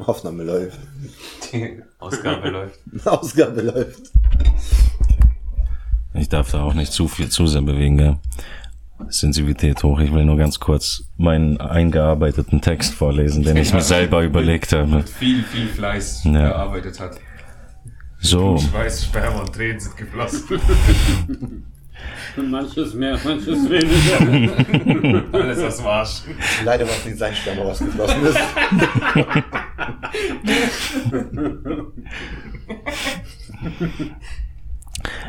[0.00, 0.78] Aufnahme läuft.
[1.52, 2.78] Die Ausgabe läuft.
[3.06, 4.10] Ausgabe läuft.
[6.14, 8.16] Ich darf da auch nicht zu viel zu sehr bewegen, gell?
[9.08, 9.98] Sensibilität hoch.
[9.98, 15.02] Ich will nur ganz kurz meinen eingearbeiteten Text vorlesen, den ich mir selber überlegt habe.
[15.02, 16.32] Viel, viel Fleiß Ja.
[16.48, 17.18] gearbeitet hat.
[18.20, 20.44] So, Schweiß, Sperma und Tränen sind geflossen.
[22.36, 25.32] Manches mehr, manches weniger.
[25.32, 26.22] Alles aus dem Arsch.
[26.64, 28.38] Leider war es nicht sein Sperma, was geflossen ist.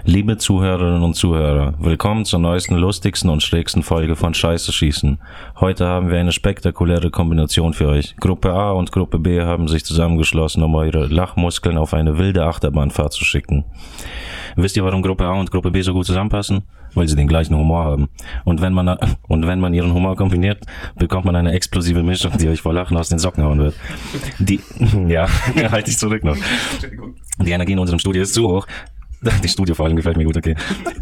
[0.04, 5.20] liebe Zuhörerinnen und Zuhörer, willkommen zur neuesten, lustigsten und schrägsten Folge von Scheiße schießen.
[5.60, 8.16] Heute haben wir eine spektakuläre Kombination für euch.
[8.18, 13.14] Gruppe A und Gruppe B haben sich zusammengeschlossen, um eure Lachmuskeln auf eine wilde Achterbahnfahrt
[13.14, 13.66] zu schicken.
[14.56, 16.64] Wisst ihr, warum Gruppe A und Gruppe B so gut zusammenpassen?
[16.94, 18.08] Weil sie den gleichen Humor haben.
[18.46, 22.48] Und wenn man, und wenn man ihren Humor kombiniert, bekommt man eine explosive Mischung, die
[22.48, 23.76] euch vor Lachen aus den Socken hauen wird.
[24.40, 24.62] Die,
[25.08, 25.28] ja,
[25.72, 26.38] halte ich zurück noch.
[27.40, 28.68] Die Energie in unserem Studio ist so hoch.
[29.44, 30.56] Die Studio vor allem gefällt mir gut, okay.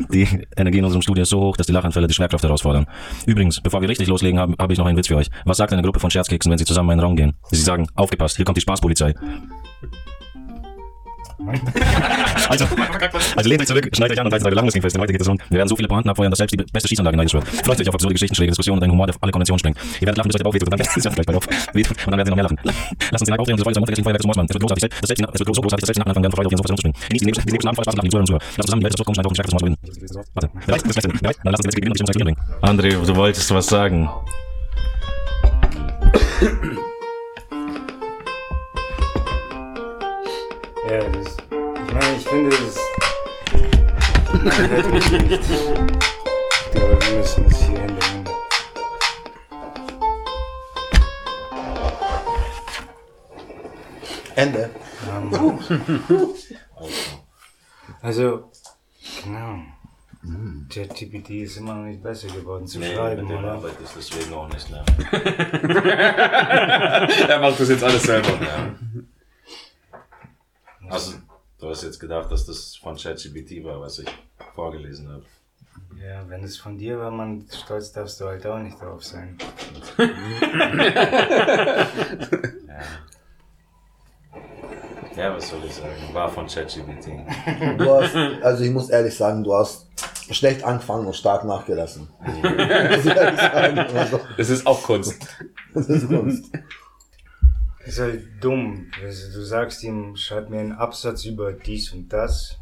[0.09, 2.85] Die Energie in unserem Studio ist so hoch, dass die Lachanfälle die Schwerkraft herausfordern.
[3.25, 5.29] Übrigens, bevor wir richtig loslegen, habe hab ich noch einen Witz für euch.
[5.45, 7.33] Was sagt eine Gruppe von Scherzkeksen, wenn sie zusammen in einen Raum gehen?
[7.51, 9.13] Sie sagen, aufgepasst, hier kommt die Spaßpolizei.
[12.50, 12.66] Also,
[13.36, 15.22] also lehnt euch zurück, schneidet euch an und haltet eure Lachmuskeln fest, denn heute geht
[15.22, 17.48] es um, wir werden so viele Pointen abfeuern, dass selbst die beste Schießanlage neidisch wird.
[17.48, 19.78] Freut euch auf absurde Geschichten, schräge Diskussionen und einen Humor, der alle Konventionen sprengt.
[19.95, 21.48] Ihr werdet lachen, bis euch der Bauch wehtut und dann ist es vielleicht bei auf.
[21.48, 22.59] Und dann werden sie noch mehr lachen.
[22.64, 24.45] Lasst uns den Hype aufdrehen und das Feuer zum Feuerwerk zum Mossmann.
[24.45, 26.36] Es wird großartig, das selbst, es wird so großartig, dass selbst die Nacken anfangen werden,
[26.36, 26.95] Freude auf Sofa zu springen.
[27.08, 28.44] Genießt die nächsten, die nächsten Abend voll Spaß und lachen, die Zuhörer und.
[28.44, 29.78] Lasst zusammen die Welt, das kommen, schneidet auf den stärksten Moss gewinnen.
[30.34, 30.84] Warte, bereit?
[30.84, 31.38] Das letzte, bereit?
[31.44, 32.40] Dann lasst uns jetzt beginnen und die Beziehung bringen.
[32.62, 34.09] André, du wolltest was sagen.
[40.89, 41.38] Ja, das.
[41.88, 42.78] Ich meine, ich finde es.
[44.44, 45.44] Nein, wirklich nicht.
[45.50, 48.25] Ich glaube, wir müssen es hier ändern.
[54.36, 54.70] Ende.
[58.02, 58.52] Also,
[59.23, 59.59] genau.
[60.70, 63.53] ChatGPT ist immer noch nicht besser geworden zu schreiben, oder?
[63.53, 64.84] arbeitest deswegen auch nicht mehr.
[67.30, 68.30] Er macht das jetzt alles selber.
[70.94, 71.14] Also,
[71.59, 74.08] du hast jetzt gedacht, dass das von ChatGPT war, was ich
[74.54, 75.24] vorgelesen habe.
[76.00, 79.38] Ja, wenn es von dir war, man, stolz darfst du halt auch nicht drauf sein.
[85.16, 85.92] Ja, was soll ich sagen?
[86.12, 87.08] War von ChatGPT.
[87.78, 89.86] Du hast, also ich muss ehrlich sagen, du hast
[90.31, 92.10] schlecht angefangen und stark nachgelassen.
[94.38, 95.28] Das ist auch Kunst.
[95.74, 96.52] das ist Kunst.
[97.85, 98.91] Ist halt dumm.
[99.03, 102.57] Also, du sagst ihm, schreib mir einen Absatz über dies und das.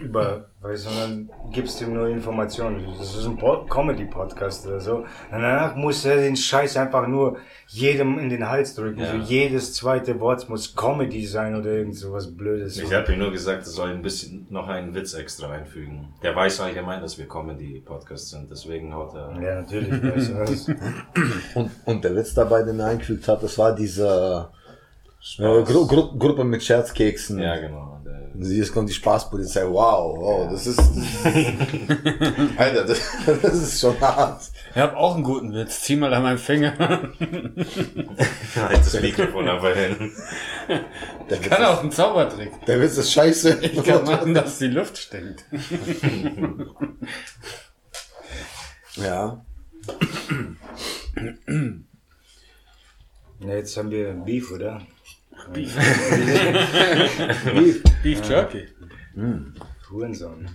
[0.00, 2.84] Über, weißt du, dann gibst ihm nur Informationen.
[2.98, 4.96] Das ist ein Pod- Comedy-Podcast oder so.
[4.96, 7.36] Und danach muss er den Scheiß einfach nur
[7.68, 8.98] jedem in den Hals drücken.
[8.98, 9.12] Ja.
[9.12, 12.76] So jedes zweite Wort muss Comedy sein oder irgend so was Blödes.
[12.76, 16.08] Ich habe ihm nur gesagt, er soll ein bisschen noch einen Witz extra einfügen.
[16.24, 19.40] Der weiß allgemein, dass wir Comedy-Podcast sind, deswegen haut er.
[19.40, 19.92] Ja, natürlich.
[20.02, 20.68] Weißt du, das.
[21.54, 24.48] Und, und der Witz dabei, den er eingefügt hat, das war diese
[25.38, 27.38] äh, Gru Gru Gruppe mit Scherzkeksen.
[27.38, 27.97] Ja, genau.
[28.40, 29.66] Der, Jetzt kommt die Spaßpolizei.
[29.66, 30.78] Wow, wow, das ist.
[32.56, 33.00] Alter, das,
[33.42, 34.42] das ist schon hart.
[34.70, 35.80] Ich hab auch einen guten Witz.
[35.80, 36.78] Zieh mal an meinen Finger.
[36.78, 40.12] halt das Mikrofon aber hin.
[41.28, 42.52] Der Witz, Kann auch ein Zaubertrick.
[42.52, 43.58] ist, der Witz ist scheiße.
[43.60, 45.44] Ich kann machen, dass die Luft stinkt.
[48.96, 49.44] Ja.
[53.40, 54.82] Ja, jetzt haben wir Beef, oder?
[58.02, 58.68] Beef Jerky.
[59.90, 60.48] Hurensohn.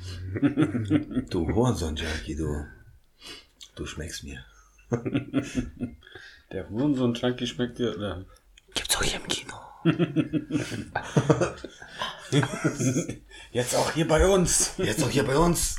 [1.29, 2.65] Du Hurensohn, Jackie, du.
[3.75, 4.43] Du schmeckst mir.
[6.51, 8.25] Der Hurensohn Junkie schmeckt dir, oder?
[8.75, 9.53] Gibt's auch hier im Kino.
[13.51, 14.73] Jetzt auch hier bei uns.
[14.77, 15.77] Jetzt auch hier bei uns.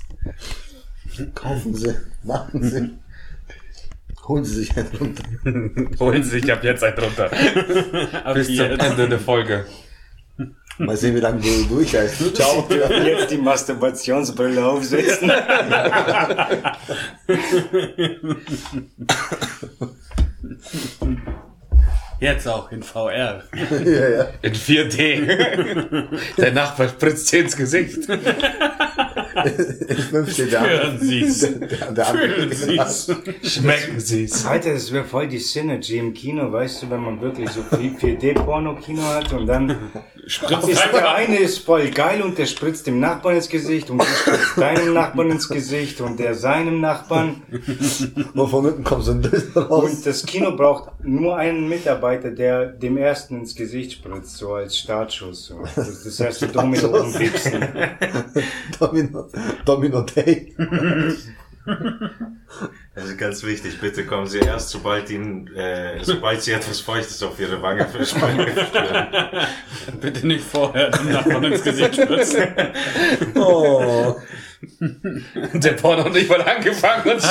[1.34, 1.94] Kaufen Sie,
[2.24, 2.98] machen Sie.
[4.26, 5.22] Holen Sie sich einen runter.
[6.00, 7.30] Holen Sie sich ab jetzt einen drunter.
[8.34, 8.82] Bis zum jetzt.
[8.82, 9.66] Ende der Folge.
[10.78, 12.34] Mal sehen, wie lange du durchhältst.
[12.34, 12.66] Ciao.
[12.68, 15.30] Jetzt die Masturbationsbrille aufsetzen.
[22.18, 23.44] Jetzt auch in VR.
[23.84, 24.26] ja, ja.
[24.42, 26.36] In 4D.
[26.38, 28.08] Der Nachbar spritzt dir ins Gesicht.
[29.34, 31.40] In 5 steht der Hören Sie's.
[31.40, 32.28] Der, der andere.
[32.28, 33.10] Fühlen Sie's.
[33.42, 34.46] Schmecken sie's.
[34.46, 37.92] Alter, das wäre voll die Synergy im Kino, weißt du, wenn man wirklich so viel
[37.92, 39.76] 4D-Porno-Kino hat und dann
[40.26, 43.98] Spritzt ist der eine ist voll geil und der spritzt dem Nachbarn ins Gesicht und
[43.98, 47.42] du spritzt deinem Nachbarn ins Gesicht und der seinem Nachbarn.
[48.32, 49.84] Nur von unten kommt so ein Bild raus.
[49.84, 54.78] Und das Kino braucht nur einen Mitarbeiter, der dem ersten ins Gesicht spritzt, so als
[54.78, 55.46] Startschuss.
[55.46, 55.62] So.
[55.76, 57.62] Das, heißt, die Domino umwichsen.
[58.78, 59.23] Domino,
[59.64, 60.54] Domino Day.
[62.94, 63.80] Das ist ganz wichtig.
[63.80, 68.46] Bitte kommen Sie erst, sobald Ihnen, äh, sobald Sie etwas Feuchtes auf Ihre Wange verspüren.
[70.00, 72.46] Bitte nicht vorher dem Nachbarn ins Gesicht spritzen.
[73.34, 74.14] Oh.
[75.54, 77.30] Der Porno nicht mal angefangen und schon.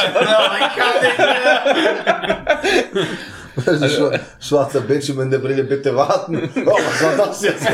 [3.65, 6.49] Also, schwa- schwarzer Bildschirm in der Brille, bitte warten.
[6.65, 7.67] Oh, was war das jetzt?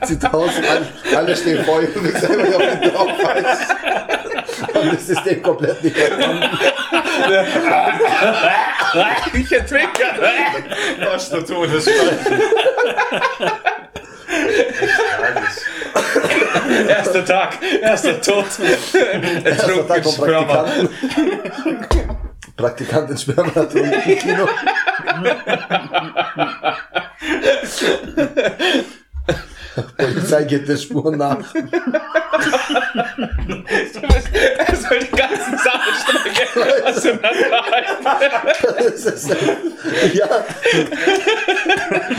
[0.03, 3.59] Sieht aus, alle, alle stehen vor ihm und ich selber auf den drauf weiß.
[4.75, 6.59] Und das System komplett nicht verstanden.
[9.35, 10.05] Ich ertrinke.
[11.13, 12.19] Was der Todesfall.
[16.89, 18.47] Erster Tag, erster Tod.
[19.45, 20.17] Erster Tag vom.
[20.17, 20.89] Praktikanten.
[22.57, 24.49] Praktikant in Sperma im Kino.
[29.97, 31.55] Polizei geht der Spur nach.
[34.59, 35.93] Er soll die ganzen Sachen
[36.85, 38.05] auseinanderhalten.
[38.79, 39.29] Das ist,
[40.15, 40.45] ja.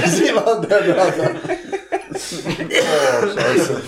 [0.05, 1.31] Sie waren der Mörder.
[2.13, 3.81] Oh, scheiße.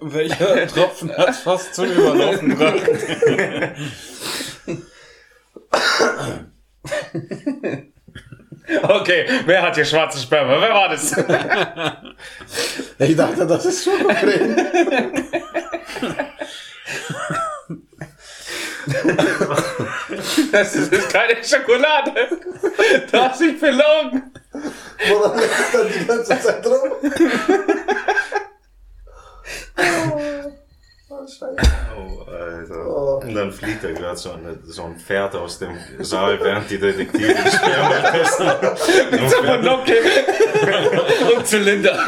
[0.00, 2.82] Welcher Tropfen hat fast zum Überlaufen gebracht?
[8.82, 10.60] Okay, wer hat hier schwarze Sperma?
[10.60, 11.12] Wer war das?
[12.98, 14.56] Ich dachte, das ist Schokocreme.
[20.52, 22.28] Das ist, ist keine Schokolade.
[23.10, 24.32] Du hast dich verlogen.
[25.08, 26.92] Woran es dann die ganze Zeit rum?
[31.20, 31.56] Oh, scheiße.
[31.98, 33.18] Oh, Alter.
[33.26, 36.78] Und dann fliegt er gerade so, eine- so ein Pferd aus dem Saal, während die
[36.78, 39.46] Detektive die Sperma testen.
[39.46, 39.98] Monockel
[41.36, 41.98] und Zylinder.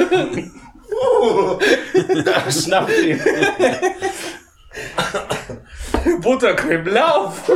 [2.24, 3.20] Da schnappt ihn.
[6.20, 7.50] Buttercreme, lauf!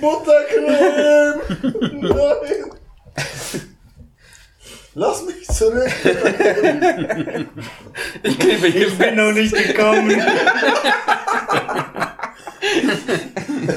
[0.00, 1.40] Buttercreme!
[2.02, 2.70] Nein!
[4.98, 5.92] Lass mich zurück!
[8.22, 10.10] Ich klebe hier Ich bin noch nicht gekommen.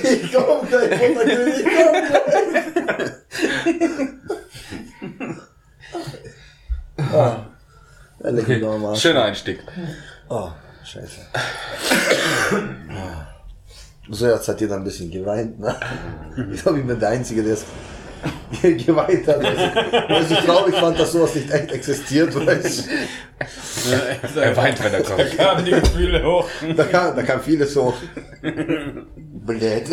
[0.02, 3.12] Ich komm gleich, Buttercreme, ich komm gleich!
[7.12, 7.46] Ah.
[8.24, 8.96] Ja, leck mich doch mal.
[8.96, 9.60] Schöner Einstieg.
[10.30, 10.52] Oh,
[10.86, 11.20] scheiße.
[14.10, 15.76] So, jetzt hat jeder ein bisschen geweint, ne?
[16.54, 17.66] Ich glaube, ich bin der Einzige, der es
[18.62, 19.42] geweint hat.
[20.10, 22.88] Weil ich so traurig fand, dass sowas nicht echt existiert, weißt
[23.86, 24.40] du?
[24.40, 25.38] Er weint, wenn er Da kommt.
[25.38, 26.50] kamen die Gefühle hoch.
[26.76, 27.96] Da kam, da kam vieles hoch.
[28.42, 29.84] Blöd.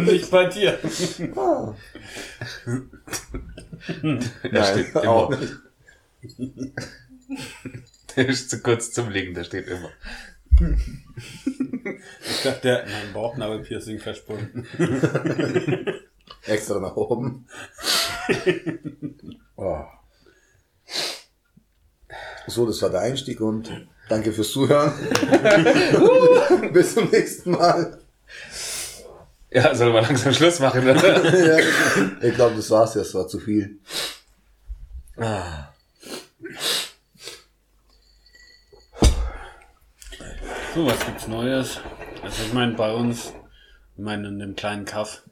[0.00, 0.78] Nicht bei dir.
[1.36, 1.74] Ah.
[4.42, 5.40] Er steht Nein, auch immer.
[5.40, 5.54] nicht.
[8.16, 9.90] Der ist zu kurz zum Liegen, der steht immer.
[12.28, 14.66] Ich dachte, der hat mein Bauchnabelpiercing versprungen.
[16.48, 17.46] Extra nach oben.
[19.60, 19.82] Oh.
[22.46, 24.92] So, das war der Einstieg und danke fürs Zuhören.
[26.72, 27.98] Bis zum nächsten Mal.
[29.50, 31.34] Ja, soll man langsam Schluss machen, oder?
[31.58, 31.64] Ja,
[32.22, 33.80] ich glaube, das war's jetzt, war zu viel.
[35.16, 35.72] Ah.
[40.74, 41.80] So, was gibt's Neues?
[42.22, 43.32] Also ich meine, bei uns,
[43.96, 45.22] ich meine, in dem kleinen Kaff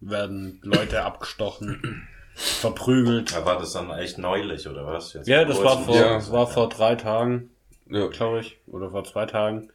[0.00, 3.34] werden Leute abgestochen, verprügelt.
[3.36, 5.12] Aber war das dann echt neulich, oder was?
[5.12, 6.14] Jetzt Ja, das war vor, Ja.
[6.14, 7.50] das war vor drei Tagen,
[7.90, 8.06] Ja.
[8.08, 9.70] glaube ich, oder vor zwei Tagen.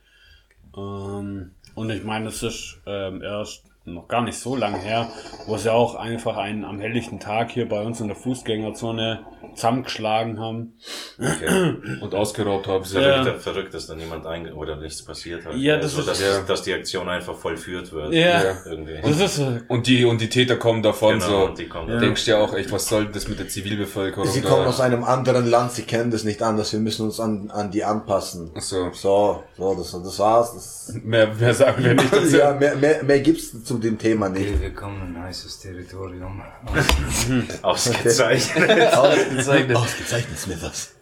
[0.78, 5.10] Ähm, und ich meine, es ist ähm, erst noch gar nicht so lang her,
[5.46, 9.26] wo sie auch einfach einen am helllichten Tag hier bei uns in der Fußgängerzone
[9.56, 10.74] zusammengeschlagen haben.
[11.20, 11.76] Okay.
[12.02, 13.00] Und ausgeraubt haben sie.
[13.00, 13.24] Ja.
[13.24, 15.56] Verrückt, verrückt, dass da niemand einge oder nichts passiert hat.
[15.56, 16.42] Ja, das also, ist- dass, ja.
[16.48, 18.14] dass die Aktion einfach vollführt wird.
[18.14, 18.42] Ja.
[18.66, 19.00] Irgendwie.
[19.04, 21.46] Das ist Und die, und die Täter kommen davon Genau, so.
[21.48, 22.06] und die kommen Du davon.
[22.08, 24.28] denkst ja auch echt, was soll das mit der Zivilbevölkerung?
[24.28, 24.50] Sie da?
[24.50, 27.70] kommen aus einem anderen Land, sie kennen das nicht anders, wir müssen uns an, an
[27.70, 28.52] die anpassen.
[28.58, 28.92] Ach so.
[28.94, 30.54] So, so, das, das war's.
[30.54, 32.38] Das, Mehr, mehr sagen wir nicht dazu.
[32.38, 34.50] ja, mehr, mehr, mehr gibt's zu zu dem Thema nicht.
[34.50, 36.44] Okay, wir kommen in ein heißes Territorium.
[37.64, 38.94] Ausgezeichnet.
[38.94, 39.76] Ausgezeichnet.
[39.78, 40.94] Ausgezeichnet, Smithers.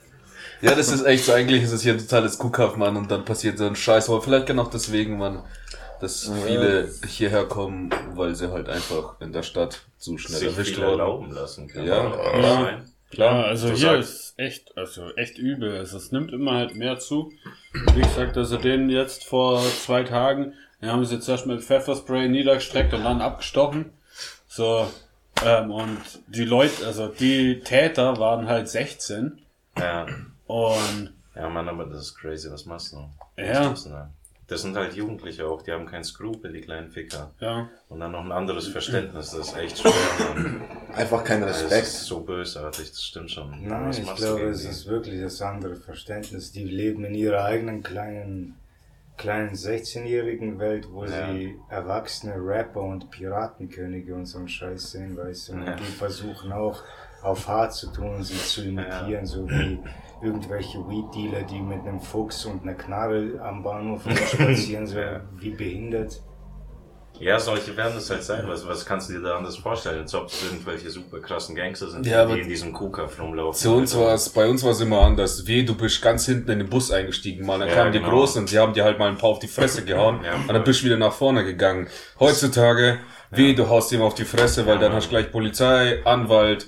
[0.62, 3.26] Ja, das ist echt so, eigentlich ist es hier ein totales Kuhkauf, Mann, und dann
[3.26, 4.10] passiert so ein Scheiß.
[4.10, 5.44] Aber vielleicht genau deswegen, Mann,
[6.00, 10.76] dass viele hierher kommen, weil sie halt einfach in der Stadt zu schnell sich erwischt
[10.76, 10.92] viel wurden.
[11.00, 11.88] erlauben lassen können.
[11.88, 12.06] Ja.
[12.40, 12.82] ja.
[13.14, 15.76] Ja, also du hier sagst- ist echt, also echt übel.
[15.78, 17.34] Also es nimmt immer halt mehr zu.
[17.96, 22.28] Wie gesagt, also den jetzt vor zwei Tagen, den haben sie jetzt erst mit Pfefferspray
[22.30, 23.92] niedergestreckt und dann abgestochen.
[24.48, 24.88] So,
[25.46, 25.98] ähm, und
[26.28, 29.40] die Leute, also die Täter waren halt 16
[29.78, 30.06] Ja.
[30.48, 32.52] und ja, Mann, aber das ist crazy.
[32.52, 33.10] Was machst du?
[33.42, 33.70] Ja.
[33.70, 33.90] Das,
[34.48, 37.32] das sind halt Jugendliche auch, die haben keinen Skrupel, die kleinen Ficker.
[37.40, 37.70] ja.
[37.88, 40.62] Und dann noch ein anderes Verständnis, das ist echt schwer, Mann.
[40.94, 41.88] Einfach kein Das Respekt.
[41.88, 43.66] ist so bösartig, das stimmt schon.
[43.66, 46.52] Nein, Was ich glaube, es ist wirklich das andere Verständnis.
[46.52, 48.56] Die leben in ihrer eigenen kleinen,
[49.18, 51.32] kleinen 16-jährigen Welt, wo Ja.
[51.34, 55.54] sie erwachsene Rapper und Piratenkönige und so einen Scheiß sehen, weißt du.
[55.54, 55.76] Und Ja.
[55.76, 56.82] die versuchen auch
[57.22, 59.80] auf hart zu tun, sie zu imitieren, so wie
[60.24, 65.22] irgendwelche Weed-Dealer, die mit einem Fuchs und einer Knarre am Bahnhof spazieren, so Ja.
[65.38, 66.24] wie behindert.
[67.22, 68.44] Ja, solche werden es halt sein.
[68.48, 70.02] Was, was kannst du dir da anders vorstellen?
[70.02, 73.60] Als ob es irgendwelche super krassen Gangster sind, Ja, die in diesem Kuhkaff rumlaufen.
[73.60, 75.46] Zu uns war es, bei uns war es immer anders.
[75.46, 77.60] Weh, du bist ganz hinten in den Bus eingestiegen, mal.
[77.60, 78.10] Dann Ja, kamen die genau.
[78.12, 80.22] Großen und die haben dir halt mal ein paar auf die Fresse gehauen.
[80.24, 81.88] Ja, und dann bist du wieder nach vorne gegangen.
[82.20, 83.00] Heutzutage,
[83.30, 84.98] weh, du haust ihm auf die Fresse, weil dann Mann.
[84.98, 86.66] hast du gleich Polizei, Anwalt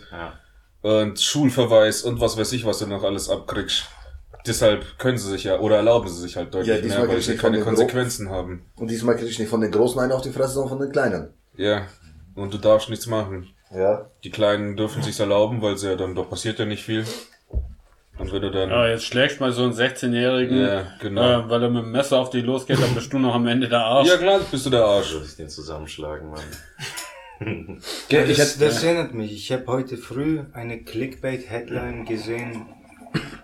[0.81, 3.85] und Schulverweis und was weiß ich, was du noch alles abkriegst.
[4.45, 7.15] Deshalb können sie sich ja, oder erlauben sie sich halt Ja, deutlich diesmal mehr, weil
[7.15, 8.65] kriegst du sie keine den Gro- Konsequenzen haben.
[8.75, 10.91] Und diesmal krieg ich nicht von den Großen einen auf die Fresse, sondern von den
[10.91, 11.29] Kleinen.
[11.55, 11.87] Ja.
[12.35, 13.47] Und du darfst nichts machen.
[13.73, 14.09] Ja.
[14.23, 17.05] Die Kleinen dürfen sich's erlauben, weil sie ja dann, doch passiert ja nicht viel.
[18.19, 21.21] Und wenn du dann, Ja, jetzt schlägst mal so einen 16-Jährigen, Ja, genau.
[21.45, 23.69] äh, weil er mit dem Messer auf die losgeht, dann bist du noch am Ende
[23.69, 24.07] der Arsch.
[24.07, 25.13] ja klar, bist du der Arsch.
[25.13, 26.41] Würde ich den zusammenschlagen, Mann.
[28.09, 29.31] Ja, ich das, das erinnert mich.
[29.33, 32.67] Ich habe heute früh eine Clickbait-Headline gesehen,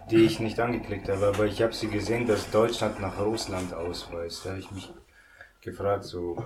[0.10, 4.46] die ich nicht angeklickt habe, aber ich habe sie gesehen, dass Deutschland nach Russland ausweist.
[4.46, 4.92] Da habe ich mich
[5.62, 6.44] gefragt, so,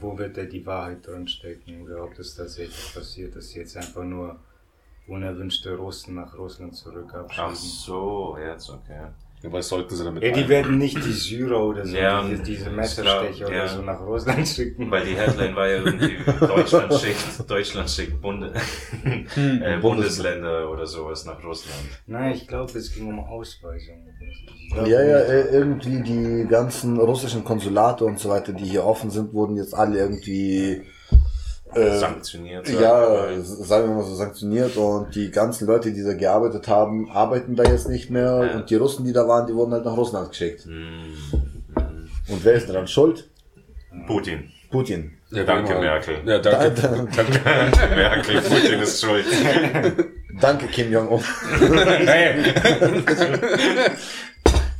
[0.00, 4.04] wo wird da die Wahrheit drin stecken oder ob das tatsächlich passiert, dass jetzt einfach
[4.04, 4.38] nur
[5.06, 7.54] unerwünschte Russen nach Russland zurück Ach abschieben.
[7.54, 9.08] so, jetzt, okay.
[9.42, 12.42] Ja, was sollten sie damit Ja, die werden nicht die Syrer oder so, Ja, diese,
[12.42, 13.68] diese Messerstecher oder ja.
[13.68, 14.90] so nach Russland schicken.
[14.90, 18.52] Weil die Headline war ja irgendwie Deutschland schickt, Deutschland schickt Bunde,
[19.36, 21.78] äh, Bundesländer oder sowas nach Russland.
[22.06, 24.04] Nein, ich glaube, es ging um Ausweisung.
[24.72, 29.10] Glaub Ja, ja, äh, irgendwie die ganzen russischen Konsulate und so weiter, die hier offen
[29.10, 30.82] sind, wurden jetzt alle irgendwie
[31.80, 32.68] äh, Sanktioniert.
[32.68, 37.56] ja, sagen wir mal so sanktioniert und die ganzen Leute, die da gearbeitet haben, arbeiten
[37.56, 38.56] da jetzt nicht mehr Ja.
[38.58, 40.64] und die Russen, die da waren, die wurden halt nach Russland geschickt.
[40.64, 41.14] Hm,
[42.28, 43.28] Und wer ist daran schuld?
[44.06, 44.50] Putin.
[44.70, 45.12] Putin.
[45.30, 45.80] Ja, Danke, Mann.
[45.82, 46.16] Merkel.
[46.26, 46.70] Ja, danke.
[46.82, 49.24] Da- Merkel, Putin ist schuld.
[50.40, 51.20] Danke, Kim Jong-un.
[52.06, 52.44] Hey.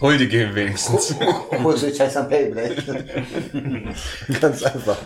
[0.00, 1.14] Huldige wenigstens.
[1.62, 2.76] Wo ist jetzt ein Payblade?
[4.40, 4.98] Ganz einfach.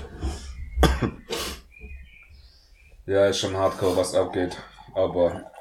[3.07, 4.57] Ja, ist schon hardcore, was abgeht.
[4.95, 5.52] Aber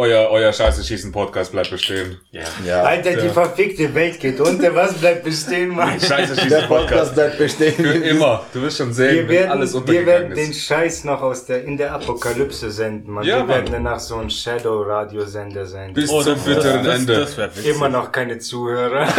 [0.00, 2.20] euer, euer Scheiße schießen Podcast bleibt bestehen.
[2.30, 2.42] Ja.
[2.64, 2.82] Ja.
[2.84, 4.72] Alter, die verfickte Welt geht unter.
[4.74, 6.00] Was bleibt bestehen, Mann?
[6.00, 7.14] Scheiße Der schießen Podcast Podcast.
[7.14, 8.02] bleibt Für bestehen.
[8.04, 8.44] immer.
[8.54, 10.64] Du wirst schon sehen, Wir wenn werden, alles wir untergegangen werden den ist.
[10.64, 13.24] Scheiß noch aus der, in der Apokalypse senden, Mann.
[13.24, 13.48] Ja, wir Mann.
[13.48, 15.92] werden danach so ein Shadow-Radiosender sein.
[15.92, 17.14] Bis Oh, zum das, bitteren das, Ende.
[17.16, 17.66] Das witzig.
[17.66, 19.08] Immer noch keine Zuhörer.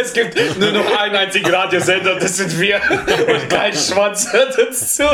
[0.00, 2.76] Es gibt nur noch einen einzigen Radiosender, das sind wir.
[2.76, 5.04] Und kein Schwanz hört uns zu.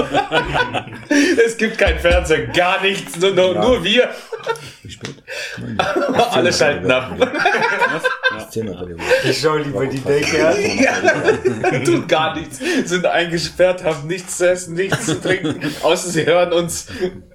[1.45, 4.09] Es gibt kein Fernsehen, gar nichts, nur, nur, nur wir.
[6.31, 7.13] Alle schalten ab.
[9.25, 11.85] Ich schau lieber die Decke an.
[11.85, 12.59] Tun gar nichts.
[12.85, 15.61] Sind eingesperrt, haben nichts zu essen, nichts zu trinken.
[15.83, 16.87] Außer sie hören uns.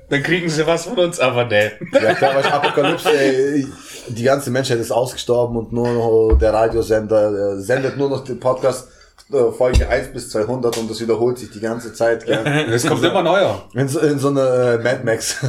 [0.10, 1.72] Dann kriegen sie was von uns, aber ne.
[1.94, 3.68] Ja, klar, weil Apokalypse, ey,
[4.08, 8.40] die ganze Menschheit ist ausgestorben und nur noch der Radiosender äh, sendet nur noch den
[8.40, 8.90] Podcast
[9.32, 12.26] Folge 1 bis 200 und das wiederholt sich die ganze Zeit.
[12.26, 12.46] Gell?
[12.72, 13.64] Es kommt immer neuer.
[13.74, 15.38] In, so, in so eine äh, Mad Max.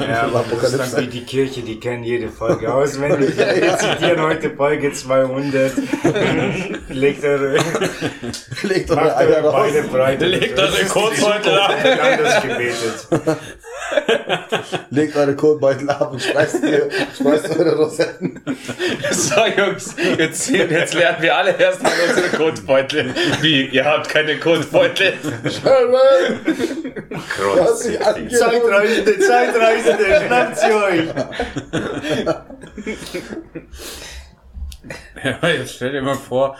[0.00, 0.28] Ja,
[0.60, 3.36] das ist dann wie die Kirche, die kennen jede Folge auswendig.
[3.36, 5.72] Wir zitieren heute Folge 200.
[6.88, 7.58] Legt eure,
[8.62, 9.72] Legt eure Eier raus.
[9.72, 10.20] Beine breit.
[10.20, 11.74] Legt eure Kotbeutel ab.
[11.84, 13.38] Anders gebetet.
[14.90, 18.40] Legt eure Kotbeutel ab und schmeißt, ihr, schmeißt eure Rosetten.
[19.10, 23.11] So, Jungs, jetzt, jetzt lernen wir alle erst mal unsere Kotbeutel.
[23.40, 25.14] Wie, ihr habt keine Kotbeutel?
[25.44, 26.40] Sherman!
[27.28, 27.84] Kreuz.
[27.84, 28.30] sie angenommen.
[28.30, 31.04] Zeitreisende, Zeitreisende, schnappt sie euch.
[35.24, 36.56] Ja, jetzt stell dir mal vor,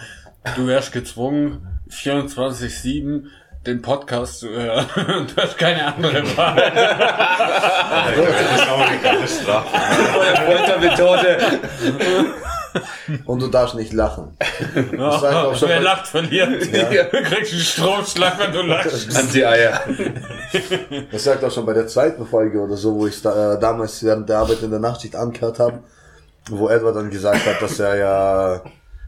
[0.56, 3.24] du wärst gezwungen, 24-7
[3.66, 4.86] den Podcast zu hören.
[5.34, 6.72] Du hast keine andere Wahl.
[8.16, 9.76] Das ist auch eine geile Strafe.
[10.46, 11.38] Foltermethode.
[13.26, 14.36] Und du darfst nicht lachen.
[14.96, 16.66] Das sagt auch schon Wer mal- lacht, verliert.
[16.72, 17.04] Ja.
[17.04, 19.16] Du kriegst einen Stromschlag, wenn du lachst.
[19.16, 19.80] Anti-Eier.
[21.10, 24.02] Das sagt auch schon bei der zweiten Folge oder so, wo ich da, äh, damals
[24.04, 25.80] während der Arbeit in der Nachtschicht angehört habe,
[26.48, 28.62] wo Edward dann gesagt hat, dass er ja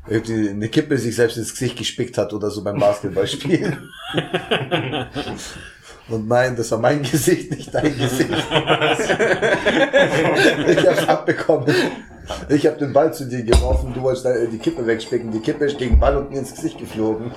[0.09, 3.91] irgendwie eine Kippe sich selbst ins Gesicht gespickt hat oder so beim Basketballspielen.
[6.09, 8.29] Und nein, das war mein Gesicht, nicht dein Gesicht.
[10.69, 11.75] ich hab's abbekommen.
[12.49, 15.31] Ich habe den Ball zu dir geworfen, du wolltest da die Kippe wegspicken.
[15.31, 17.33] Die Kippe ist gegen den Ball und mir ins Gesicht geflogen.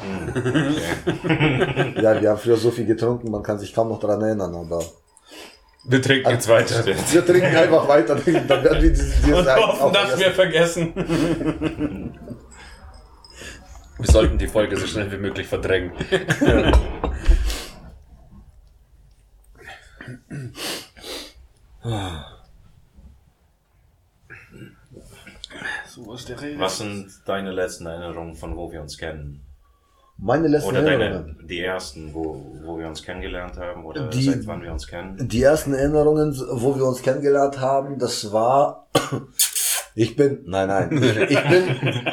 [2.02, 4.84] ja, wir haben früher so viel getrunken, man kann sich kaum noch daran erinnern, aber
[5.84, 6.86] Wir trinken jetzt weiter.
[7.12, 10.94] wir trinken einfach weiter, dann werden wir dieses, dieses Und hoffen, dass wir vergessen.
[14.00, 15.92] Wir sollten die Folge so schnell wie möglich verdrängen.
[26.06, 29.44] Was sind deine letzten Erinnerungen von wo wir uns kennen?
[30.20, 31.48] Meine letzten Oder deine, Erinnerungen.
[31.48, 33.86] die ersten, wo, wo wir uns kennengelernt haben?
[33.86, 35.28] Oder Die- seit wann wir uns kennen?
[35.28, 38.88] Die ersten Erinnerungen, wo wir uns kennengelernt haben, das war,
[40.00, 40.90] ich bin, nein, nein,
[41.28, 41.64] ich bin,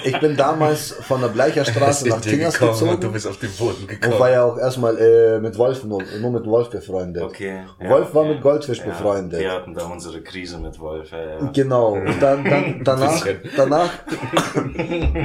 [0.05, 3.39] ich bin damals von der Bleicher Straße nach Tingers gekommen und du gezogen bist auf
[3.39, 4.19] den Boden und gekommen.
[4.19, 7.23] war ja auch erstmal äh, mit Wolf, nur, nur mit Wolf befreundet.
[7.23, 7.61] Okay.
[7.87, 9.39] Wolf war mit Goldfisch befreundet.
[9.41, 11.11] Wir hatten da unsere Krise mit Wolf.
[11.13, 11.51] Ja, ja.
[11.53, 11.93] Genau.
[11.93, 13.27] Und dann, dann danach,
[13.57, 13.91] danach,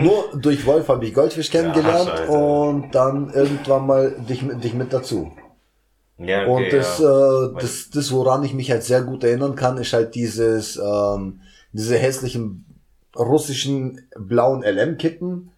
[0.04, 2.32] nur durch Wolf habe ich Goldfisch kennengelernt Ja, Scheiße.
[2.32, 5.32] und dann irgendwann mal dich, mit- dich mit dazu.
[6.18, 7.46] ja okay, Und das, ja.
[7.46, 11.40] äh, das, das, woran ich mich halt sehr gut erinnern kann, ist halt dieses, ähm,
[11.74, 12.66] diese hässlichen
[13.16, 15.52] russischen blauen LM-Kippen,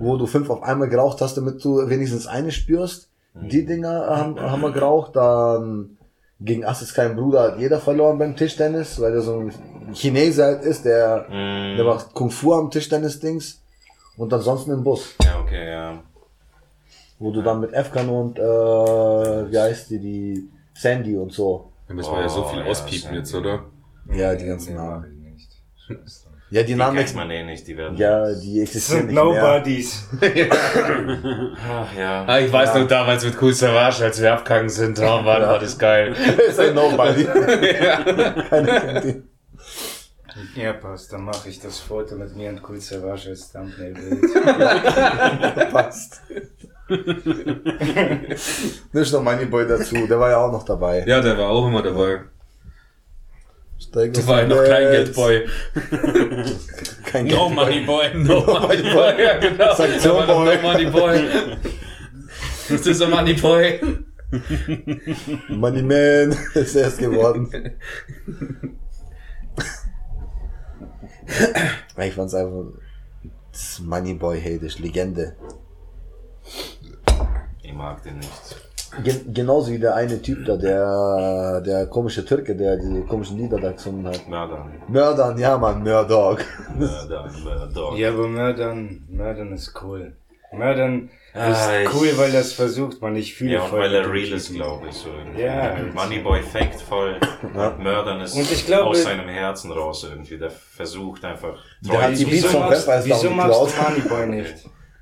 [0.00, 3.08] wo du fünf auf einmal geraucht hast, damit du wenigstens eine spürst.
[3.34, 5.14] Die Dinger haben, haben wir geraucht.
[5.14, 5.96] Dann
[6.40, 9.52] gegen Assis kleinen Bruder hat jeder verloren beim Tischtennis, weil der so ein
[9.92, 11.76] Chinese halt ist, der, Mhm.
[11.76, 13.60] der macht Kung Fu am Tischtennis-Dings.
[14.16, 16.02] Und ansonsten im Bus, ja, okay, ja.
[17.20, 21.70] wo du dann mit Efkan und, äh, wie heißt die, die Sandy und so.
[21.86, 23.48] Da müssen wir ja so Oh, viel ja, auspiepen jetzt, Sandy.
[23.48, 23.64] oder?
[24.12, 25.17] Ja, die ganzen Namen.
[26.50, 27.94] Ja, die Die Namen, kennt man eh nicht, die werden.
[27.98, 29.42] ja, die Das existieren sind nicht mehr.
[29.42, 30.08] Nobodies.
[31.70, 32.24] Ach, ja.
[32.26, 34.98] Ah, ich weiß noch damals mit Cool Savage, als wir abgegangen sind.
[34.98, 36.14] Oh Mann, war das geil.
[36.48, 37.24] ist ein Nobody.
[37.24, 39.28] Keiner kennt ihn.
[40.54, 41.12] Ja, passt.
[41.12, 44.32] Dann mache ich das Foto mit mir und Cool Savage als Thumbnail-Bild.
[45.70, 46.22] Passt.
[48.92, 51.04] Nicht noch Money Boy dazu, der war ja auch noch dabei.
[51.06, 52.20] Ja, der war auch immer dabei.
[53.88, 55.48] Steig Das war ja noch Kleingeldboy.
[57.04, 57.54] Kein No Geld.
[57.54, 58.14] Money Boy.
[58.14, 59.74] No Money Boy, ja genau.
[59.74, 60.56] Sanktion Boy.
[60.56, 61.24] No Money Boy.
[62.68, 63.80] Das ist ein Money Boy.
[65.48, 67.50] Money Man ist erst geworden.
[71.96, 72.64] ich fand's einfach.
[73.52, 75.34] Das Money Boy, hey, das ist Legende.
[77.62, 78.67] Ich mag den nicht.
[79.04, 83.58] Gen genauso wie der eine Typ da, der, der komische Türke, der diese komischen Lieder
[83.60, 84.26] da gesungen hat.
[84.28, 84.72] Mördern.
[84.88, 86.44] Mördern, ja man, Mördog.
[86.76, 87.96] Mördern, Mördern.
[87.96, 90.12] Ja, aber Mördern, Mördern ist cool.
[90.52, 93.14] Mördern Ah, ist cool, weil das versucht man.
[93.14, 94.94] Ich fühle Ja, und voll weil er real ist, glaube ich.
[94.94, 95.10] So.
[95.36, 95.76] Ja.
[95.94, 97.16] Moneyboy faked voll.
[97.78, 100.38] Mördern ist Und ich glaube- aus seinem Herzen raus irgendwie.
[100.38, 101.58] Der versucht einfach.
[101.82, 103.82] Der hat die zu Beats magst, Vampire wieso magst du.
[103.82, 104.54] Moneyboy nicht?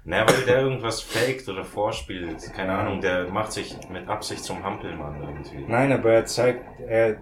[0.08, 2.52] Na, weil der irgendwas faked oder vorspielt.
[2.54, 5.64] Keine Ahnung, der macht sich mit Absicht zum Hampelmann irgendwie.
[5.70, 7.16] Nein, aber er zeigt, er,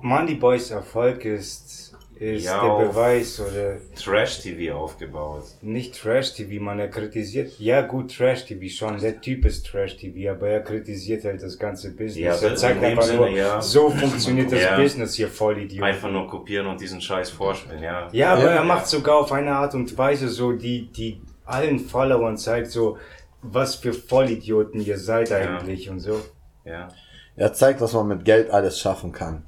[0.00, 5.44] Moneyboys Erfolg ist, ist Ja, der Beweis oder Trash-TV aufgebaut.
[5.60, 10.60] nicht Trash-TV, man er kritisiert, ja gut Trash-TV schon, der Typ ist Trash-TV, aber er
[10.60, 12.16] kritisiert halt das ganze Business.
[12.42, 13.60] Ja, er zeigt in dem einfach Sinne, nur, ja.
[13.60, 14.76] so funktioniert das Ja.
[14.76, 15.84] Business hier, Vollidiot.
[15.84, 18.08] Einfach nur kopieren und diesen Scheiß vorspielen, ja.
[18.12, 22.36] Ja, aber er macht sogar auf eine Art und Weise so, die, die allen Followern
[22.36, 22.98] zeigt so,
[23.42, 26.20] was für Vollidioten ihr seid eigentlich und so.
[26.64, 26.88] ja.
[27.34, 29.44] Er zeigt, was man mit Geld alles schaffen kann.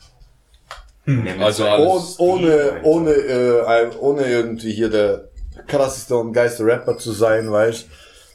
[1.06, 5.28] Ja, mit Also alles- Oh, ohne, ohne, äh, ohne irgendwie hier der
[5.66, 7.86] krasseste und geilste Rapper zu sein, weißt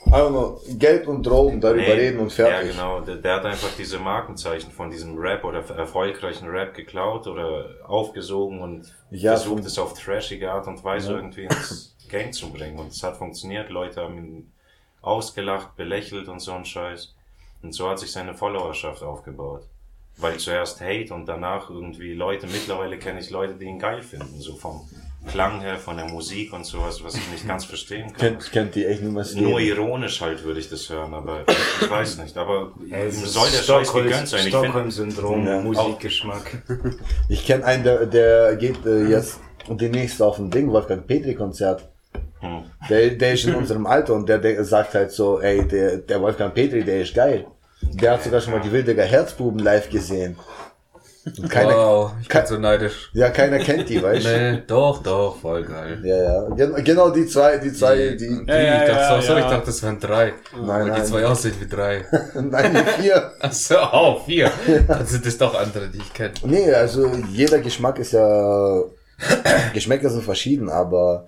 [0.06, 2.68] Einfach nur Geld und Drogen, darüber Nee, reden und fertig.
[2.68, 3.02] Ja, genau.
[3.02, 8.62] Der, der hat einfach diese Markenzeichen von diesem Rap oder erfolgreichen Rap geklaut oder aufgesogen
[8.62, 12.78] und Ja, versucht es auf trashige Art und Weise irgendwie ins Gang zu bringen.
[12.80, 13.70] Und es hat funktioniert.
[13.70, 14.52] Leute haben ihn
[15.02, 17.16] ausgelacht, belächelt und so ein Scheiß.
[17.62, 19.64] Und so hat sich seine Followerschaft aufgebaut.
[20.18, 24.40] Weil zuerst Hate und danach irgendwie Leute, mittlerweile kenne ich Leute, die ihn geil finden,
[24.40, 24.82] so vom
[25.28, 28.18] Klang her, von der Musik und sowas, was ich nicht ganz verstehen kann.
[28.18, 31.46] Kennt, kennt die echt nur Nur ironisch halt würde ich das hören, aber
[31.82, 32.38] ich weiß nicht.
[32.38, 32.72] Aber
[33.12, 34.48] soll der Scheiß gegönnt sein.
[34.48, 35.62] Ich finde, Stockholm-Syndrom, Ja.
[35.62, 36.64] Musikgeschmack.
[37.30, 41.88] Ich kenne einen, der, der geht äh, jetzt demnächst auf ein Ding, Wolfgang Petri-Konzert.
[42.42, 42.64] Hm.
[42.90, 46.22] Der, der ist in unserem Alter und der, der sagt halt so, ey, der, der
[46.22, 47.46] Wolfgang Petri, der ist geil.
[47.82, 50.38] Der hat sogar schon mal die Wildeger Herzbuben live gesehen.
[51.26, 53.12] Und keiner, wow, ich bin so neidisch.
[53.14, 54.30] ja, keiner kennt die, weißt du?
[54.30, 56.00] Nee, doch, doch, voll geil.
[56.04, 56.50] Ja, ja.
[56.56, 59.40] Gen genau die zwei, die zwei, die, Die, Ja, ja, ich dachte, ja, so, sorry,
[59.42, 59.46] ja.
[59.46, 60.34] ich dachte, das wären drei.
[60.54, 61.06] Nein, Weil die nein.
[61.06, 62.06] zwei aussehen wie drei.
[62.36, 63.32] nein, die vier.
[63.40, 64.50] Achso, oh, vier.
[64.88, 66.34] Dann sind es doch andere, die ich kenne.
[66.46, 68.82] Nee, also jeder Geschmack ist ja,
[69.74, 71.28] Geschmäcker sind verschieden, aber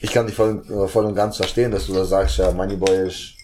[0.00, 3.34] ich kann dich voll, voll und ganz verstehen, dass du da sagst, ja, Moneyboy ist,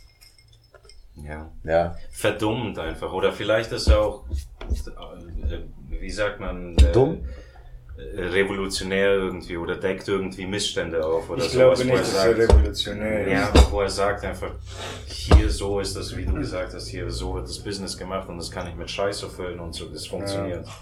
[1.17, 3.13] ja, ja, verdummt einfach.
[3.13, 4.25] Oder vielleicht ist er auch,
[5.49, 7.25] äh, wie sagt man, äh, Dumm?
[7.99, 12.01] äh, revolutionär irgendwie oder deckt irgendwie Missstände auf oder Ich glaube sowas, nicht, wo er
[12.03, 13.49] dass er sagt, revolutionär Ja, ist.
[13.57, 14.53] aber wo er sagt einfach,
[15.07, 18.37] hier so ist das, wie du gesagt hast, hier so wird das Business gemacht und
[18.37, 20.67] das kann ich mit Scheiße füllen und so, das funktioniert.
[20.67, 20.73] Ja,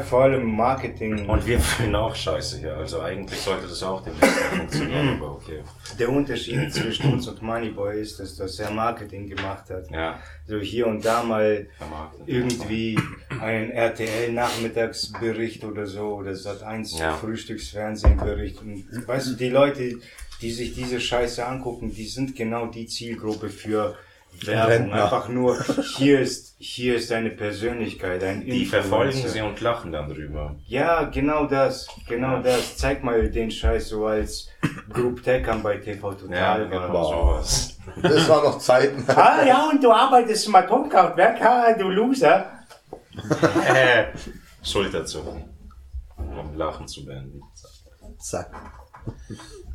[0.00, 1.26] vor allem Marketing.
[1.28, 5.62] Und wir füllen auch Scheiße hier, also eigentlich sollte das auch demnächst funktionieren, aber okay.
[5.98, 9.90] der Unterschied zwischen uns und Moneyboy ist, dass, dass er Marketing gemacht hat.
[9.90, 11.66] Ja, So hier und da mal
[12.26, 12.98] irgendwie
[13.40, 17.14] einen RTL-Nachmittagsbericht oder so oder Sat 1 Ja.
[17.14, 18.60] Frühstücksfernsehenbericht.
[18.60, 19.98] Und weißt du, die Leute,
[20.40, 23.96] die sich diese Scheiße angucken, die sind genau die Zielgruppe für
[24.44, 24.92] Werbung.
[24.92, 25.58] Einfach nur,
[25.96, 29.28] hier ist, hier ist deine Persönlichkeit, ein Die verfolgen Influencer.
[29.32, 30.54] sie und lachen dann drüber.
[30.66, 32.76] Ja, genau das, genau das.
[32.76, 34.48] Zeig mal den Scheiß so als
[34.92, 36.36] Group Techern bei TV Total.
[36.60, 37.76] Ja, genau sowas.
[38.02, 39.04] das war noch Zeiten.
[39.08, 42.52] Ah ja, und du arbeitest im Atomkraftwerk, ha, du Loser.
[43.68, 44.06] Äh,
[44.62, 45.44] Schulterzucken.
[46.16, 47.40] Um Lachen zu beenden.
[48.20, 48.50] Zack.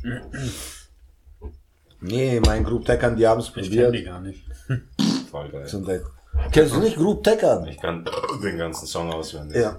[2.06, 4.04] Nee, mein Group Teckern, die haben es Ich kenne die probiert.
[4.06, 4.44] gar nicht.
[5.30, 5.66] Voll geil.
[5.66, 6.02] Sind halt-
[6.52, 7.66] Kennst du nicht Group Teckern?
[7.68, 8.04] Ich kann
[8.42, 9.56] den ganzen Song auswendig.
[9.56, 9.78] Ja.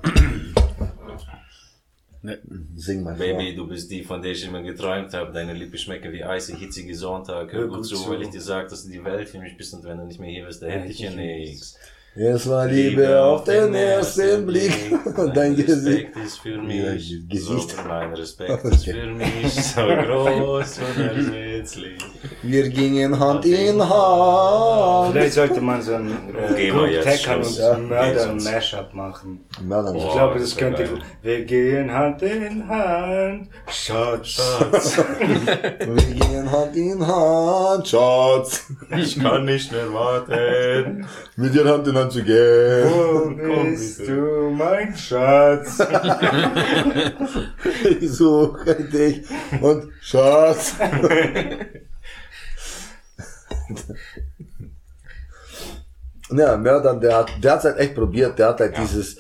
[2.22, 2.40] Ne.
[2.76, 5.32] Sing mal Baby, du bist die, von der ich immer geträumt habe.
[5.32, 7.54] Deine Lippen schmecken wie eisig, hitzige Sonntag.
[7.54, 9.84] Hör gut zu, weil ich dir sag, dass du die Welt für mich bist und
[9.84, 11.78] wenn du nicht mehr hier bist, da hätte ich hier nichts.
[12.18, 14.72] Es war Liebe auf den ersten Blick.
[15.18, 16.08] Und dein Gesicht.
[16.16, 17.14] Respekt ist für Ja, mich.
[17.28, 17.72] Gesicht.
[17.72, 21.98] So, mein Respekt ist für mich so groß und erschmerzlich.
[22.42, 25.12] Wir gingen Hand in Hand.
[25.12, 27.60] Vielleicht sollte man so ein äh, Gehen wir Group jetzt Techern Schluss.
[27.60, 27.78] und Ja.
[27.78, 29.46] Mörder Mashup machen.
[29.62, 29.96] Mördern.
[29.98, 30.92] Ich glaube, das könnte geil.
[30.94, 31.02] gut.
[31.22, 33.50] Wir gehen Hand in Hand.
[33.70, 34.38] Schatz.
[35.80, 38.68] Wir gingen Hand in Hand, Schatz.
[38.98, 41.06] Ich kann nicht mehr warten.
[41.36, 42.90] Mit dir Hand in Hand zu gehen.
[42.90, 45.80] Wo bist du, mein Schatz?
[48.00, 49.22] Ich suche dich.
[49.62, 50.76] Und Schatz.
[56.32, 58.38] Ja, Mördern, der hat, der hat's halt echt probiert.
[58.40, 59.18] Der hat halt dieses,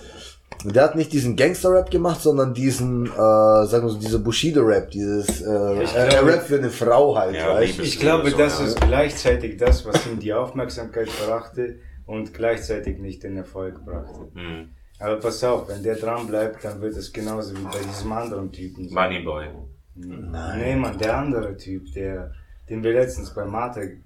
[0.63, 5.41] der hat nicht diesen Gangster-Rap gemacht, sondern diesen, äh, sagen wir so, diese Bushido-Rap, dieses,
[5.41, 8.65] äh, äh, Rap für eine Frau halt, Ja, weißt Liebes- Ich glaube, das ja.
[8.65, 14.29] ist gleichzeitig das, was ihm die Aufmerksamkeit brachte und gleichzeitig nicht den Erfolg brachte.
[14.33, 14.69] Hm.
[14.99, 18.51] Aber pass auf, wenn der dran bleibt, dann wird es genauso wie bei diesem anderen
[18.51, 18.87] Typen.
[18.87, 18.93] sein.
[18.93, 19.47] Moneyboy.
[19.95, 22.31] Nee, Mann, der andere Typ, der,
[22.69, 23.97] den wir letztens bei Mate,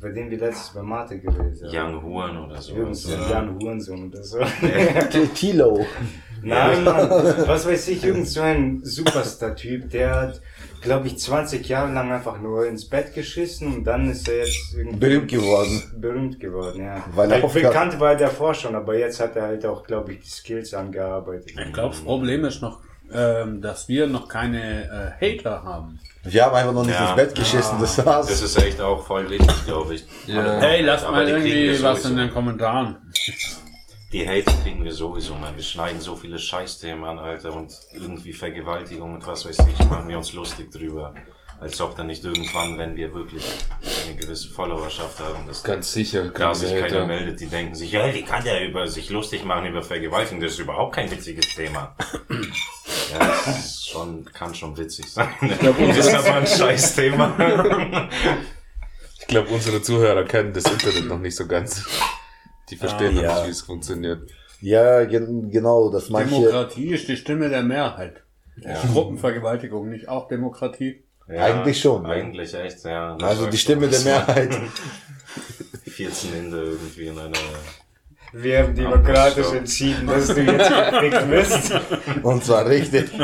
[0.00, 1.94] bei dem wir letztens bei Mate gewesen haben.
[1.94, 2.76] Young Huren oder so.
[2.76, 4.38] Irgend so ein Jan Hurensohn oder so.
[5.34, 5.84] Tilo.
[6.42, 10.42] Nein, Mann, was weiß ich, irgend so ein Superstar-Typ, der hat,
[10.82, 14.74] glaube ich, 20 Jahre lang einfach nur ins Bett geschissen und dann ist er jetzt
[14.76, 15.82] irgendwie Berühmt geworden.
[15.98, 17.02] berühmt geworden, ja.
[17.14, 20.12] Weil er aufgehört- bekannt war er davor schon, aber jetzt hat er halt auch, glaube
[20.12, 21.50] ich, die Skills angearbeitet.
[21.50, 22.80] Ich glaube, das Problem ist noch,
[23.14, 25.98] ähm, dass wir noch keine äh, Hater haben.
[26.24, 27.08] Wir haben einfach noch nicht Ja.
[27.08, 28.26] ins Bett geschissen, das war's.
[28.28, 30.04] Das ist echt auch voll wichtig, glaube ich.
[30.26, 30.60] Ja.
[30.60, 32.96] Hey, lasst Aber mal irgendwie was in den Kommentaren.
[34.12, 35.56] Die Hater kriegen wir sowieso, man.
[35.56, 40.08] Wir schneiden so viele Scheißthemen an, Alter, und irgendwie Vergewaltigung und was weiß ich, machen
[40.08, 41.14] wir uns lustig drüber.
[41.60, 43.44] Als ob dann nicht irgendwann, wenn wir wirklich
[44.06, 46.24] eine gewisse Followerschaft haben, dass Ganz sicher.
[46.28, 49.44] da sich keiner Hater- meldet, die denken sich, ja, wie kann der über sich lustig
[49.44, 50.40] machen über Vergewaltigung?
[50.42, 51.94] Das ist überhaupt kein witziges Thema.
[53.12, 55.28] Ja, das ist schon, kann schon witzig sein.
[55.60, 58.08] das ist aber ein Scheißthema.
[59.20, 61.84] Ich glaube, unsere Zuhörer kennen das Internet noch nicht so ganz.
[62.72, 63.34] Die verstehen noch ja.
[63.34, 64.30] nicht, wie es funktioniert.
[64.62, 68.22] Ja, gen genau, dass manche, Demokratie ist die Stimme der Mehrheit.
[68.92, 71.04] Gruppenvergewaltigung nicht auch Demokratie?
[71.28, 72.08] Ja, Eigentlich schon, ne?
[72.08, 73.14] Eigentlich echt, ja.
[73.18, 74.56] Das also die Stimme der das Mehrheit.
[75.86, 77.32] 14 Ende irgendwie in einer
[78.32, 81.72] Wir haben demokratisch entschieden, dass du jetzt gefickt wirst.
[82.22, 83.10] Und zwar richtig.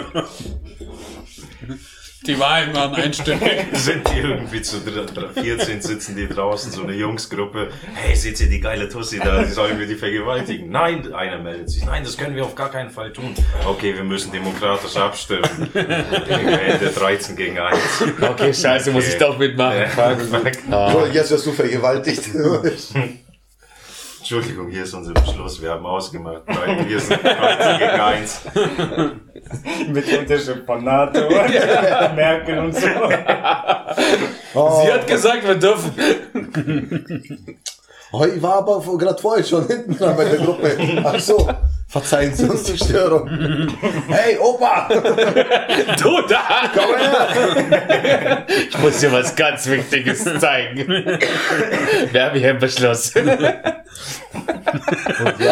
[2.26, 3.50] Die Wahlen waren einstimmig.
[3.72, 7.68] sind die irgendwie zu dr- dr- 14 sitzen die draußen, so eine Jungsgruppe.
[7.94, 9.44] Hey, seht ihr die geile Tussi da?
[9.44, 10.68] Sollen wir die vergewaltigen?
[10.70, 11.84] Nein, einer meldet sich.
[11.84, 13.34] Nein, das können wir auf gar keinen Fall tun.
[13.64, 15.70] Okay, wir müssen demokratisch abstimmen.
[15.74, 17.78] Ende 13 gegen 1.
[18.20, 19.84] Okay, scheiße, muss ich doch mitmachen.
[20.92, 22.24] So, jetzt wirst du vergewaltigt.
[24.30, 25.62] Entschuldigung, hier ist unser Beschluss.
[25.62, 26.42] Wir haben ausgemacht.
[26.48, 28.40] Nein, wir sind 13 gegen 1.
[29.88, 31.32] Mit Unterschrift von NATO und
[32.14, 32.86] Merkel und so.
[34.52, 35.92] Oh, Sie hat gesagt, wir dürfen.
[38.12, 40.76] oh, ich war aber gerade vorhin schon hinten dran bei der Gruppe.
[41.02, 41.48] Ach so,
[41.88, 43.28] verzeihen Sie uns die Störung.
[44.08, 44.88] Hey, Opa!
[45.98, 46.70] Du da!
[46.74, 48.46] Komm her!
[48.48, 50.86] Ich muss dir was ganz Wichtiges zeigen.
[52.12, 53.12] Wir haben hier einen Beschluss.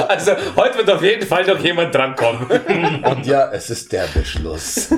[0.08, 2.46] Also, heute wird auf jeden Fall noch jemand drankommen.
[3.04, 4.90] Und ja, es ist der Beschluss.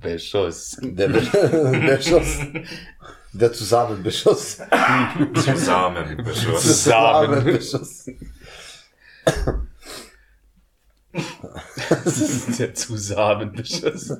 [0.00, 0.76] Beschuss.
[0.80, 1.20] Der Be
[1.86, 2.38] Beschluss.
[3.32, 4.58] Der Zusammenbeschuss.
[5.34, 6.16] Zusammen.
[6.24, 6.62] Beschluss.
[6.62, 8.06] Zusammenbeschuss.
[11.88, 14.12] Das ist der Zusammenbeschuss.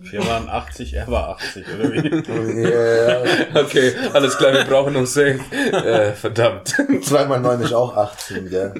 [0.00, 2.62] Wir waren 80, er war 80, oder wie?
[2.62, 5.40] Ja, Okay, alles klar, wir brauchen noch Safe.
[5.52, 6.68] Äh, verdammt.
[7.02, 8.74] 2 mal 9 ist auch 18, gell?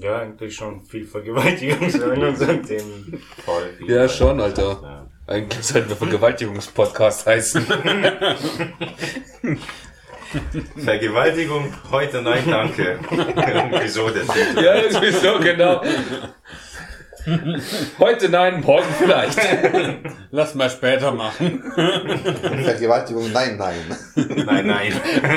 [0.00, 3.22] Ja, eigentlich schon viel Vergewaltigung in unseren Themen.
[3.44, 3.90] Voll viel.
[3.90, 4.80] Ja, schon, Alter.
[4.82, 5.06] Ja.
[5.26, 7.66] Eigentlich sollten wir Vergewaltigungspodcast heißen.
[10.76, 12.98] Vergewaltigung, heute nein, danke.
[13.82, 14.64] Wieso Titel?
[14.64, 15.82] Ja, das ist so, genau.
[17.98, 19.38] Heute nein, morgen vielleicht.
[20.30, 21.62] Lass mal später machen.
[21.74, 23.74] Vergewaltigung, nein, nein.
[24.16, 24.92] Nein, nein.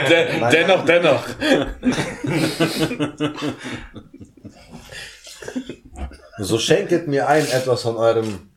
[0.08, 1.26] De dennoch, dennoch.
[6.39, 8.49] So schenket mir ein etwas von eurem.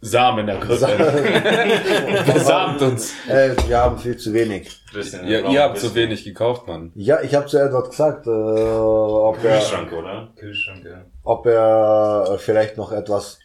[0.00, 0.88] Samen ergriffen.
[2.32, 3.12] Besamt uns.
[3.28, 4.80] Äh, wir haben viel zu wenig.
[4.92, 6.92] Christian, Ja, ihr habt zu wenig gekauft, Mann.
[6.94, 10.28] Ja, ich habe zu Edward gesagt, äh, ob, er, Kühlschrank, oder?
[10.36, 11.04] Kühlschrank, ja.
[11.24, 13.40] ob er äh, vielleicht noch etwas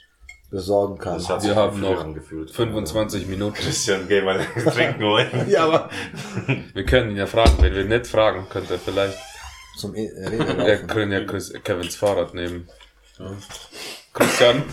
[0.52, 1.16] besorgen kann.
[1.16, 2.52] Das hat Wir haben noch angefühlt.
[2.52, 3.56] 25 Minuten.
[3.56, 4.40] Christian, geh mal
[4.74, 5.48] trinken holen.
[5.48, 5.90] Ja, aber
[6.74, 7.54] Wir können ihn ja fragen.
[7.60, 9.18] Wenn wir nicht fragen, könnte er vielleicht.
[9.78, 10.88] Zum e Reden Wir laufen.
[10.88, 12.68] können ja Chris, Kevins Fahrrad nehmen.
[14.14, 14.64] Christian,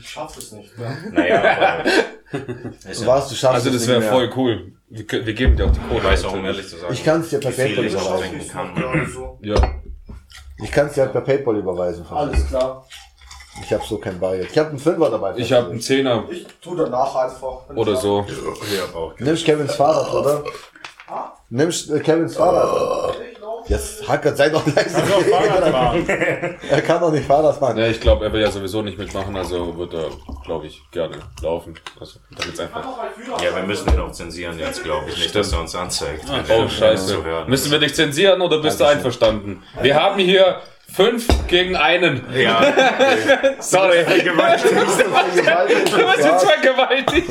[0.00, 0.96] Ich schaff es nicht mehr.
[1.12, 4.72] Naja, aber ja, Was, du schaffst also das wäre voll cool.
[4.88, 6.04] Wir, wir geben dir auch die ich Kohle.
[6.04, 8.48] weiß auch, um ehrlich zu sagen, Ich kann es dir per PayPal überweisen.
[8.48, 9.38] kann.
[9.42, 9.74] Ja.
[10.62, 12.04] Ich kann es dir halt per PayPal überweisen.
[12.10, 12.86] Alles klar.
[13.62, 14.50] Ich habe so kein Bargeld.
[14.50, 15.36] Ich habe einen Fünfer dabei.
[15.36, 17.68] Ich habe einen Zehner Ich tu danach einfach.
[17.74, 18.24] oder so.
[18.74, 19.12] Ja, auch.
[19.18, 20.44] Nimmst Kevins Fahrrad, oder?
[21.50, 23.16] Nimmst äh, Kevins Fahrrad.
[23.70, 25.00] Jetzt Hacker, sei doch leise.
[26.70, 27.78] er kann doch nicht Fahrrad fahren.
[27.78, 30.08] Ja, ich glaube, er will ja sowieso nicht mitmachen, also wird er,
[30.44, 31.78] glaube ich, gerne laufen.
[32.00, 32.84] Also, da geht's einfach.
[33.40, 35.18] Ja, wir müssen ihn auch zensieren jetzt, glaube ich.
[35.18, 36.24] Nicht, dass er uns anzeigt.
[36.48, 37.06] Oh, scheiße.
[37.06, 39.62] zu hören Müssen wir dich zensieren oder bist du einverstanden?
[39.80, 40.60] Wir haben hier
[40.92, 42.22] fünf gegen einen.
[42.34, 42.60] Ja,
[43.60, 44.04] Sorry.
[44.04, 47.30] Du hast jetzt vergewaltigt.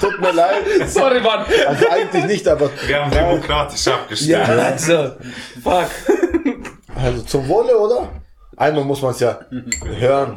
[0.00, 0.64] Tut mir leid.
[0.86, 1.44] Sorry, Mann.
[1.66, 4.30] Also eigentlich nicht, aber wir haben demokratisch abgestimmt.
[4.30, 4.42] Ja.
[4.42, 5.16] Also,
[5.62, 5.88] fuck.
[6.94, 8.08] also zum Wohle, oder?
[8.56, 9.40] Einmal muss man es ja
[9.98, 10.36] hören.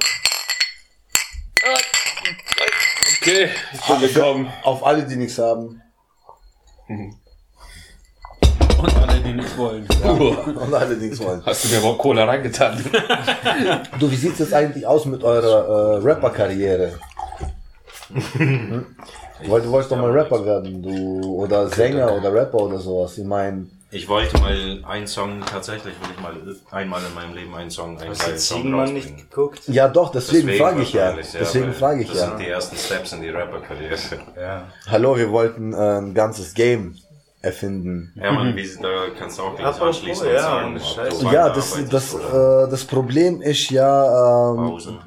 [3.22, 4.54] Okay, ich bin gekommen.
[4.64, 5.82] Auf alle, die nichts haben.
[8.86, 9.86] Und alle, die nicht wollen.
[10.04, 11.42] Und alle, die nichts wollen.
[11.46, 12.84] Hast du mir überhaupt Cola reingetan?
[14.00, 16.94] Du, wie sieht's jetzt eigentlich aus mit eurer äh, Rapper-Karriere?
[18.34, 18.86] Hm?
[19.48, 23.18] Weil du wolltest doch mal Rapper werden, du oder Sänger oder Rapper oder sowas.
[23.18, 26.34] Ich meine, Ich wollte mal einen Song, tatsächlich will ich mal
[26.72, 29.62] einmal in meinem Leben einen Song, einen Hast du Ziegenmann nicht geguckt?
[29.68, 31.14] ja doch, deswegen, frage ich ja.
[31.14, 32.28] Deswegen frage ich das ja.
[32.28, 33.96] sind die ersten Steps in die Rapper-Karriere.
[34.40, 34.64] Ja.
[34.88, 36.96] Hallo, wir wollten äh, ein ganzes Game
[37.46, 38.12] erfinden.
[38.18, 42.70] Hermann, wie, da kannst du auch gleich anschließen ja, sagen, und Ja, das, das, äh,
[42.70, 45.00] das Problem ist ja ähm, Pause.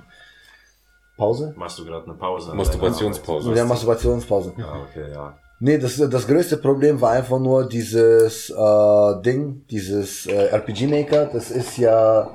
[1.17, 1.55] Pause?
[1.57, 2.55] Machst du gerade eine Pause?
[2.55, 3.53] Masturbationspause.
[3.53, 4.55] Ja, Masturbationspause.
[4.59, 5.37] Ah, okay, ja.
[5.61, 11.27] Nee, das, das größte Problem war einfach nur dieses äh, Ding, dieses äh, RPG Maker.
[11.27, 12.31] Das ist ja,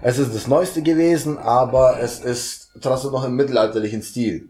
[0.00, 4.48] es ist das Neueste gewesen, aber es ist trotzdem noch im mittelalterlichen Stil.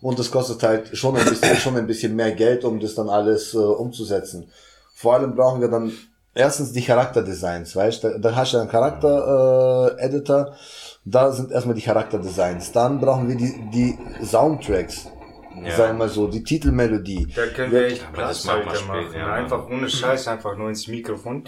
[0.00, 3.08] Und das kostet halt schon ein bisschen, schon ein bisschen mehr Geld, um das dann
[3.08, 4.50] alles äh, umzusetzen.
[4.94, 5.92] Vor allem brauchen wir dann
[6.34, 8.08] erstens die Charakterdesigns, weißt du?
[8.10, 10.54] Da, da hast du einen Charakter-Editor,
[11.04, 12.72] da sind erstmal die Charakterdesigns.
[12.72, 15.06] Dann brauchen wir die, die Soundtracks.
[15.64, 15.76] Ja.
[15.76, 17.28] Sagen wir mal so, die Titelmelodie.
[17.34, 19.06] Da können wir echt Platzhalter machen.
[19.14, 19.32] ja.
[19.32, 21.42] einfach ohne Scheiß, einfach nur ins Mikrofon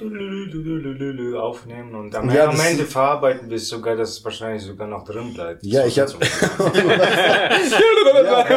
[1.37, 5.05] aufnehmen und am, Ja, am Ende verarbeiten wir es sogar, dass es wahrscheinlich sogar noch
[5.05, 5.64] drin bleibt.
[5.64, 6.12] Ja, ich habe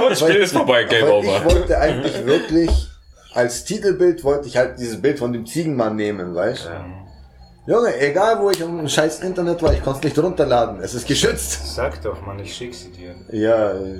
[0.07, 1.37] Und Spiel ist vorbei, Game Over.
[1.37, 2.69] Ich wollte eigentlich wirklich,
[3.33, 6.69] als Titelbild wollte ich halt dieses Bild von dem Ziegenmann nehmen, weißt
[7.65, 10.81] Junge, egal wo ich im scheiß Internet war, ich konnte es nicht runterladen.
[10.81, 11.75] Es ist geschützt.
[11.75, 13.15] Sag doch, Mann, ich schick sie dir.
[13.31, 13.99] Ja, äh,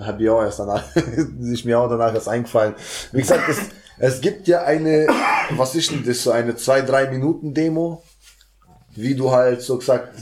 [0.00, 0.84] hab ich auch erst danach,
[1.40, 2.74] ist mir auch danach erst eingefallen.
[3.12, 3.60] Wie gesagt, es,
[3.98, 5.06] es gibt ja eine,
[5.52, 8.02] was ist denn das, so eine 2-3 Minuten Demo,
[8.94, 10.12] wie du halt so gesagt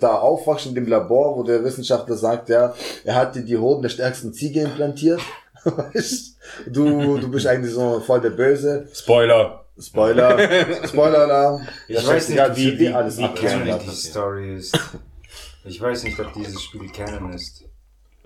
[0.00, 3.82] da aufwachst in dem Labor, wo der Wissenschaftler sagt, ja, er hat dir die Hoden
[3.82, 5.20] der stärksten Ziege implantiert.
[5.64, 6.36] Weißt?
[6.66, 8.88] du, du bist eigentlich so voll der Böse.
[8.94, 9.63] Spoiler.
[9.80, 10.38] Spoiler,
[10.86, 11.66] Spoiler-Alarm.
[11.88, 14.78] Ich Ja, weiß nicht, wie, wie, alles wie canon die Story ist.
[15.64, 17.64] Ich weiß nicht, ob dieses Spiel canon ist.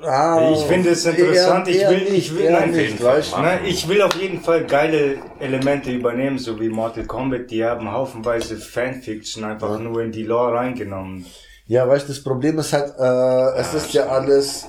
[0.00, 3.00] Ah, Ich finde es interessant, ich eher will- ich will- nein, nicht?
[3.00, 7.50] Nein, ich will auf jeden Fall geile Elemente übernehmen, so wie Mortal Kombat.
[7.50, 11.26] Die haben haufenweise Fanfiction einfach nur in die Lore reingenommen.
[11.66, 14.66] Ja, weißt du, das Problem ist halt, äh, es ist ja alles,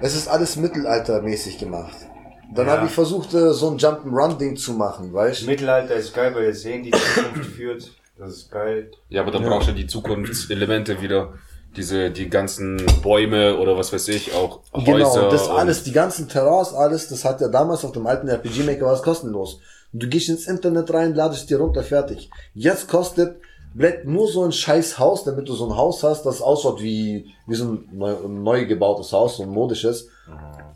[0.00, 1.96] es ist alles mittelaltermäßig gemacht.
[2.54, 2.72] Dann Ja.
[2.76, 5.46] habe ich versucht, äh, so ein Jump'n'Run-Ding zu machen, weißt du?
[5.46, 7.90] Mittelalter ist geil, weil es sehen die Zukunft führt.
[8.18, 8.90] Das ist geil.
[9.08, 11.32] Ja, aber dann brauchst du die Zukunftselemente wieder.
[11.74, 14.84] Diese, die ganzen Bäume oder was weiß ich, auch Häuser.
[14.84, 18.84] Genau, das alles, die ganzen Terrors, alles, das hat ja damals auf dem alten RPG-Maker
[18.84, 19.58] war es kostenlos.
[19.94, 22.28] Du gehst ins Internet rein, ladest dir runter, fertig.
[22.52, 23.36] Jetzt kostet
[23.72, 27.32] Blatt nur so ein scheiß Haus, damit du so ein Haus hast, das ausschaut wie,
[27.46, 30.08] wie so ein neu, ein neu gebautes Haus, so ein modisches.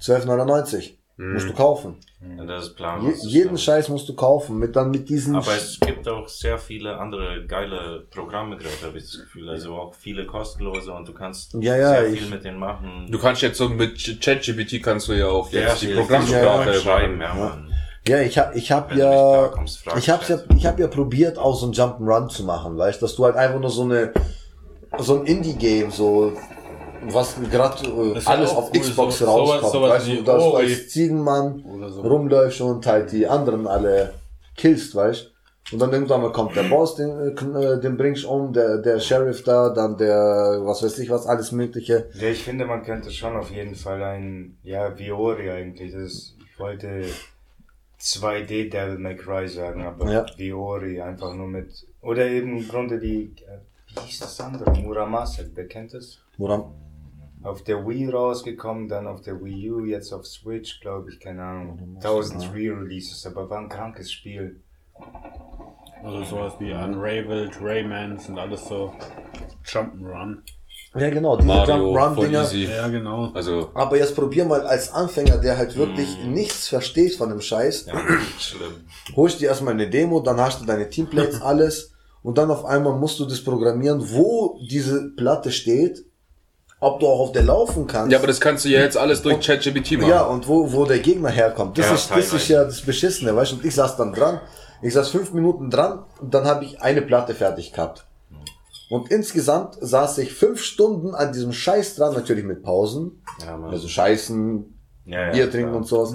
[0.01, 0.95] 12,99.
[1.19, 1.97] Musst du kaufen.
[2.37, 3.25] Ja, das ist Je, planlos.
[3.25, 5.35] jeden Scheiß musst du kaufen, mit dann mit diesen.
[5.35, 9.49] Aber es gibt auch sehr viele andere geile Programme gerade, habe ich das Gefühl.
[9.49, 13.07] Also auch viele kostenlose und du kannst Ja, ja, sehr ich- viel mit denen machen.
[13.11, 17.39] Du kannst jetzt so mit ChatGPT kannst du ja auch jetzt die Programmsprache schreiben, machen.
[17.39, 17.73] ja, Mann.
[18.07, 19.51] Ja, ich hab, ich hab Wenn ja,
[19.97, 23.17] ich hab's ja, ich hab ja probiert, auch so ein Jump'n'Run zu machen, weißt, dass
[23.17, 24.13] du halt einfach nur so eine,
[24.99, 26.33] so ein Indie-Game, so,
[27.15, 30.55] was gerade äh, ja alles auf cool, Xbox so- rauskommt, sowas weißt du, dass du
[30.57, 32.01] als Ziegenmann so.
[32.03, 34.15] rumläufst und halt die anderen alle
[34.57, 35.33] killst, weißt
[35.73, 38.79] und dann irgendwann mal kommt der Boss, den, äh, äh, den bringst du um, der,
[38.79, 42.09] der Sheriff da, dann der, was weiß ich was, alles mögliche.
[42.15, 45.91] Ja, ich finde, man könnte schon auf jeden Fall ein, ja, Viori eigentlich.
[45.93, 47.03] Das ist, ich wollte
[48.01, 50.27] 2D Devil May Cry sagen, aber Ja.
[50.37, 53.59] Viori einfach nur mit, oder eben im Grunde die, äh,
[53.95, 54.71] wie hieß das andere?
[54.71, 56.19] Muramasa, wer kennt das?
[56.39, 56.65] Woran?
[57.47, 61.43] Auf der Wii rausgekommen, dann auf der Wii U, jetzt auf Switch, glaube ich, keine
[61.45, 61.99] Ahnung.
[62.03, 64.61] Tausend Re-Releases, aber war ein krankes Spiel.
[66.03, 68.93] Also sowas wie Unraveled, Rayman sind alles so
[69.65, 70.39] Jump'n'Run.
[70.97, 72.53] Ja, genau, diese Jump'n'Run-Dinger.
[72.53, 73.31] Ja, genau.
[73.33, 77.87] Also, Aber jetzt probier mal als Anfänger, der halt wirklich nichts versteht von dem Scheiß,
[77.87, 77.95] Ja,
[78.39, 78.73] schlimm.
[79.15, 81.93] holst dir erstmal eine Demo, dann hast du deine Teamplates, alles
[82.25, 86.05] und dann auf einmal musst du das programmieren, wo diese Platte steht,
[86.81, 88.13] ob du auch auf der laufen kannst.
[88.13, 90.09] ja, aber das kannst du ja jetzt alles durch ChatGPT machen.
[90.11, 91.79] Ja, und wo, wo der Gegner herkommt.
[91.79, 93.57] Das, Ja, ist, das ist ja das Beschissene, weißt du?
[93.57, 94.41] Und ich saß dann dran.
[94.83, 98.07] Ich saß fünf Minuten dran und dann habe ich eine Platte fertig gehabt.
[98.89, 103.21] Und insgesamt saß ich fünf Stunden an diesem Scheiß dran, natürlich mit Pausen.
[103.45, 103.71] Ja, Mann.
[103.71, 104.65] Also Scheißen,
[105.07, 105.77] Ja, ja, Bier trinken klar.
[105.79, 106.13] und sowas.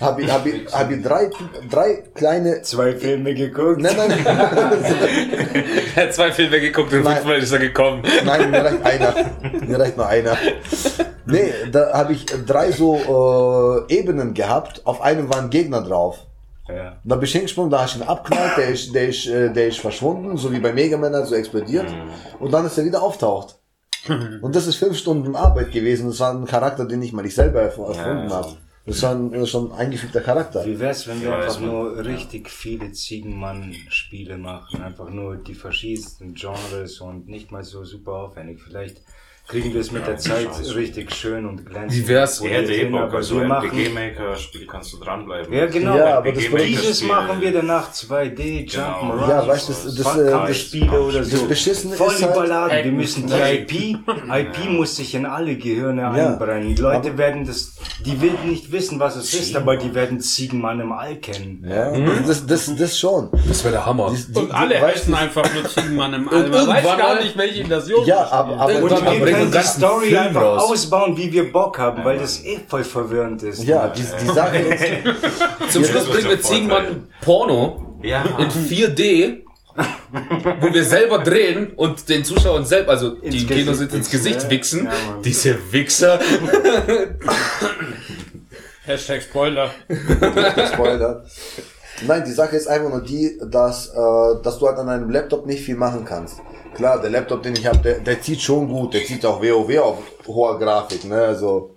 [0.00, 1.30] Habe ich, hab ich, hab ich drei,
[1.68, 2.62] drei kleine.
[2.62, 3.82] Zwei Filme geguckt.
[3.82, 4.24] Nein, nein,
[5.96, 7.16] Er hat zwei Filme geguckt und Nein.
[7.16, 8.02] fünfmal ist er gekommen.
[8.24, 9.14] nein, mir reicht einer.
[9.66, 10.36] Mir reicht nur einer.
[11.26, 14.82] Nee, da habe ich drei so äh, Ebenen gehabt.
[14.86, 16.18] Auf einem waren Gegner drauf.
[16.68, 16.96] Ja.
[17.04, 19.68] Dann bin ich hingesprungen, da hast du ihn abknallt, der ist, der ist, äh, der
[19.68, 21.86] ist verschwunden, so wie bei Mega Man, also explodiert.
[22.40, 23.56] Und dann ist er wieder auftaucht.
[24.42, 26.08] Und das ist fünf Stunden Arbeit gewesen.
[26.08, 28.36] Das war ein Charakter, den ich mal nicht selber erf- erfunden Ja.
[28.36, 28.48] habe.
[28.86, 30.64] Das war ein, das ist schon ein eingefügter Charakter.
[30.64, 34.80] Wie wär's, wenn wir Ja, einfach nur richtig viele Ziegenmann-Spiele machen?
[34.80, 38.60] Einfach nur die verschiedensten Genres und nicht mal so super aufwendig.
[38.62, 39.02] Vielleicht
[39.48, 41.92] kriegen wir es mit der Zeit richtig schön und glänzend.
[41.92, 42.40] Wie wär's?
[42.40, 45.52] Er hätte eh aber also wir machen, RPG-Maker-Spiel kannst du dranbleiben.
[45.52, 45.96] Ja, genau.
[45.96, 48.82] Ja, aber das Dieses machen wir danach 2D, Genau.
[48.86, 51.30] Jump'n'Run, Ja, weißt du, das- das, äh, das- Spiele oder so.
[51.30, 52.84] das Beschissene Voll ist halt- überladen.
[52.84, 56.10] Wir müssen die IP, IP muss sich in alle Gehirne Ja.
[56.10, 56.74] einbrennen.
[56.74, 60.80] Die Leute werden das, die will nicht wissen, was es ist, aber die werden Ziegenmann
[60.80, 61.64] im All kennen.
[61.68, 61.92] Ja,
[62.26, 63.30] das, das, das schon.
[63.46, 64.10] Das wäre der Hammer.
[64.12, 66.44] Die- die- Und alle heißen einfach nur Ziegenmann im All.
[66.46, 68.04] Und Man weiß gar nicht, welche Version.
[68.06, 68.72] Ja, aber, aber
[69.38, 70.62] Können die Story Film einfach raus.
[70.70, 73.62] ausbauen, wie wir Bock haben, weil das eh voll verwirrend ist.
[73.64, 77.08] ja, die, die Sache ist, Zum Schluss bringen wir Ziegenmann.
[77.20, 78.24] Porno Ja.
[78.38, 79.42] in 4D,
[80.60, 83.96] wo wir selber drehen und den Zuschauern selbst, also die Ins im Kino Gesicht sitzen,
[83.96, 84.50] ins wichsen, Gesicht ja.
[84.50, 84.84] wichsen.
[84.86, 84.92] Ja.
[85.24, 86.20] Diese Wichser.
[88.84, 89.70] Hashtag Spoiler.
[90.72, 91.24] Spoiler.
[92.06, 95.46] Nein, die Sache ist einfach nur die, dass, äh, dass du halt an einem Laptop
[95.46, 96.40] nicht viel machen kannst.
[96.74, 99.78] Klar, der Laptop, den ich habe, der, der zieht schon gut, der zieht auch WoW
[99.78, 101.22] auf hoher Grafik, ne?
[101.22, 101.76] Also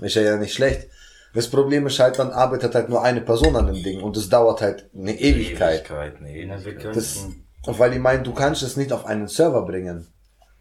[0.00, 0.88] ist ja ja nicht schlecht.
[1.34, 4.28] Das Problem ist halt, dann arbeitet halt nur eine Person an dem Ding und es
[4.28, 5.88] dauert halt eine Ewigkeit.
[5.88, 6.50] Ewigkeit, nee.
[6.92, 7.26] Das,
[7.64, 10.08] weil ich meine, du kannst es nicht auf einen Server bringen.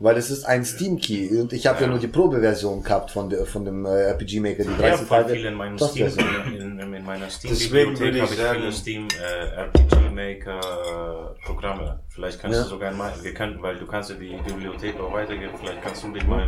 [0.02, 1.88] Weil es ist ein Steam-Key und ich habe ja.
[1.88, 5.22] nur die Probeversion gehabt von, der, von dem äh, RPG Maker, die Ja, 30 voll
[5.24, 5.34] Tage.
[5.34, 9.60] viel in meinem Steam, in, in, in meiner würde ich habe ich viele Steam äh,
[9.62, 12.00] RPG Maker äh, Programme.
[12.08, 12.64] Vielleicht kannst Ja.
[12.64, 16.02] du sogar mein, wir könnten, weil du kannst ja die Bibliothek auch weitergeben, vielleicht kannst
[16.04, 16.47] du dich mal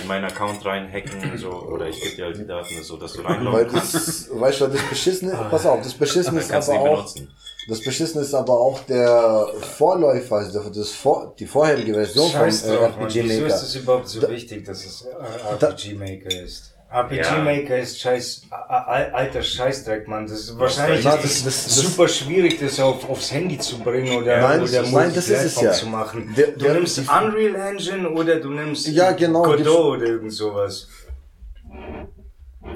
[0.00, 3.24] in meinen Account reinhacken, so, oder ich gebe dir halt die Daten, so dass du
[3.24, 3.94] Weil reinloggen kannst.
[3.94, 7.34] das, weißt du, das Beschissene, pass auf, das Beschissene ist aber auch, benutzen.
[7.68, 12.64] das Beschissene ist aber auch der Vorläufer, also das vor, die vorherige Version von Scheiß
[12.64, 13.06] äh, drauf, Mann.
[13.06, 13.54] RPG Wieso ist Maker.
[13.54, 16.74] es überhaupt so Da- wichtig, dass es äh, RPG Maker ist?
[16.90, 17.42] RPG Ja.
[17.42, 20.26] Maker ist scheiß, alter Scheißdreck, Mann.
[20.26, 24.40] Das ist wahrscheinlich das- das- das- super schwierig, das auf, aufs Handy zu bringen oder,
[24.40, 25.72] Nein, oder nein, das ist es ja.
[25.72, 26.32] zu machen.
[26.34, 30.06] Der- du der- nimmst die- Unreal Engine oder du nimmst Ja, genau, die- Godot oder
[30.06, 30.88] irgend sowas.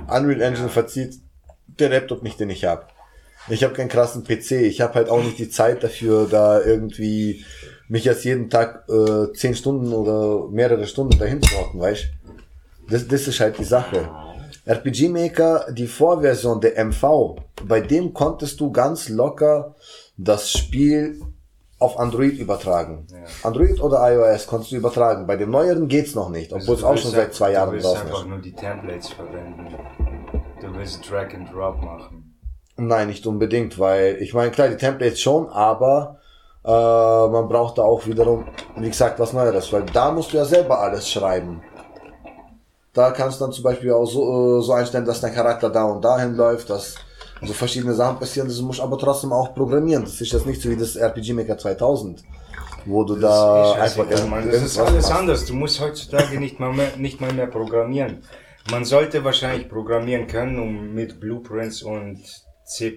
[0.09, 1.15] Unreal Engine verzieht
[1.67, 2.85] der Laptop nicht, den ich habe.
[3.49, 4.67] Ich habe keinen krassen PC.
[4.67, 7.45] Ich habe halt auch nicht die Zeit dafür, da irgendwie
[7.89, 12.05] mich jetzt jeden Tag äh, zehn Stunden oder mehrere Stunden dahin zu hocken, weißt
[12.93, 14.09] das, das ist halt die Sache.
[14.65, 17.37] RPG Maker, die Vorversion der MV,
[17.67, 19.75] bei dem konntest du ganz locker
[20.17, 21.21] das Spiel
[21.81, 23.07] auf Android übertragen.
[23.43, 25.27] Android oder iOS konntest du übertragen.
[25.27, 27.75] Bei dem neueren geht's noch nicht, obwohl es Also auch schon seit zwei Jahren Du
[27.75, 28.29] willst draußen einfach ist.
[28.29, 29.67] nur die Templates verwenden.
[30.61, 32.39] Du willst Drag and Drop machen.
[32.77, 36.19] Nein, nicht unbedingt, weil ich meine, klar, die Templates schon, aber
[36.65, 40.45] äh, man braucht da auch wiederum, wie gesagt, was Neueres, weil da musst du ja
[40.45, 41.63] selber alles schreiben.
[42.95, 45.85] Da kannst du dann zum Beispiel auch so, äh, so einstellen, dass dein Charakter da
[45.85, 46.97] und dahin läuft, dass
[47.41, 50.05] so verschiedene Sachen passieren, das musst du aber trotzdem auch programmieren.
[50.05, 52.23] Das ist jetzt nicht so wie das RPG Maker 2000,
[52.85, 54.51] wo du da Das ist eh einfach scheißegal, Mann.
[54.51, 55.13] Das ist alles machst.
[55.13, 55.45] anders.
[55.47, 58.23] Du musst heutzutage nicht mal mehr, nicht mal mehr programmieren.
[58.71, 62.21] Man sollte wahrscheinlich programmieren können, um mit Blueprints und
[62.65, 62.97] C++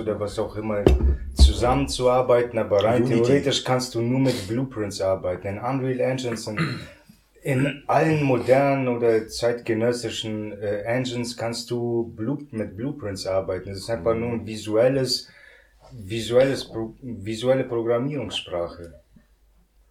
[0.00, 0.82] oder was auch immer
[1.34, 3.22] zusammenzuarbeiten, aber rein Unity.
[3.22, 5.46] theoretisch kannst du nur mit Blueprints arbeiten.
[5.46, 6.58] In Unreal Engine sind
[7.44, 13.70] in allen modernen oder zeitgenössischen äh, Engines kannst du Blue, mit Blueprints arbeiten.
[13.70, 15.28] Es ist einfach nur ein visuelles,
[15.92, 18.94] visuelles, Pro, visuelle Programmierungssprache.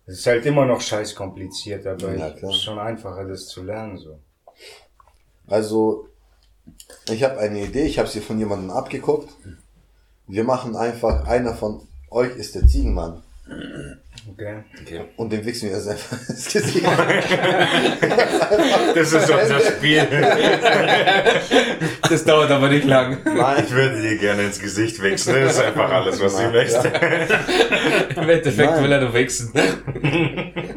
[0.07, 3.61] Es ist halt immer noch scheiß kompliziert, aber Ja, es ist schon einfacher, das zu
[3.61, 4.17] lernen, so.
[5.45, 6.07] Also,
[7.11, 9.31] ich habe eine Idee, ich habe sie von jemandem abgeguckt.
[10.27, 13.21] Wir machen einfach, einer von euch ist der Ziegenmann.
[14.31, 15.01] Okay.
[15.17, 16.85] Und den wichsen wir jetzt einfach ins Gesicht.
[18.95, 20.07] Das ist unser Spiel.
[22.09, 23.17] Das dauert aber nicht lang.
[23.25, 25.41] Nein, Ich würde dir gerne ins Gesicht wechseln.
[25.43, 26.51] Das ist einfach alles, was sie Ja.
[26.51, 26.87] möchte.
[28.15, 28.83] Im Endeffekt Nein.
[28.83, 29.51] will er nur wechseln.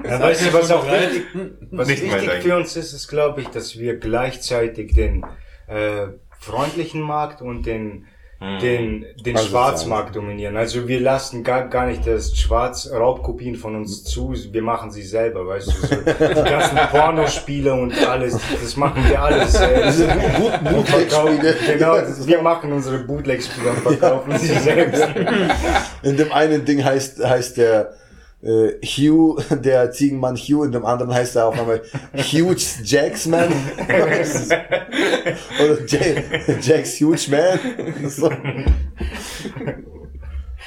[0.05, 1.23] Ja, weißt du, was auch wichtig,
[1.71, 5.25] was Nicht wichtig für uns ist, ist, glaube ich, dass wir gleichzeitig den
[5.69, 6.07] äh,
[6.41, 8.07] freundlichen Markt und den
[8.41, 10.57] den, den Also Schwarzmarkt dominieren.
[10.59, 15.03] Also wir lassen gar, gar nicht das Schwarz Raubkopien von uns zu, wir machen sie
[15.03, 20.07] selber, weißt du, so, die ganzen Pornospiele und alles, das machen wir alles selbst.
[20.65, 21.57] Bootleg-Spiele.
[21.79, 25.07] Genau, wir machen unsere Bootleg-Spiele und verkaufen sie selbst.
[26.03, 27.95] In dem einen Ding heißt, heißt der
[28.47, 31.83] äh, Hugh, der Ziegenmann Hugh, in dem anderen heißt er auf einmal
[32.15, 33.53] Huge Jacksman.
[35.63, 38.09] Oder Ja- Jack's Huge Man.
[38.09, 38.31] So.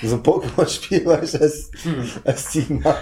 [0.02, 1.72] So ein Pokémon-Spiel, weißt du, als,
[2.24, 2.96] als Ziegenmann.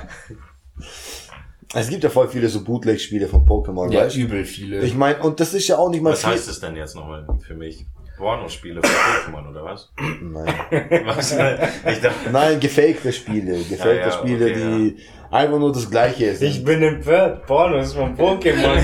[1.74, 4.22] Es gibt ja voll viele so Bootleg-Spiele von Pokémon, Ja, weißt du?
[4.22, 4.82] übel viele.
[4.82, 6.30] Ich meine, und das ist ja auch nicht mal Was viel.
[6.32, 7.86] heißt es denn jetzt nochmal für mich?
[8.18, 9.92] Pornospiele für Pokémon oder was?
[10.22, 10.54] Nein.
[11.06, 11.32] Was?
[11.34, 13.58] Ich dachte, Nein, gefakte Spiele.
[13.60, 14.98] Gefakte Ja, ja, Spiele, okay, die
[15.30, 16.50] einfach nur das Gleiche sind.
[16.50, 18.82] Ich bin empört, Pornos von Pokémon.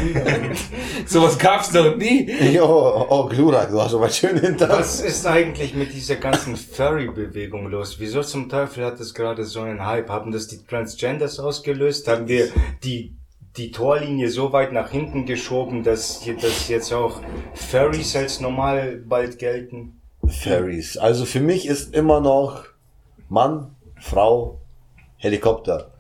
[1.07, 2.31] Sowas gab's noch nie.
[2.53, 4.69] Jo, oh, Glurak, du hast aber schön hinter.
[4.69, 7.95] Was ist eigentlich mit dieser ganzen Furry-Bewegung los?
[7.99, 10.09] Wieso zum Teufel hat das gerade so einen Hype?
[10.09, 12.07] Haben das die Transgenders ausgelöst?
[12.07, 12.49] Haben wir
[12.83, 13.17] die,
[13.57, 17.21] die Torlinie so weit nach hinten geschoben, dass, dass jetzt auch
[17.53, 20.01] Furries als normal bald gelten?
[20.27, 20.97] Ferries.
[20.97, 22.65] Also für mich ist immer noch
[23.29, 24.59] Mann, Frau,
[25.17, 25.91] Helikopter.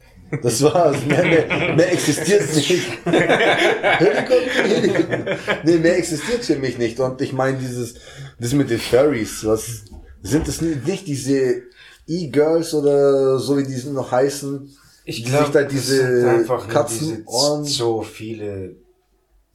[0.41, 1.05] Das war's.
[1.05, 2.87] Mehr, mehr, mehr existiert nicht.
[3.05, 5.37] Helikopter, Helikopter.
[5.63, 6.99] Nee, mehr existiert für mich nicht.
[6.99, 7.95] Und ich meine, dieses,
[8.39, 9.83] das mit den Furries, was,
[10.23, 11.63] sind das nicht, nicht diese
[12.07, 14.75] E-Girls oder so wie die noch heißen?
[15.05, 18.75] Ich sich da das diese sind einfach Katzenohren- diese so viele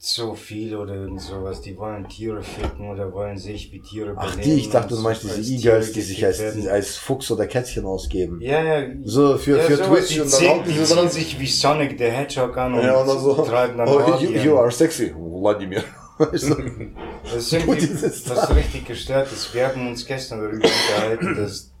[0.01, 1.59] so viel oder irgend sowas.
[1.61, 5.01] Die wollen Tiere ficken oder wollen sich wie Tiere Ach, benehmen die, ich dachte, du
[5.01, 8.39] meinst diese E-Girls, die sich als, als Fuchs oder Kätzchen ausgeben.
[8.39, 8.87] Ja, ja.
[9.03, 11.09] So, für- ja, für sowas, Twitch die und dann auch die diese dran.
[11.09, 13.43] sich wie Sonic the Hedgehog an und Ja, so.
[13.43, 15.83] treiben dann Oh, you, you are sexy, Vladimir.
[16.31, 18.57] Das ist was Teil.
[18.57, 19.53] richtig gestört ist.
[19.53, 21.71] Wir haben uns gestern darüber unterhalten, dass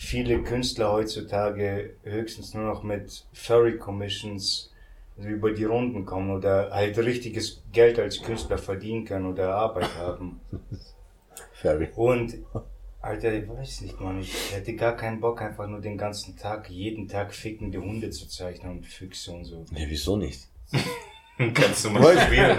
[0.00, 4.72] viele Künstler heutzutage höchstens nur noch mit Furry Commissions
[5.18, 10.40] über die Runden kommen oder halt richtiges Geld als Künstler verdienen können oder Arbeit haben.
[11.52, 11.90] Fairy.
[11.96, 12.34] Und
[13.02, 16.70] Alter, ich weiß nicht, man, ich hätte gar keinen Bock, einfach nur den ganzen Tag,
[16.70, 19.66] jeden Tag fickende Hunde zu zeichnen und Füchse und so.
[19.70, 20.48] Nee, wieso nicht?
[21.54, 22.58] Kannst du mal Weil- spielen.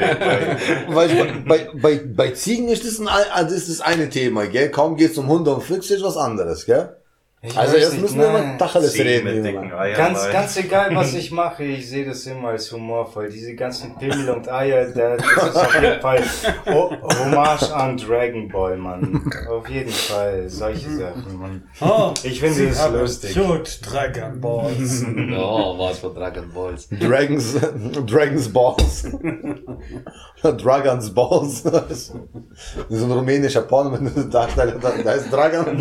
[0.95, 3.07] Weil bei, bei, bei Ziegen ist das, ein,
[3.45, 4.69] das ist das eine Thema, gell?
[4.69, 6.97] Kaum geht's um Hunde und Füchse ist was anderes, gell?
[7.43, 9.41] Ich Also jetzt nicht, müssen wir mal Tacheles reden.
[9.43, 9.97] dicken Eiern.
[9.97, 13.29] Ganz, ganz egal, was ich mache, ich sehe das immer als humorvoll.
[13.29, 16.21] Diese ganzen Pimmel und Eier, da- das ist auf jeden Fall
[16.67, 19.23] oh, Hommage an Dragon Ball, Mann.
[19.49, 21.63] Auf jeden Fall, solche Sachen, Mann.
[21.79, 23.33] Oh, Ich finde das lustig.
[23.33, 25.03] Cute Dragon Balls.
[25.35, 26.87] Oh, was für Dragon Balls.
[26.89, 27.55] Dragons,
[28.05, 29.07] Dragons Balls.
[30.43, 31.63] Dragons Balls.
[31.63, 32.11] Das
[32.89, 35.77] ist ein rumänischer Porno mit einem Darsteller, da da ist Dragon.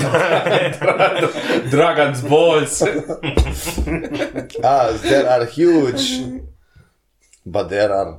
[1.71, 2.83] Dragons Balls.
[4.63, 6.23] Ah, there are huge.
[7.47, 8.19] But there are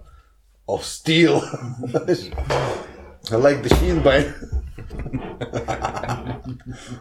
[0.68, 1.42] of steel.
[3.32, 4.34] I like the Schienbein.
[5.58, 6.42] ah,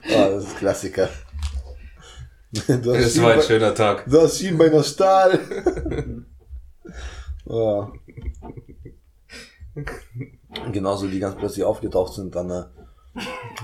[0.04, 1.08] das ist Klassiker.
[2.52, 4.04] Du hast Das war ein schöner Tag.
[4.06, 5.38] Du hast Schienbein aus Stahl.
[7.46, 7.92] ja.
[10.72, 12.70] Genauso die ganz plötzlich aufgetaucht sind an der,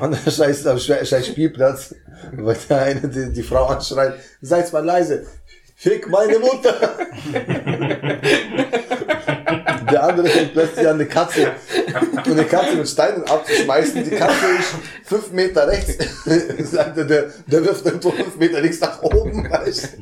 [0.01, 1.95] an der scheiß, am scheiß scheiß Spielplatz,
[2.33, 5.27] weil der eine die, die Frau anschreit, seid mal leise,
[5.77, 6.75] fick meine Mutter.
[9.91, 11.53] Der andere fängt plötzlich an, eine Katze,
[12.25, 14.03] eine Katze mit Steinen abzuschmeißen.
[14.05, 15.97] Die Katze ist fünf Meter rechts.
[16.71, 19.49] Sagt er, der, der wirft irgendwo fünf Meter links nach oben.
[19.49, 19.97] Weißt?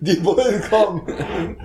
[0.00, 1.56] Die Bullen kommen.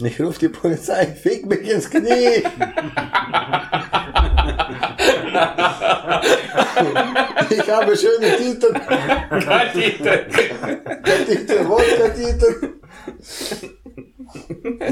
[0.00, 2.44] Ich ruf die Polizei, fick mich ins Knie.
[7.50, 8.74] Ich habe schöne Titten.
[11.26, 12.80] Titten, Wodka-Titten.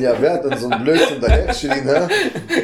[0.00, 2.09] Ja, wer hat denn so ein Blödsinn daher geschrien, ne?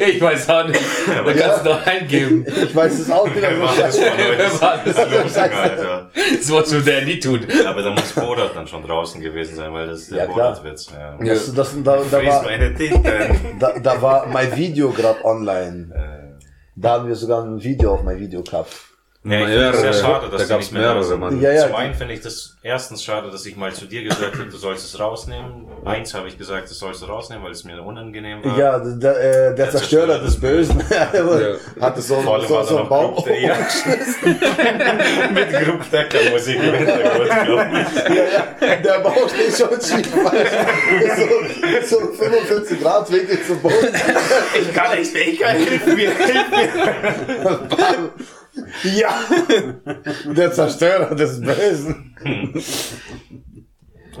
[0.07, 0.79] Ich weiß auch nicht.
[1.07, 1.47] Man Ja.
[1.47, 2.45] kann es noch eingeben.
[2.47, 3.83] Ich weiß es auch wieder Was so.
[3.83, 4.61] ist von euch?
[4.61, 6.09] Was ist Los, Alter.
[6.13, 6.49] Das
[6.85, 7.39] der nie tun.
[7.65, 10.53] Aber da muss Bodat dann schon draußen gewesen sein, weil das ist der Ja, klar.
[10.53, 10.89] Bodat-Witz.
[10.91, 11.17] Ja.
[11.25, 12.45] Das, das, da, da, war,
[13.59, 15.89] da, da war mein Video gerade online.
[15.93, 16.43] Äh,
[16.75, 18.71] Da haben wir sogar ein Video auf mein Video gehabt.
[19.25, 19.93] Ja, ich finde es sehr Mehrere.
[19.93, 21.19] schade, dass Da gab's nicht mehr da mehrere, sind.
[21.21, 21.39] Mann.
[21.39, 21.67] Ja, ja.
[21.67, 24.57] Zum einen finde ich das erstens schade, dass ich mal zu dir gesagt habe, du
[24.57, 25.65] sollst es rausnehmen.
[25.85, 28.57] Eins habe ich gesagt, das sollst du rausnehmen, weil es mir unangenehm war.
[28.57, 30.83] Ja, der, äh, der Zerstörer des Bösen
[31.79, 33.23] hatte so, so, so er einen Baum.
[33.39, 33.55] Ja.
[35.33, 38.15] Mit Gruppdecker-Musik im Hintergrund, glaub ich.
[38.15, 40.11] Ja, ja, der Bauch steht schon schief.
[41.87, 43.87] So, so 45 Grad Winkel zum Boden.
[44.59, 46.11] Ich kann nicht mehr, ich kann hilf mir.
[48.83, 49.19] Ja,
[50.35, 52.15] der Zerstörer des Bösen.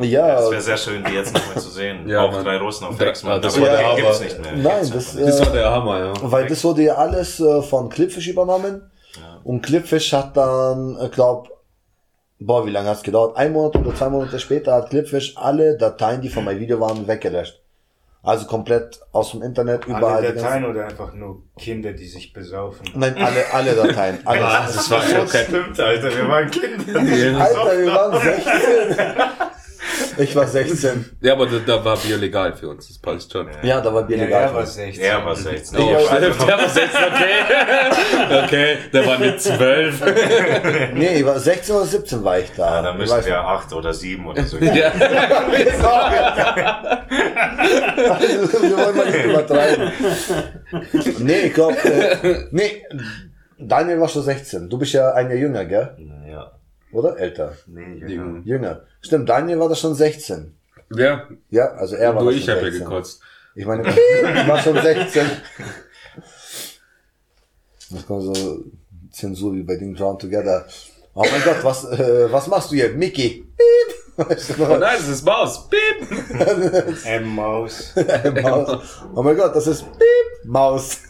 [0.01, 2.07] Ja, Es wäre sehr schön, die jetzt nochmal zu sehen.
[2.09, 2.43] Ja, auch Mann.
[2.43, 3.39] drei Russen auf Drei- Rex, Mann.
[3.41, 4.25] das den der gibt's Hammer.
[4.25, 4.51] nicht mehr.
[4.55, 6.13] nein, das, Das äh, war der Hammer, ja.
[6.23, 8.89] weil das wurde ja alles äh, von Clipfish übernommen.
[9.43, 11.49] Und Clipfish hat dann, ich glaub,
[12.39, 13.37] boah, wie lange hat's gedauert?
[13.37, 17.07] Ein Monat oder zwei Monate später hat Clipfish alle Dateien, die von meinem Video waren,
[17.07, 17.61] weggelöscht.
[18.23, 20.23] Also komplett aus dem Internet überall.
[20.23, 22.87] Alle Dateien oder einfach nur Kinder, die sich besaufen.
[22.95, 24.19] Nein, alle, alle Dateien.
[24.25, 24.39] Alle.
[24.39, 26.09] das war schon stimmt, Alter.
[26.09, 26.99] Wir waren Kinder.
[27.41, 28.45] Alter, wir waren 16.
[30.17, 31.05] Ich war 16.
[31.21, 33.47] Ja, aber da, da war Bier legal für uns, das passt schon.
[33.63, 34.41] Ja, da war Bier Ja, legal.
[34.43, 35.03] er war 16.
[35.03, 35.79] Er war 16.
[35.79, 38.43] Oh, stimmt, der war 16, okay.
[38.45, 40.01] Okay, der war mit 12.
[40.93, 42.75] Nee, ich war 16 oder 17 war ich da.
[42.75, 44.57] Ja, dann Ich müssen wir 8 oder 7 oder so.
[44.63, 44.91] Ja.
[48.09, 49.91] Also, wir wollen mal nicht übertreiben.
[51.19, 52.83] Nee, ich glaube, äh, nee,
[53.59, 54.69] Daniel war schon 16.
[54.69, 55.95] Du bist ja ein Jahr jünger, gell?
[55.97, 56.22] Ja.
[56.93, 57.17] Oder?
[57.17, 57.57] Älter.
[57.67, 57.97] Nee,
[58.45, 58.85] Jünger.
[59.01, 60.55] Stimmt, Daniel war da schon 16.
[60.95, 62.87] Ja, Ja, also er war nur da ich schon habe ja 16.
[62.89, 63.21] gekotzt.
[63.55, 65.25] Ich meine, ich war schon 16.
[67.91, 68.63] Das kommt so
[69.11, 70.65] Zensur wie bei den Drown Together.
[71.15, 72.89] Oh mein Gott, was, äh, was machst du hier?
[72.93, 73.45] Mickey.
[73.55, 74.27] Piep.
[74.29, 75.69] Weißt du Oh nein, das ist Maus.
[75.69, 77.05] Piep.
[77.05, 77.93] M-Maus.
[78.41, 79.03] Maus.
[79.15, 80.99] Oh mein Gott, das ist Piep, Maus.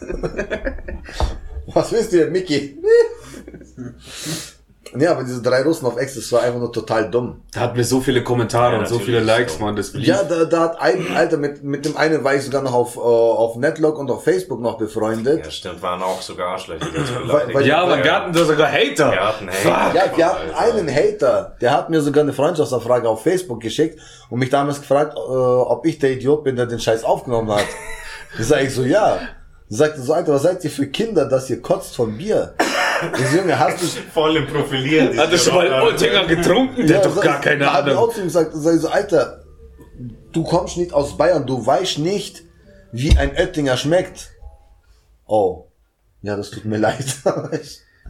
[1.66, 2.78] Was willst du hier, Mickey?
[4.94, 7.42] Nee, aber diese drei Russen auf Ex, das war einfach nur total dumm.
[7.52, 9.20] Da hatten wir so viele Kommentare Ja, und so viele.
[9.20, 9.74] Likes, man.
[9.76, 10.06] Das lief.
[10.06, 12.96] Ja, da, da hat ein Alter mit, mit dem einen war ich sogar noch auf,
[12.96, 15.44] äh, auf Netlog und auf Facebook noch befreundet.
[15.44, 16.86] Ja, stimmt, waren auch sogar Arschlöcher,
[17.26, 19.10] Weil- weil- ja, aber wir hatten da sogar Hater.
[19.12, 19.96] Wir hatten Hate.
[19.96, 23.98] Ja, wir hatten einen Hater, der hat mir sogar eine Freundschaftsanfrage auf Facebook geschickt
[24.30, 27.64] und mich damals gefragt, äh, ob ich der Idiot bin, der den Scheiß aufgenommen hat.
[28.36, 29.18] Da sag ich so, ja.
[29.68, 32.54] Sagte so, Alter, was seid ihr für Kinder, dass ihr kotzt von Bier?
[33.30, 33.86] So, Junge, hast du...
[34.14, 35.16] Voll im Profilieren.
[35.18, 36.86] Hat er schon mal Oettinger getrunken?
[36.86, 38.04] Der hat doch gar keine hab ich Ahnung.
[38.08, 39.44] auch zu ihm gesagt, ich so, Alter,
[40.32, 42.42] du kommst nicht aus Bayern, du weißt nicht,
[42.92, 44.30] wie ein Oettinger schmeckt.
[45.26, 45.66] Oh.
[46.22, 47.04] Ja, das tut mir leid.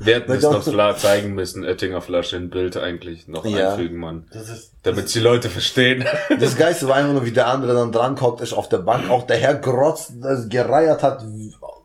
[0.00, 3.70] Wir hätten es doch- noch klar zeigen müssen, Oettinger Flasche in Bild eigentlich noch Ja.
[3.72, 4.26] einfügen, Mann.
[4.32, 6.04] Das ist, Damit die Leute verstehen.
[6.40, 9.08] Das Geiste war einfach nur, wie der andere dann dran guckt, ist auf der Bank,
[9.08, 11.24] auch der Herr Grotz, das gereiert hat.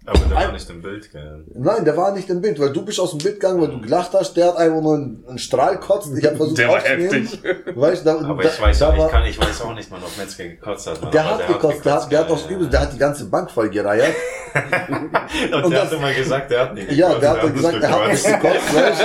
[0.10, 1.44] Aber der war nicht im Bild, gell?
[1.54, 3.80] Nein, der war nicht im Bild, weil du bist aus dem Bild gegangen, weil du
[3.82, 6.10] gelacht hast, der hat einfach nur einen, einen Strahl kotzt.
[6.18, 7.12] Ich hab versucht Der war aufzunehmen.
[7.28, 7.76] heftig.
[7.76, 9.98] Weißt, da, Aber da, ich weiß, da war, ich, kann, ich weiß auch nicht mal,
[10.04, 11.02] ob Metzger gekotzt hat.
[11.02, 12.98] Mann, der aber hat gekotzt, der hat, der hat ja, aufs Übel, der hat die
[12.98, 14.16] ganze Bank voll gereiert.
[15.54, 17.84] Und, Und der das- hat immer gesagt, der hat nicht Ja, gekotzt, der hat gesagt,
[17.84, 18.44] er hat nicht gekotzt.
[18.44, 19.02] gekotzt, weißt,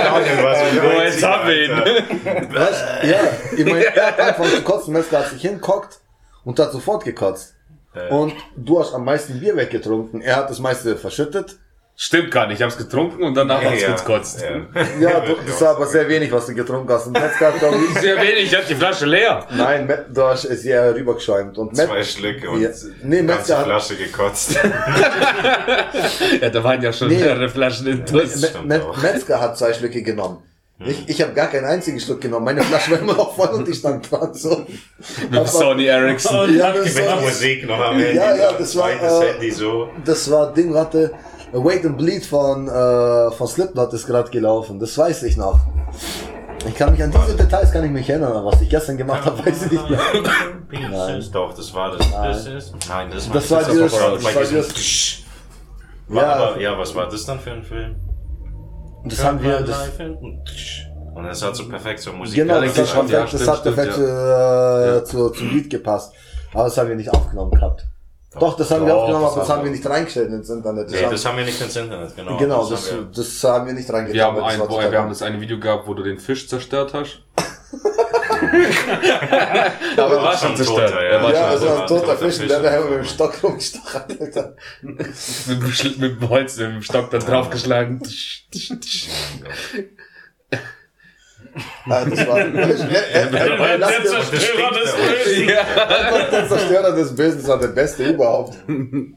[0.74, 2.54] Oh, ja, jetzt haben wir ihn.
[2.54, 3.18] Weißt, ja,
[3.56, 6.00] ich meine, er hat angefangen zu kotzen, Metzger hat sich hinkockt
[6.44, 7.53] und hat sofort gekotzt.
[7.94, 8.08] Äh.
[8.12, 11.56] Und du hast am meisten Bier weggetrunken, er hat das meiste verschüttet.
[11.96, 12.58] Stimmt gar nicht.
[12.58, 14.42] Ich hab's getrunken und danach hat's Ja, gekotzt.
[14.42, 14.80] ja.
[15.00, 17.06] Ja, du, das war aber sehr wenig, was du getrunken hast.
[17.06, 19.46] Und Metzger hat, glaube ich, Sehr wenig, ich hatte die Flasche leer.
[19.56, 21.56] Nein, Met- du hast es ja rübergeschäumt.
[21.56, 22.70] Und Met Zwei Schlücke und Ja.
[23.04, 24.58] Nee, die ganze Metzger hat- Flasche gekotzt.
[26.40, 27.18] Ja, da waren ja schon Nee.
[27.18, 28.44] mehrere Flaschen in Durst.
[28.44, 29.00] stimmt Me auch.
[29.00, 30.42] Metzger hat zwei Schlücke genommen.
[30.78, 30.88] Hm.
[30.88, 32.44] Ich, ich habe gar keinen einzigen Schluck genommen.
[32.46, 34.66] Meine Flasche war immer noch voll und ich stand dran so.
[35.30, 36.56] Mit Sony Ericsson.
[36.56, 38.16] Ja, das Mit war, Musik noch am Handy.
[38.16, 39.88] Ja, ja, das war, äh, so.
[40.04, 41.12] das war Ding, warte.
[41.52, 44.80] Wait and Bleed von, äh, von Slipknot ist gerade gelaufen.
[44.80, 45.60] Das weiß ich noch.
[46.66, 49.24] Ich kann mich an diese Details kann ich mich erinnern, aber was ich gestern gemacht
[49.26, 50.00] habe, weiß ich nicht mehr.
[50.90, 51.24] Nein.
[51.32, 52.10] Doch, das war das.
[52.10, 55.18] Das ist, nein, das, Das war dieses, bei das war diesem- dieses,
[56.08, 56.32] War Ja.
[56.34, 57.94] aber, ja, was war das dann für ein Film?
[59.04, 59.90] Das haben wir, das,
[61.14, 63.40] Und es hat so perfekt zur Musik genau, Ja, das das hat ja, perfekt, das
[63.40, 66.12] stimmt, hat perfekt stimmt, äh, zu, zum Lied gepasst.
[66.52, 67.86] Aber das haben wir nicht aufgenommen gehabt.
[68.38, 70.48] Doch, das haben wir Doch, aufgenommen, das aber das haben haben wir nicht reingestellt ins
[70.50, 70.86] Internet.
[70.86, 72.36] Das Nee, haben, das haben wir nicht ins Internet, genau.
[72.36, 74.14] genau, das, haben wir- das haben wir nicht reingetan.
[74.14, 76.48] Wir haben, das ein, total wir haben das eine Video gehabt, wo du den Fisch
[76.48, 77.20] zerstört hast.
[79.96, 80.90] Aber er war schon zerstört.
[80.90, 81.10] Toter, ja.
[81.10, 82.48] Er war Ja, schon war ein toter toter Fisch, Fisch.
[82.48, 84.56] der hat mit dem Stock rumgestochert, Alter.
[84.82, 84.98] mit,
[85.98, 88.00] mit dem Holz, mit dem Stock dann draufgeschlagen.
[91.86, 95.48] Ja, das war, Der Zerstörer des Bösen.
[95.48, 95.64] Ja.
[96.30, 98.56] der Zerstörer des Bösen war der beste überhaupt.
[98.66, 99.16] Und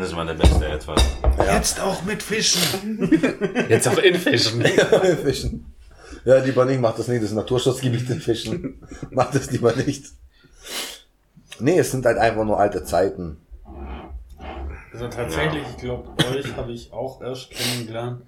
[0.00, 1.00] das war der beste etwas.
[1.52, 3.20] Jetzt auch mit Fischen.
[3.68, 4.64] Jetzt auch in Fischen.
[5.24, 5.72] Fischen.
[6.24, 8.82] Ja, lieber nicht, mach das nicht, das ist Naturschutzgebiet in Fischen.
[9.10, 10.06] Mach das lieber nicht.
[11.58, 13.38] Nee, es sind halt einfach nur alte Zeiten.
[14.92, 18.22] Also tatsächlich, ich glaube, euch habe ich auch erst kennengelernt,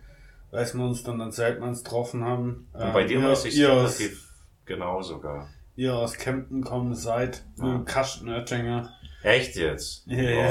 [0.53, 2.69] als wir uns dann an Zeltmanns getroffen haben.
[2.73, 4.29] Und bei Ähm, dir ihr, weiß ich ihr, aus, relativ
[4.65, 5.49] genau sogar.
[5.77, 8.91] ihr aus Kempten kommen seid, mit dem Kasten Oettinger.
[9.25, 10.03] Echt jetzt?
[10.07, 10.47] Ja, ja.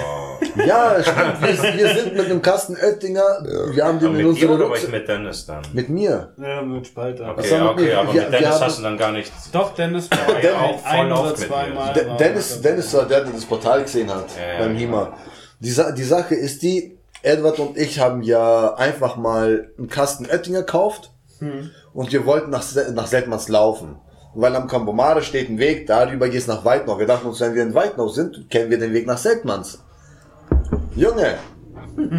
[0.55, 0.65] Boah.
[0.65, 3.21] Ja, stimmt, wir, wir sind mit dem Kasten Oettinger,
[3.73, 4.91] wir haben den Aber in mit dir unsere oder war ich Rucksack.
[4.91, 5.61] mit Dennis dann?
[5.73, 6.33] Mit mir.
[6.41, 7.31] Ja, mit Spalter.
[7.31, 9.31] Okay, wir okay, mit- aber wir- mit Dennis haben- hast du dann gar nicht.
[9.51, 11.93] Doch, Dennis war Ja, ein, auch voll ein oder zweimal.
[11.93, 14.79] De Dennis, Dennis war der, der das Portal gesehen hat Ja, beim genau.
[14.79, 15.17] HIMA.
[15.59, 20.25] Die, Sa die Sache ist die, Edward und ich haben ja einfach mal einen Kasten
[20.25, 21.11] Oettinger gekauft
[21.93, 22.63] und wir wollten nach,
[22.93, 23.99] nach Seltmanns laufen.
[24.33, 26.97] Weil am Kambomare steht ein Weg, darüber geht's nach Weidnau.
[26.97, 29.83] Wir dachten uns, wenn wir in Weidnau sind, kennen wir den Weg nach Seltmanns.
[30.95, 31.35] Junge!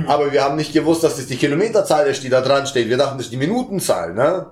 [0.06, 2.88] Aber wir haben nicht gewusst, dass das die Kilometerzahl ist, die da dran steht.
[2.90, 4.46] Wir dachten, das ist die Minutenzahl, ne?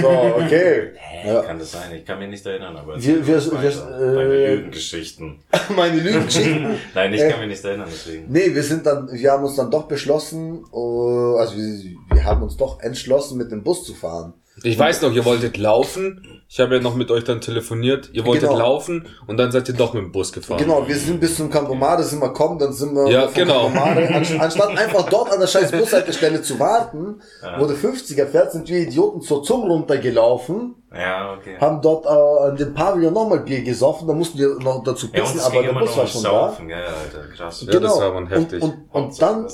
[0.00, 0.92] So, okay.
[1.26, 1.42] Ja.
[1.42, 1.92] Kann das sein?
[1.94, 3.70] Ich kann mich nicht erinnern, aber Wir- wir- wir-.
[3.70, 5.40] Deine äh, Lügengeschichten.
[5.76, 6.76] Meine Lügengeschichten.
[6.94, 8.26] Nein, ich Äh, kann mich nicht erinnern, deswegen.
[8.28, 12.42] Nee, wir sind dann, wir haben uns dann doch beschlossen, äh, also wir, wir haben
[12.42, 14.34] uns doch entschlossen, mit dem Bus zu fahren.
[14.62, 16.26] Ich weiß noch, ihr wolltet laufen.
[16.48, 18.08] Ich habe ja noch mit euch dann telefoniert.
[18.12, 18.58] Ihr wolltet Genau.
[18.60, 20.58] laufen und dann seid ihr doch mit dem Bus gefahren.
[20.58, 23.64] Genau, wir sind bis zum Campomare, sind wir kommen, dann sind wir Ja, vom genau.
[23.64, 27.20] Campomare, anst- anstatt einfach dort an der scheiß Bushaltestelle zu warten,
[27.58, 31.56] wo der 50er fährt, sind wir Idioten zur Zum runtergelaufen, Ja, okay.
[31.60, 35.20] haben dort äh, an dem Pavillon nochmal Bier gesoffen, da mussten wir noch dazu Ja,
[35.22, 36.30] pissen, es aber der Bus war schon da.
[36.30, 37.64] Saufen, gell, Alter, krass.
[37.68, 38.62] Ja, das war aber heftig.
[38.62, 39.46] Und, und, und dann,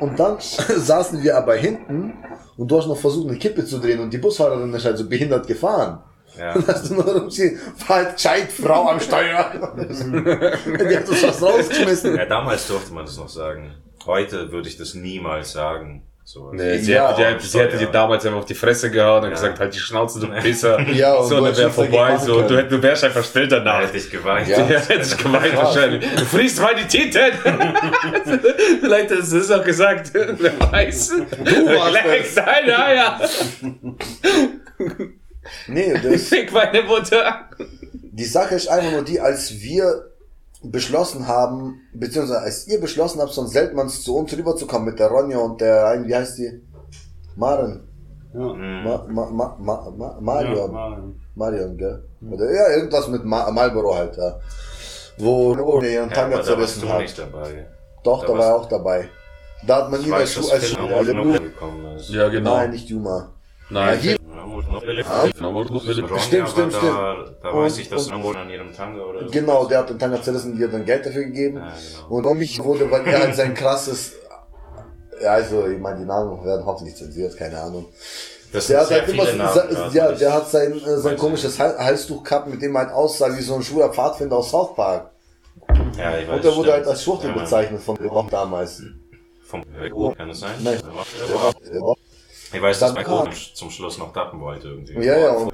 [0.00, 2.14] und dann saßen wir aber hinten
[2.60, 5.08] und du hast noch versucht, eine Kippe zu drehen und die Busfahrerin ist halt so
[5.08, 6.02] behindert gefahren.
[6.38, 6.54] Ja.
[6.54, 7.58] Und hast du nur rumstehen,
[7.88, 9.50] war halt gescheit Frau am Steuer.
[9.88, 12.16] die hat uns fast rausgeschmissen.
[12.16, 13.72] ja, damals durfte man das noch sagen.
[14.04, 16.02] Heute würde ich das niemals sagen.
[16.32, 17.78] So, Nee, sie, Ja, hätte, die, sie hätte ja.
[17.80, 19.34] dir damals einfach auf die Fresse gehauen und Ja.
[19.34, 20.78] gesagt, halt die Schnauze, du Pisser.
[20.92, 22.16] Ja, und so, du dann wäre vorbei.
[22.18, 23.82] So, du, hätt- du wärst einfach still Da danach.
[23.82, 24.46] hätte ich geweint.
[24.46, 24.58] Ja.
[24.58, 26.08] Ja, hätte ich gemeint wahrscheinlich.
[26.14, 27.32] Du friest meine Titten!
[28.80, 30.12] Vielleicht hast du es auch gesagt.
[30.14, 30.38] Wer
[30.70, 31.08] weiß.
[31.08, 33.20] Du warst Nein, ja, ja.
[35.66, 37.48] Nee, das, Fick meine Mutter.
[37.92, 40.09] die Sache ist einfach nur die, als wir
[40.62, 45.38] beschlossen haben, beziehungsweise als ihr beschlossen habt, von Seltmanns zu uns rüberzukommen mit der Ronja
[45.38, 46.60] und der, einen, wie heißt die?
[47.36, 47.86] Maren.
[48.34, 48.40] Ja.
[48.40, 50.72] Ma, ma, ma, ma, ma, Ja, Marion.
[50.72, 51.20] Marion.
[51.34, 52.04] Marion, gell?
[52.30, 54.38] Oder, ja, irgendwas mit Ma Marlboro halt, ja.
[55.18, 57.00] Wo Ronja ihren Ja, Tanga warst zerrissen hat.
[57.00, 57.66] nicht dabei.
[58.04, 59.08] Doch, Da da war er auch dabei.
[59.66, 60.86] Da hat man ihn als als als Schuh.
[60.86, 62.08] gekommen ist.
[62.10, 62.54] Ja, genau.
[62.56, 63.16] Nein, nicht Juma.
[63.18, 63.32] Ja,
[63.70, 64.18] Ronja
[65.90, 69.30] Stimmt, war stimmt, da, da Und- weiß ich, dass irgendwo an ihrem Tanga oder so.
[69.30, 71.58] Genau, der hat den Tanga zerrissen, die hat dann Geld dafür gegeben.
[71.58, 71.68] Ja,
[72.02, 72.16] genau.
[72.16, 74.12] Und um mich wurde, weil er halt sein krasses,
[75.22, 77.86] ja, also, ich meine, die Namen werden hoffentlich zensiert, keine Ahnung.
[78.52, 79.92] Das Der sind hat halt immer, Namen.
[79.94, 83.36] ja, der hat sein, äh, sein komisches Hal- Halstuch gehabt, mit dem er halt aussah
[83.36, 85.10] wie so ein schwuler Pfadfinder aus South Park.
[85.96, 86.72] Ja, ich weiß, Und der wurde stimmt.
[86.72, 87.36] halt als Schwuchtel Ja.
[87.42, 88.82] bezeichnet von Rock damals.
[89.44, 89.62] Vom
[90.16, 90.50] kann das sein?
[90.62, 90.78] Nein.
[92.52, 94.94] Ich weiß, dass Ohren zum Schluss noch tappen wollte irgendwie.
[95.04, 95.52] Ja, ja, und-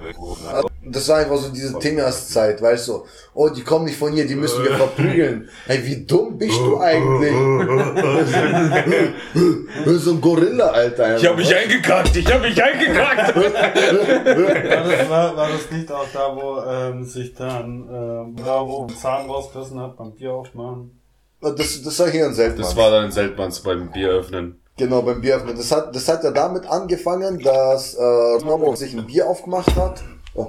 [0.89, 3.05] Das war einfach so diese Tinas-Zeit, weißt du.
[3.35, 5.49] Oh, die kommen nicht von hier, die müssen wir verprügeln.
[5.67, 7.35] Hey, wie dumm bist du eigentlich?
[9.99, 11.17] so ein Gorilla, Alter.
[11.17, 13.35] Ich hab mich eingekackt, ich hab mich eingekackt.
[13.37, 18.87] War das, war, war das nicht auch da, wo ähm, sich dann ähm, da, wo
[18.87, 21.01] ein Zahn rausgerissen hat beim Bier aufmachen?
[21.41, 22.63] Das, das war hier ein Seltmann.
[22.63, 24.61] Das war dann Seltmanns beim Bier öffnen.
[24.79, 25.57] Genau, beim Bier öffnen.
[25.57, 30.03] Das hat, das hat ja damit angefangen, dass äh, Snowboard sich ein Bier aufgemacht hat.
[30.35, 30.49] Oh.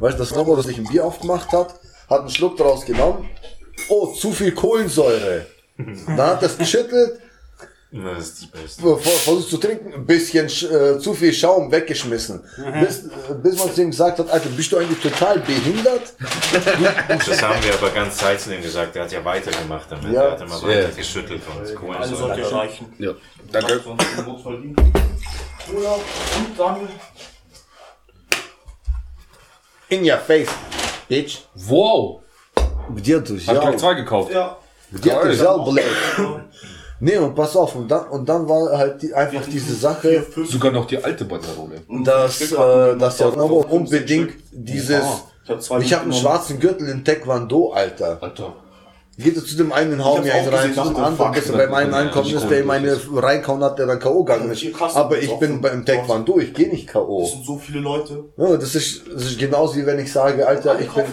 [0.00, 1.74] Weißt du, dass Snowboard sich ein Bier aufgemacht hat,
[2.08, 3.28] hat einen Schluck daraus genommen.
[3.90, 5.46] Oh, zu viel Kohlensäure.
[5.76, 7.20] Dann hat es geschüttelt,
[8.04, 8.82] Das ist die beste.
[8.82, 12.42] ver- versucht zu trinken, ein bisschen sch- äh, zu viel Schaum weggeschmissen.
[12.80, 13.08] Bis, äh,
[13.42, 16.12] bis man zu ihm gesagt hat, Alter, bist du eigentlich total behindert?
[17.26, 18.94] Das haben wir aber ganz Zeit zu dem gesagt.
[18.94, 20.12] Der hat ja weitergemacht damit.
[20.12, 20.22] Ja.
[20.22, 20.88] Der hat immer weiter Ja.
[20.90, 22.16] geschüttelt und Alles Kohlensäure.
[22.16, 22.94] sollte erreichen.
[22.98, 23.12] Ja,
[23.50, 23.80] danke.
[23.86, 23.96] Oder?
[25.94, 26.88] Und Daniel?
[29.88, 30.48] In your face,
[31.08, 31.38] bitch.
[31.54, 32.20] Wow.
[32.90, 34.32] Dir du Hat gleich zwei gekauft.
[34.32, 34.56] Ja.
[34.90, 35.86] Dir du selber lebt.
[36.98, 40.72] Nee, und pass auf, und dann, und dann war halt die, einfach diese Sache, Sogar
[40.72, 41.82] noch die alte Banderole.
[42.04, 45.02] dass, äh, dass ja unbedingt dieses,
[45.44, 46.12] Ich habe zwei ich habe einen mitgenommen.
[46.14, 48.18] schwarzen Gürtel in Taekwondo, Alter.
[48.20, 48.54] Alter.
[49.18, 51.32] Geht er zu dem einen, hau Ich mir einen rein, gesehen, zu dem dachte, anderen,
[51.32, 53.98] bis er beim einen ankommt, nicht ist der ihm cool, eine reinkauen hat, der dann
[53.98, 54.24] K.O.
[54.24, 54.64] gegangen ist.
[54.94, 57.24] Aber ich bin beim Taekwondo, ich gehe nicht Es K.O.
[57.24, 58.24] sind so viele Leute.
[58.36, 61.04] Ja, das ist, das ist genauso wie wenn ich sage, Alter, ich bin,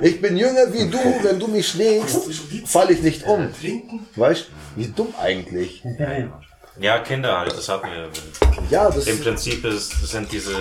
[0.00, 2.30] ich bin jünger wie du, wenn du mich schlägst,
[2.64, 3.50] falle ich nicht um.
[3.52, 4.06] Trinken.
[4.16, 4.46] Weißt,
[4.76, 5.82] wie dumm eigentlich.
[6.80, 8.08] Ja, Kinder halt, das hatten wir.
[8.70, 10.52] Ja, das Im Prinzip ist, sind diese,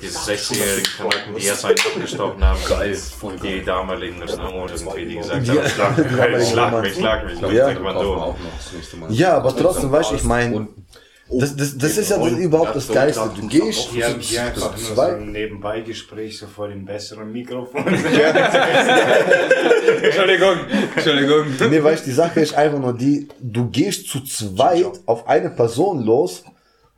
[0.00, 5.04] diese 60-jährigen Kanaken, die erst einen abgestochen haben, Geil, sind voll die damaligen Snowboard irgendwie,
[5.06, 6.08] die gesagt haben, schlag mich,
[6.48, 7.68] schlag mich, schlag mich, schlag mich, Ja.
[7.68, 7.98] wir so.
[8.14, 9.12] auch noch das nächste Mal.
[9.12, 10.68] Ja, aber trotzdem, weißt du, ich meine,
[11.30, 13.30] das, das, das ist ja das überhaupt das Geilste.
[13.38, 15.16] Du gehst Hier, zu, hier einfach nur so zweit.
[15.16, 17.84] ein Nebenbeigespräch, so vor dem besseren Mikrofon.
[20.02, 20.56] Entschuldigung,
[20.94, 21.44] Entschuldigung.
[21.70, 25.50] Nee, weißt du, die Sache ist einfach nur die, du gehst zu zweit auf eine
[25.50, 26.44] Person los,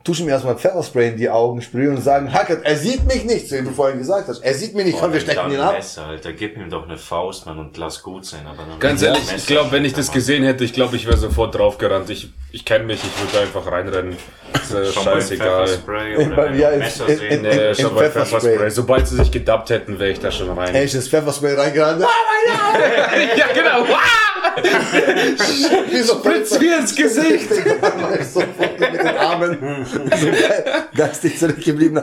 [0.03, 3.47] tust ihm erstmal Pfefferspray in die Augen sprühen und sagen, Hackert, er sieht mich nicht,
[3.49, 4.39] so wie du vorhin gesagt hast.
[4.39, 5.73] Er sieht mich nicht, komm, wir stecken ihn ab.
[5.73, 9.01] Messer, Alter, gib ihm doch eine Faust, Mann, und lass gut sein, aber dann Ganz
[9.01, 11.55] Ja, ehrlich, Messer, ich glaube, wenn ich das gesehen hätte, ich glaube, ich wäre sofort
[11.55, 12.09] draufgerannt.
[12.09, 14.15] Ich, ich kenne mich, ich würde einfach reinrennen.
[14.53, 15.67] Ist, äh, Schon beim scheißegal.
[15.85, 18.69] Bei- ja, in- in- in- Nee, schon bei Pfefferspray.
[18.69, 20.73] Sobald sie sich gedubbt hätten, wäre ich da schon rein.
[20.75, 22.01] Er ist das Pfefferspray reingerannt.
[23.37, 23.85] ja, genau.
[25.91, 27.49] Wie so Spritz mir ins Gesicht.
[28.33, 29.85] sofort mit den Armen.
[29.91, 30.33] So ge-
[30.95, 32.01] geistig zurückgeblieben.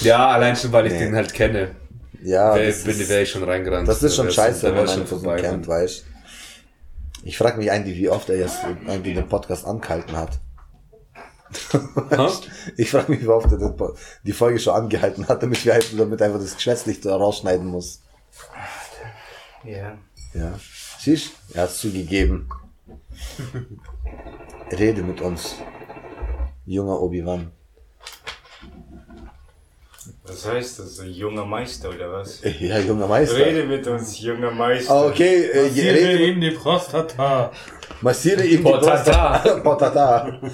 [0.00, 1.74] Ja, allein schon, weil ich den halt kenne.
[2.22, 3.86] Ja, Wäre das ist, wär ich schon reingerannt.
[3.88, 6.04] das ist schon wär's- scheiße, wenn man schon vorbei, kennt, weißt
[7.24, 10.38] Ich frage mich eigentlich, wie oft er jetzt irgendwie den Podcast angehalten hat.
[12.76, 13.74] Ich frage mich, wie oft er
[14.24, 18.02] die Folge schon angehalten hat, damit wir halt, damit einfach das Geschwätzlicht da rausschneiden muss.
[19.64, 19.96] ja.
[20.34, 20.58] Ja.
[21.00, 22.48] Siehst Er hat zugegeben.
[24.72, 25.56] Rede mit uns.
[26.66, 27.50] Junger Obi-Wan.
[30.24, 31.00] Was heißt das?
[31.00, 32.42] Ein junger Meister oder was?
[32.60, 33.36] Ja, junger Meister.
[33.36, 34.92] Rede mit uns, junger Meister.
[34.92, 37.50] Ah, Okay, äh, rede mit, ihm die Prostata.
[38.02, 39.38] massiere ihm die Potata.
[39.38, 39.62] Brust.
[39.64, 40.40] Potata.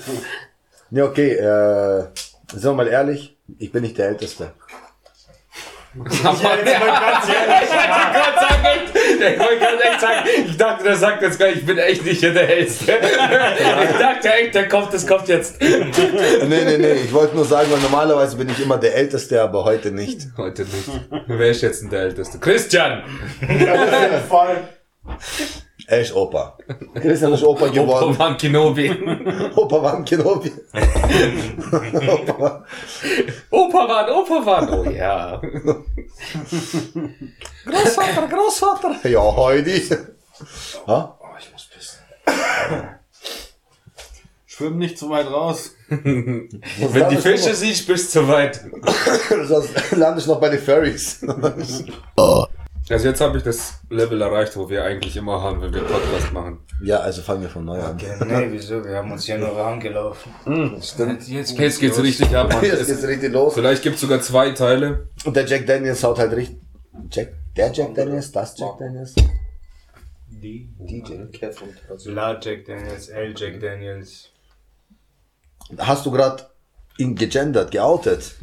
[0.91, 2.05] Ne, okay, äh,
[2.53, 4.45] sind wir mal ehrlich, ich bin nicht der Älteste.
[4.45, 4.53] Ja, jetzt
[4.93, 5.84] mal ganz ehrlich.
[5.95, 6.65] Ich wollte
[9.59, 12.47] gerade echt sagen, ich dachte, der sagt jetzt gar nicht, ich bin echt nicht der
[12.47, 12.93] Hellste.
[12.93, 15.61] Ich dachte echt, der kommt, das kommt jetzt.
[15.61, 15.85] Nee,
[16.49, 19.93] nee, nee, ich wollte nur sagen, weil normalerweise bin ich immer der Älteste, aber heute
[19.93, 20.23] nicht.
[20.37, 20.91] Heute nicht.
[21.29, 22.39] Wer ist jetzt denn der Älteste?
[22.39, 23.05] Christian!
[23.43, 24.57] Auf jeden Fall.
[25.87, 26.57] Er ist Opa.
[26.95, 28.19] Christian ist Opa Opa geworden.
[28.19, 28.91] Van Kenobi.
[29.55, 30.51] Opa war ein Kenobi.
[32.09, 32.65] Opa.
[33.51, 34.69] Opa Van, Opa Van.
[34.71, 35.41] Oh ja.
[37.67, 39.09] Großvater, Großvater.
[39.09, 39.83] Ja, Heidi.
[40.87, 41.19] Ha?
[41.21, 41.99] Oh, ich muss pissen.
[44.47, 45.73] Schwimm nicht zu weit raus.
[45.89, 48.61] Wenn die Fische siehst, bist du zu weit.
[49.47, 51.21] Sonst lande ich noch bei den Furries.
[52.91, 56.33] Also jetzt habe ich das Level erreicht, wo wir eigentlich immer haben, wenn wir Podcast
[56.35, 56.59] machen.
[56.83, 57.95] Ja, also fangen wir von neu an.
[57.95, 58.85] Okay, nee, wieso?
[58.85, 60.35] Wir haben uns ja nur angelaufen.
[60.83, 61.27] Stimmt.
[61.27, 62.63] Jetzt Jetzt geht's richtig ab, Mann.
[62.63, 63.55] Jetzt Es- geht's richtig los.
[63.55, 65.09] Vielleicht gibt's sogar zwei Teile.
[65.25, 66.61] Und der Jack Daniels haut halt richtig.
[67.11, 69.15] Jack, der Jack Daniels, das Jack Daniels.
[70.29, 70.69] Die.
[70.79, 71.15] DJ.
[72.11, 74.29] La Jack Daniels, L Jack Daniels.
[75.79, 76.43] Hast du gerade
[76.99, 78.35] ihn gegendert, geoutet?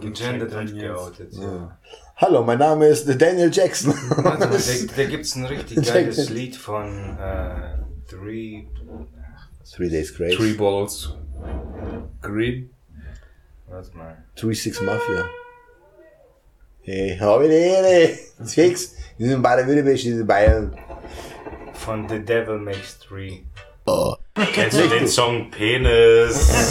[0.00, 1.32] Gegendert und geoutet.
[1.32, 1.76] Ja.
[2.20, 3.94] Hallo, mein Name ist Daniel Jackson.
[4.10, 4.48] Warte mal, da,
[4.96, 6.28] da gibt's ein richtig geiles Daniels.
[6.28, 8.66] Lied von äh, Three.
[9.74, 10.36] Three Days Grace.
[10.36, 11.14] Three Balls.
[12.20, 12.68] Green.
[13.68, 14.22] Warte mal.
[14.36, 15.24] Three Six Mafia.
[16.82, 18.18] Hey, hab ich die Ehre.
[18.44, 18.96] Fix.
[19.18, 20.76] Die sind beide Württemberg, die sind Bayern.
[21.72, 23.44] Von The Devil Makes Three.
[24.54, 26.50] Kennst du den Song Penis?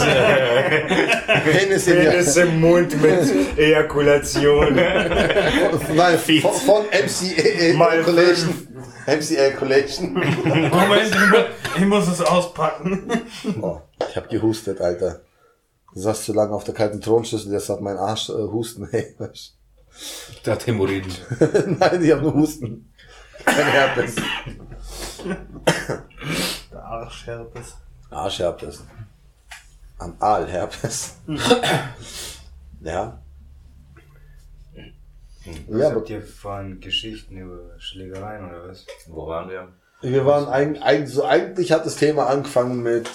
[1.44, 4.74] Penis in der, im Mund mit Ejakulation.
[4.74, 8.66] nein, von, von MC Mal Collection.
[9.06, 10.12] MC Collection.
[10.14, 13.08] Moment, ich mu- ich muss es auspacken.
[13.60, 15.20] Oh, ich hab gehustet, Alter.
[15.94, 18.88] Du saß zu lange auf der kalten Thronschüssel, jetzt hat mein Arsch äh, Husten.
[18.90, 19.56] Hey, weißt
[20.46, 21.12] Der hat Hämorrhoiden.
[21.78, 22.92] Nein, ich hab nur Husten.
[23.44, 24.16] Kein Herpes.
[26.90, 27.76] Arschherpes.
[28.10, 28.84] Arschherpes.
[29.98, 31.18] Analherpes.
[32.80, 33.22] ja.
[35.68, 38.86] Was Ja, habt ihr von Geschichten über Schlägereien oder was?
[39.06, 39.68] Wo waren wir?
[40.02, 43.08] wir waren eigentlich, eigentlich, so, eigentlich hat das Thema angefangen mit,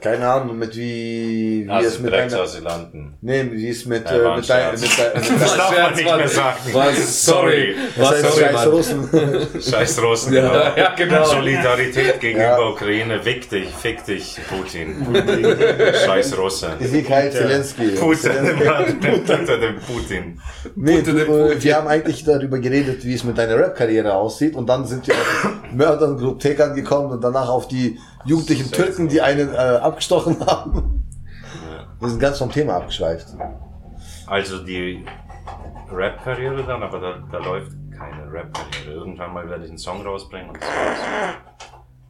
[0.00, 2.90] keine Ahnung, mit wie, wie es Also mit einer,
[3.20, 4.80] nee, wie es mit, äh, mit, dein, Scherz.
[4.80, 6.58] mit, dein, mit, Das darf man nicht mehr sagen.
[6.72, 7.24] Was?
[7.24, 7.74] Sorry.
[7.96, 8.20] Was Was?
[8.20, 8.66] Sorry, scheiß.
[8.68, 9.08] Russen?
[9.70, 10.32] Scheiß Russen.
[10.34, 11.24] Ja, ja, genau.
[11.38, 12.68] Solidarität gegenüber Ja.
[12.68, 13.20] Ukraine.
[13.22, 15.06] Fick dich, fick dich, Putin.
[16.04, 16.70] Scheiß Russe.
[16.78, 17.88] Mikhail Zelensky.
[17.90, 18.30] Putin,
[19.30, 20.40] unter dem Putin.
[20.76, 21.62] Nee, du, äh, Putin.
[21.62, 25.14] wir haben eigentlich darüber geredet, wie es mit deiner Rap-Karriere aussieht und dann sind wir
[25.14, 30.38] auf Mörder und Gruptek angekommen und danach auf die jugendlichen Türken, die einen äh, abgestochen
[30.46, 31.06] haben.
[32.00, 33.28] Wir sind ganz vom Thema abgeschweift.
[34.26, 35.04] Also die
[35.90, 38.92] Rap-Karriere dann, aber da, da läuft keine Rap-Karriere.
[38.92, 40.68] Irgendwann mal werde ich einen Song rausbringen und das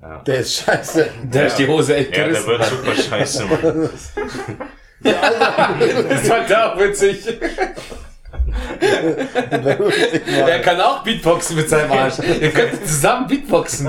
[0.00, 0.24] war's.
[0.26, 1.10] Der ist scheiße.
[1.24, 3.90] Der ist die Hose echt Ja, der wird super scheiße, Mann.
[5.00, 7.24] Das war da auch witzig.
[10.46, 12.18] Er kann auch Beatboxen mit seinem Arsch.
[12.40, 13.86] Ihr könnt zusammen Beatboxen.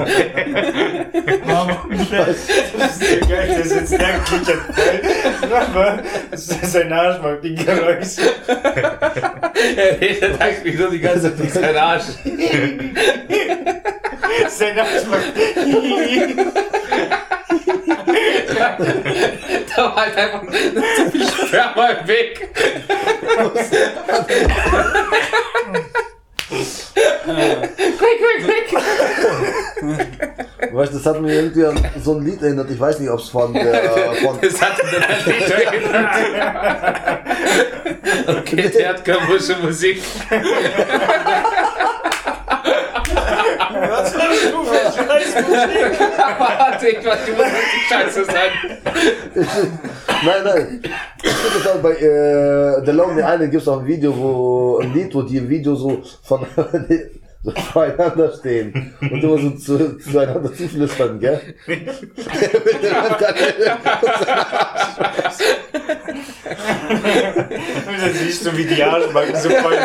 [2.77, 5.01] Das ist geil, der sitzt da und kichert voll.
[5.51, 8.21] Aber sein Arsch macht die Geräusche.
[9.75, 12.03] Er redet eigentlich nur die ganze Zeit durch seinen Arsch.
[14.49, 15.33] Sein Arsch macht.
[19.75, 20.41] Da war halt einfach
[20.97, 22.49] so viel Sperma im Weg.
[27.97, 28.73] Quick, quick, quick.
[30.73, 32.69] Weißt du, das hat mir irgendwie an so ein Lied erinnert.
[32.69, 36.15] Ich weiß nicht, ob es von der, von, Das hat ihn dann nicht erinnert.
[38.27, 40.01] Okay, der hat komische Musik.
[46.39, 48.51] Warte, ich weiß, die muss richtig scheiße sein.
[50.25, 50.81] Nein, nein.
[51.23, 54.93] Ich finde das bei äh, The Lonely Island gibt es auch ein Video, wo ein
[54.93, 56.45] Lied, wo die im Video so von
[57.41, 61.55] so voreinander stehen und immer so zu, zueinander zuflüstern, gell?
[61.67, 61.87] Und
[68.01, 69.77] dann siehst du, wie die Arschbacken so voll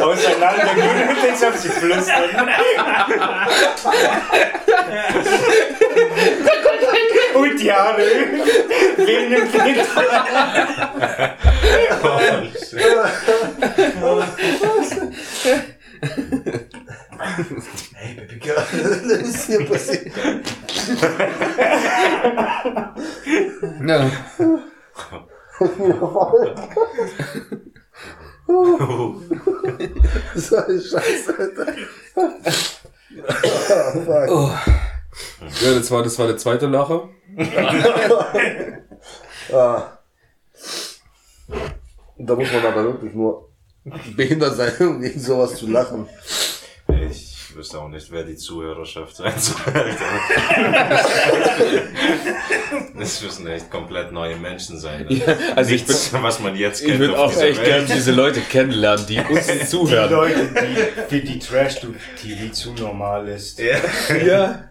[0.00, 2.30] auseinander gehen und jetzt auf sie flüstern.
[7.34, 8.02] Und die Haare
[8.98, 9.78] wehen im Wind.
[17.94, 20.12] Hey, Baby Girl, was ist hier passiert?
[23.86, 24.10] Ja.
[30.34, 31.66] So ein Scheiß, Alter.
[34.28, 34.60] Oh, fuck.
[35.62, 37.08] Ja, das war, das war der zweite Lacher.
[39.52, 39.98] Ah.
[42.16, 43.51] Da muss man aber wirklich nur
[44.16, 46.06] behindert sein, um gegen sowas zu lachen.
[47.10, 49.56] Ich wüsste auch nicht, wer die Zuhörerschaft sein soll.
[52.98, 55.06] Das müssen echt komplett neue Menschen sein.
[55.56, 57.00] also ich Nichts, was man jetzt Ich kennt.
[57.00, 57.66] würde auf auch echt Welt.
[57.66, 60.10] gern diese Leute kennenlernen, die uns Die zuhören.
[60.10, 60.48] Leute,
[61.10, 63.58] die, die Trash-TV zu normal ist.
[63.58, 63.76] Ja.
[64.24, 64.64] Ja.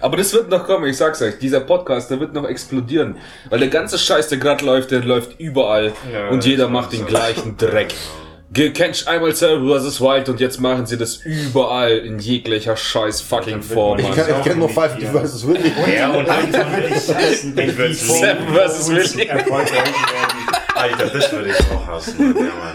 [0.00, 1.38] Aber das wird noch kommen, ich sag's euch.
[1.40, 3.16] Dieser Podcast, der wird noch explodieren.
[3.50, 5.92] Weil der ganze Scheiß, der gerade läuft, der läuft überall.
[6.12, 7.06] Ja, und jeder macht den so.
[7.06, 7.94] gleichen Dreck.
[8.50, 10.00] Ge- Kennst einmal Server vs.
[10.00, 13.98] Wild und jetzt machen sie das überall in jeglicher scheiß fucking Form.
[13.98, 15.46] Ich, kann, ich kenne nur Five vs.
[15.46, 15.70] Willy.
[15.94, 19.26] Ja, und dann würde ich hassen, wenn die Seven versus Willy.
[19.28, 20.48] erfolgreich werden.
[20.74, 22.34] Alter, das würde ich auch hassen.
[22.36, 22.74] Ja, Mann.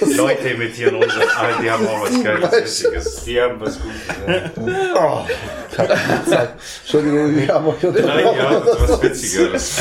[0.00, 1.12] Leute imitieren uns.
[1.16, 3.24] Alter, die haben auch was Geiles, Witziges.
[3.24, 4.00] Die haben was Gutes.
[4.66, 4.96] Ja.
[4.96, 5.26] Oh,
[6.82, 8.38] Entschuldigung, wir haben euch Nein, unterbrochen.
[8.38, 9.78] ja, das was Witzigeres.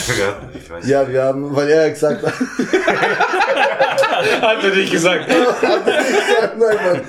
[0.54, 2.34] Ich weiß Ja, wir haben, weil er gesagt hat,
[4.42, 5.28] Hat er nicht gesagt.
[5.30, 7.02] nein, Mann.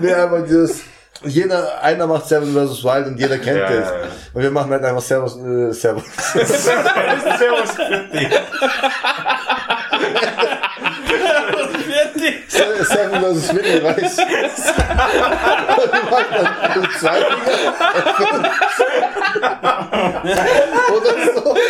[0.00, 0.80] Nee, einfach dieses,
[1.24, 2.84] jeder, einer macht Seven vs.
[2.84, 3.88] Wild und jeder kennt Ja, es.
[3.88, 4.04] ja, ja.
[4.34, 6.04] Und wir machen halt einfach Servus, äh, Servus.
[6.34, 7.76] Servus
[8.12, 8.28] dich.
[12.48, 13.54] Seven vs.
[13.54, 13.82] Willy,
[14.18, 14.22] du?
[15.82, 16.48] Und machen dann
[16.98, 17.74] zwei Finger.
[20.90, 21.54] Oder so.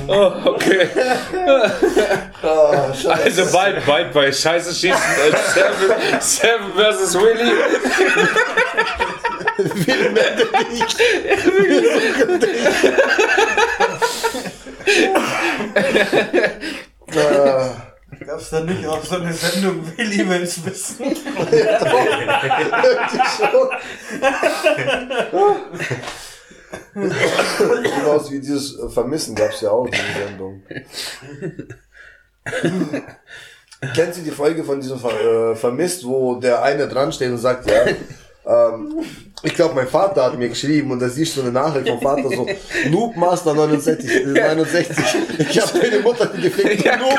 [0.08, 0.88] Oh, okay.
[2.42, 3.12] Oh, scheiße.
[3.12, 5.00] Also bald, bald bei Scheiße schießen
[5.54, 7.14] Seven, Seven vs.
[7.14, 7.52] Willy.
[9.86, 10.48] Wir melden
[12.40, 12.56] dich.
[18.36, 21.06] Gab's da nicht auch so eine Sendung, Willi will's wissen?
[26.92, 30.62] Genauso wie dieses äh, Vermissen gab's ja auch in der Sendung.
[33.94, 37.38] Kennen Sie die Folge von diesem Ver äh, Vermisst, wo der eine dran steht und
[37.38, 37.86] sagt, ja,
[38.46, 39.04] ähm,
[39.42, 42.28] ich glaube, mein Vater hat mir geschrieben und da siehst du eine Nachricht vom Vater
[42.30, 42.46] so,
[42.90, 44.96] Noob Master 69, äh, 69
[45.50, 46.84] ich habe deine Mutter gefickt.
[46.84, 47.18] Noob.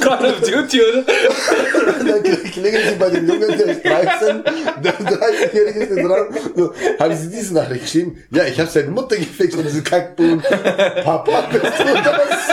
[0.00, 1.04] Call of Duty, oder?
[2.06, 4.44] Dann klingeln sie bei dem Jungen, der ist 13,
[4.82, 6.26] der 30-Jährige ist dran.
[6.56, 8.22] So, haben sie diese Nachricht geschrieben?
[8.30, 10.42] Ja, ich habe seine Mutter gefixt und diese Kackbuben.
[10.42, 12.52] Papa, bist du das?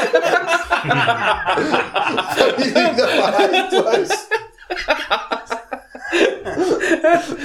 [2.38, 4.28] Familie der du weißt.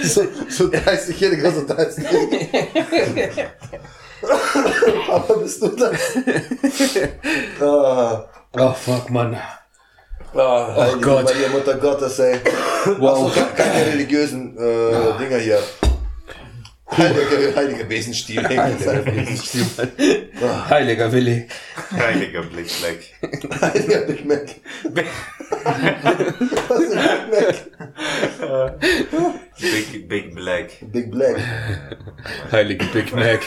[0.02, 3.50] So, so 30-Jähriger, so 30-Jähriger.
[5.06, 5.98] Papa, bist du das?
[7.60, 8.24] Ah.
[8.58, 9.36] Oh, fuck, Mann.
[10.34, 11.24] Ah, heilige Gott.
[11.24, 12.40] Maria, Mutter Gottes, ey.
[12.98, 13.26] Wow.
[13.28, 15.58] Achso, ke- keine religiösen äh, Dinger hier.
[16.86, 18.44] Heiliger, heiliger Besenstiel.
[18.46, 19.66] Heiliger Besenstiel.
[20.68, 21.48] Heiliger Willi.
[21.90, 23.14] Heiliger Blickfleck.
[23.60, 24.54] Heiliger Big Mac.
[26.68, 28.80] Was ist ein Big Mac?
[29.60, 30.70] Big, Big Black.
[30.92, 31.36] Big Black.
[32.52, 33.40] Heilige Big Mac.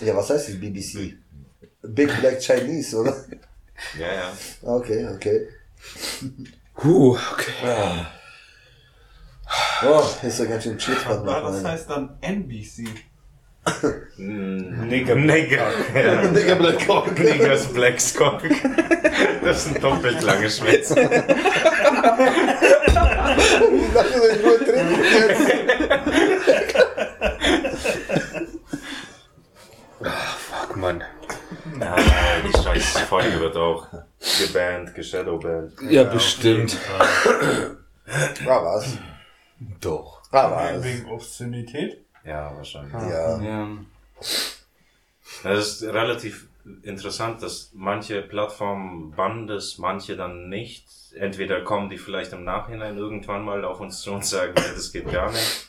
[0.00, 1.14] Ja, was heißt das BBC?
[1.82, 3.16] Big Black Chinese, oder?
[3.98, 4.32] Ja, ja.
[4.62, 5.48] Okay, okay.
[6.82, 8.06] Huh, okay.
[9.82, 11.36] Oh, ist ja ganz schön Cheeseburger.
[11.36, 12.84] Aber das heißt dann NBC.
[14.16, 15.14] Nigger.
[15.16, 15.70] Nigger.
[15.94, 16.26] Ja.
[16.26, 17.18] Digga, Black Cock.
[17.18, 18.42] Niggers Black Skog.
[19.44, 20.94] Das sind doppelt lange Schwätze.
[23.94, 25.40] Lass uns nur trinken jetzt.
[30.38, 31.02] Fuck, Mann.
[31.80, 31.96] Ja,
[32.46, 33.86] die scheiß Folge wird auch
[34.38, 35.72] gebannt, geshadowbannt.
[35.88, 36.76] Ja, bestimmt.
[38.46, 38.96] Ah, was?
[39.80, 40.20] Doch.
[40.32, 40.82] Ah, was?
[40.84, 42.04] Wegen Obszönität.
[42.24, 42.92] Ja, wahrscheinlich.
[42.92, 43.40] Ja.
[43.42, 43.68] Ja.
[45.42, 46.46] Das ist relativ
[46.82, 50.86] interessant, dass manche Plattformen bannen das, manche dann nicht.
[51.14, 54.92] Entweder kommen die vielleicht im Nachhinein irgendwann mal auf uns zu und sagen, ja, das
[54.92, 55.68] geht gar nicht.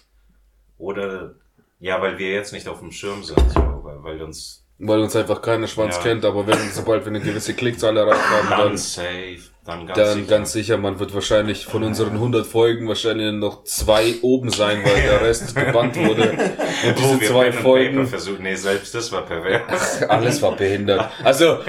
[0.77, 1.33] Oder,
[1.79, 5.15] ja, weil wir jetzt nicht auf dem Schirm sind, so, weil, weil uns Weil uns
[5.15, 6.01] einfach keiner Schwanz Ja.
[6.03, 9.41] kennt, aber wenn, sobald wir eine gewisse Klickzahl erreicht haben, dann dann, safe.
[9.63, 10.27] Dann ganz Dann sicher.
[10.27, 15.01] ganz sicher, man wird wahrscheinlich von unseren 100 Folgen wahrscheinlich noch zwei oben sein, weil
[15.03, 16.31] der Rest gebannt wurde.
[16.31, 18.09] Und diese oh, wir zwei Folgen.
[18.39, 20.01] Nee, selbst das war pervers.
[20.09, 21.11] alles war behindert.
[21.23, 21.59] Also,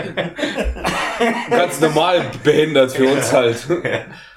[1.51, 3.59] ganz normal behindert für uns halt.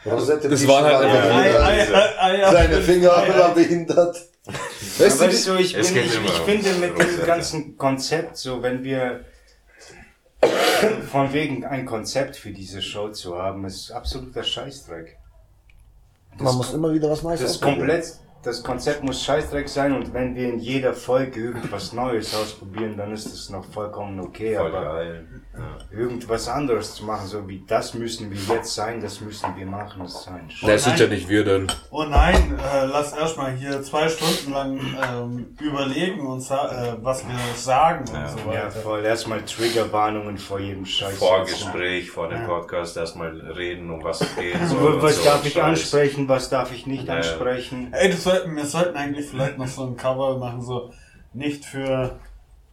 [0.05, 2.51] Rosette Das waren halt war einfach- behindert.
[2.51, 4.17] Seine Finger waren behindert.
[4.97, 8.83] Weißt du, ich, Es bin, geht ich, ich finde mit diesem ganzen Konzept, so wenn
[8.83, 9.21] wir
[11.09, 15.17] von wegen ein Konzept für diese Show zu haben, ist absoluter Scheißdreck.
[16.37, 20.13] Man muss immer wieder was Neues Das ist komplett, das Konzept muss Scheißdreck sein und
[20.13, 24.67] wenn wir in jeder Folge irgendwas Neues ausprobieren, dann ist das noch vollkommen okay, Voll
[24.75, 25.27] aber geil.
[25.57, 25.97] Ja.
[25.99, 30.01] irgendwas anderes zu machen, so wie das müssen wir jetzt sein, das müssen wir machen,
[30.03, 30.69] das ist ein Scheiß.
[30.69, 31.71] das sind ja nicht wir dann.
[31.91, 34.79] Oh nein, äh, lass erstmal hier zwei Stunden lang
[35.11, 38.27] ähm, überlegen und äh, was wir sagen und Ja.
[38.29, 38.71] so Ja, weiter.
[38.71, 39.03] voll.
[39.05, 41.17] Erstmal Triggerwarnungen vor jedem Scheiß.
[41.17, 44.55] Vorgespräch vor dem Podcast erstmal reden, um was es geht.
[44.67, 45.63] soll und Was so darf ich Scheiß.
[45.63, 47.15] ansprechen, was darf ich nicht Ja.
[47.15, 47.89] ansprechen?
[47.93, 50.91] Ey, das sollten, wir sollten eigentlich vielleicht noch so ein Cover machen, so
[51.33, 52.19] nicht für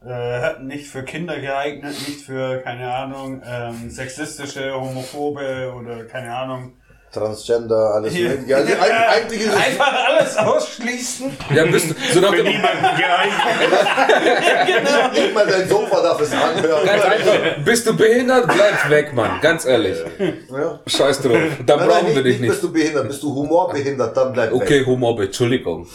[0.05, 6.73] äh, nicht für Kinder geeignet, nicht für, keine Ahnung, ähm, sexistische, homophobe oder keine Ahnung.
[7.13, 8.31] Transgender, alles Hier.
[8.31, 8.57] mögliche.
[8.57, 11.37] Also eigentlich, eigentlich ist es Einfach alles ausschließen.
[11.55, 12.63] Ja, bist du, so nach dem, nicht
[15.35, 16.87] mal dein Sofa darf es anhören.
[16.87, 17.35] ganz einfach,
[17.65, 19.97] bist du behindert, bleib weg, Mann, ganz ehrlich.
[20.51, 20.81] Ja.
[20.87, 21.37] Scheiß drauf,
[21.67, 22.63] dann Nein, brauchen nein, wir dich nicht, bist nicht.
[22.63, 25.87] du behindert, bist du humorbehindert, dann bleib Okay, Homobe, Entschuldigung.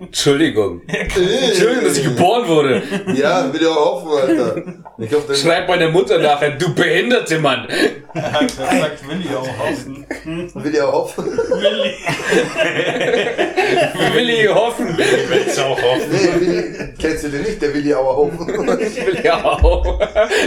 [0.00, 0.82] Entschuldigung.
[0.86, 2.82] Entschuldigung, dass ich geboren wurde.
[2.82, 3.16] weg.
[3.16, 4.62] Ja, will ich auch hoffen, Alter.
[5.00, 7.68] Ich hoffe, das Schreib meiner Mutter nachher, du behinderte Mann.
[8.14, 10.04] Er hat gesagt, Willi auch hoffen.
[10.54, 11.24] will ich auch hoffen.
[11.26, 11.94] Willi.
[14.14, 14.98] Will ich hoffen.
[14.98, 16.10] Willst auch hoffen.
[16.10, 17.62] Nee, Willi, kennst du den nicht?
[17.62, 18.48] Der will ich auch hoffen.
[18.48, 20.00] Will ich auch.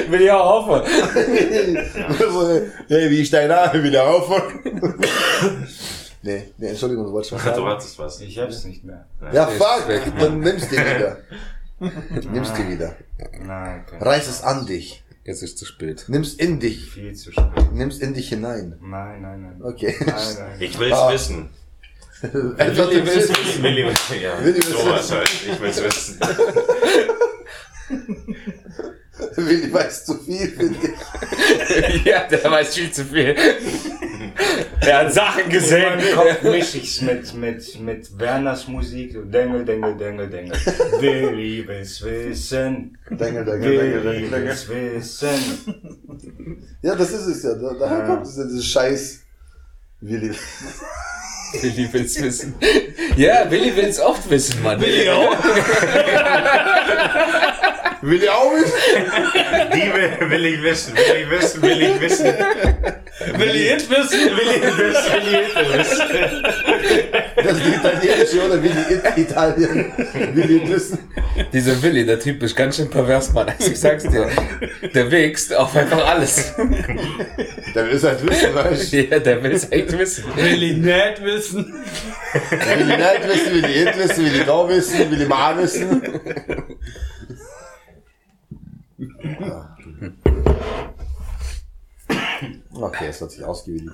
[0.09, 0.91] Will ich auch hoffen.
[2.89, 3.81] hey, wie ist dein Name?
[3.81, 4.59] Will ich auch hoffen.
[6.23, 7.65] Nee, nee, Entschuldigung, du wolltest was Du sagen.
[7.67, 8.21] hattest was.
[8.21, 9.05] Ich hab's nicht mehr.
[9.33, 10.01] Ja, fuck, weg.
[10.19, 11.17] dann nimmst du wieder.
[12.31, 12.95] Nimmst du wieder.
[13.39, 15.03] Nein, kein Reiß es an dich.
[15.23, 16.05] Jetzt ist zu spät.
[16.07, 16.91] Nimm's in dich.
[16.91, 17.71] viel zu spät.
[17.73, 18.75] Nimm's in dich hinein.
[18.81, 19.61] Nein, nein, nein.
[19.61, 19.95] Okay.
[19.99, 20.55] Nein, nein.
[20.59, 21.11] Ich will's Ah.
[21.13, 21.49] wissen.
[22.21, 23.63] Etwas Willi will's wissen.
[23.63, 23.81] Willi,
[24.21, 25.29] ja, Willi will's sowas halt.
[25.51, 26.19] Ich will's wissen.
[29.35, 32.05] Willi weiß zu viel, finde ich.
[32.05, 33.35] Ja, der weiß viel zu viel.
[34.81, 35.95] Er hat Sachen In gesehen.
[35.97, 39.13] meinem Kopf mische ich's mit, mit, mit Werners Musik.
[39.31, 40.57] Dengel, Dengel, Dengel, Dengel.
[40.99, 42.97] Willi will's wissen.
[43.09, 45.39] Dengel, dengel, dengel, Willi dengel, will's wissen.
[46.81, 47.53] Ja, das ist es ja.
[47.53, 48.05] Da, daher Ja.
[48.07, 49.19] kommt es ja, dieses Scheiß.
[50.01, 50.31] Willi.
[51.61, 52.55] Willi will's wissen.
[53.17, 54.79] Ja, Willi will's oft wissen, Mann.
[54.81, 55.35] Willi auch.
[58.01, 58.73] Willi auch nicht?
[59.73, 62.33] Die will, will ich wissen, will ich wissen, will ich wissen.
[63.37, 64.19] Willi it wissen.
[64.35, 66.43] Will ich wissen, will ich wissen.
[67.35, 69.91] Das ist die italienische oder Willi in Italien.
[70.33, 70.97] Willi wissen.
[71.53, 73.49] Dieser Willi, der Typ ist ganz schön pervers, Mann.
[73.49, 74.27] Also ich sag's dir.
[74.93, 76.53] Der wächst auf einfach alles.
[77.75, 78.97] Der will es halt wissen, weißt du?
[78.97, 80.23] Ja, der will's echt wissen.
[80.35, 81.73] Willi nicht wissen.
[82.49, 86.01] Willi nicht wissen, Willi it wissen, Willi da wissen, Willi mal wissen.
[92.73, 93.89] Okay, es hat sich ausgewählt.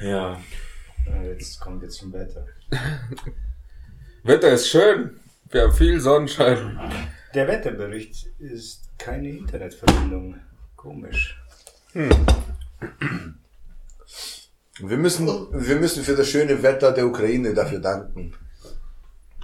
[0.00, 0.40] Ja.
[1.06, 2.46] Äh, Jetzt kommen wir zum Wetter.
[4.22, 5.18] Wetter ist schön.
[5.50, 6.78] Wir haben viel Sonnenschein.
[7.34, 10.36] Der Wetterbericht ist keine Internetverbindung.
[10.76, 11.36] Komisch.
[11.92, 12.08] Wir
[14.96, 18.32] müssen, wir müssen für das schöne Wetter der Ukraine dafür danken.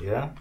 [0.01, 0.35] Ja?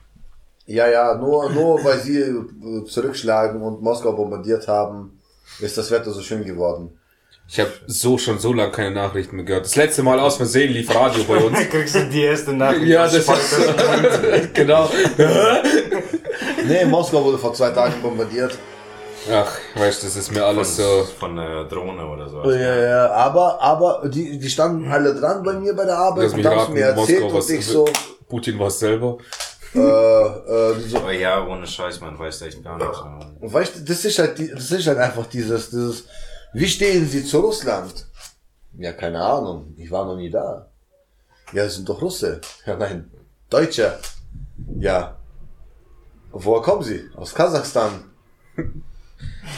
[0.68, 5.22] Ja, ja, nur, nur weil sie äh, zurückschlagen und Moskau bombardiert haben,
[5.60, 6.98] ist das Wetter so schön geworden.
[7.48, 9.66] Ich habe so schon so lange keine Nachrichten mehr gehört.
[9.66, 11.60] Das letzte Mal aus Versehen lief Radio bei uns.
[11.70, 12.88] Kriegst du die erste Nachricht?
[12.88, 13.30] Ja, das ist
[14.54, 14.90] genau.
[16.68, 18.58] Nee, Moskau wurde vor zwei Tagen bombardiert.
[19.32, 21.08] Ach, weißt, das ist mir Von, alles so.
[21.20, 22.44] von einer Drohne oder so.
[22.52, 26.34] Ja, ja, aber, aber die, die standen alle dran bei mir bei der Arbeit Lass
[26.34, 27.50] und haben mir erzählt Moskau was.
[27.50, 27.86] und ich so,
[28.28, 29.18] Putin war selber.
[29.76, 33.42] Äh, äh, so, Aber ja, ohne Scheiß, man weiß echt gar nicht.
[33.42, 36.06] Und weißt du, das ist halt, das ist halt einfach dieses, dieses,
[36.54, 38.06] wie stehen sie zu Russland?
[38.78, 40.70] Ja, keine Ahnung, ich war noch nie da.
[41.54, 42.42] Ja, das sind doch Russe.
[42.66, 43.10] Ja, nein,
[43.50, 44.00] Deutsche.
[44.80, 45.18] Ja.
[46.32, 47.10] Woher kommen sie?
[47.16, 48.04] Aus Kasachstan.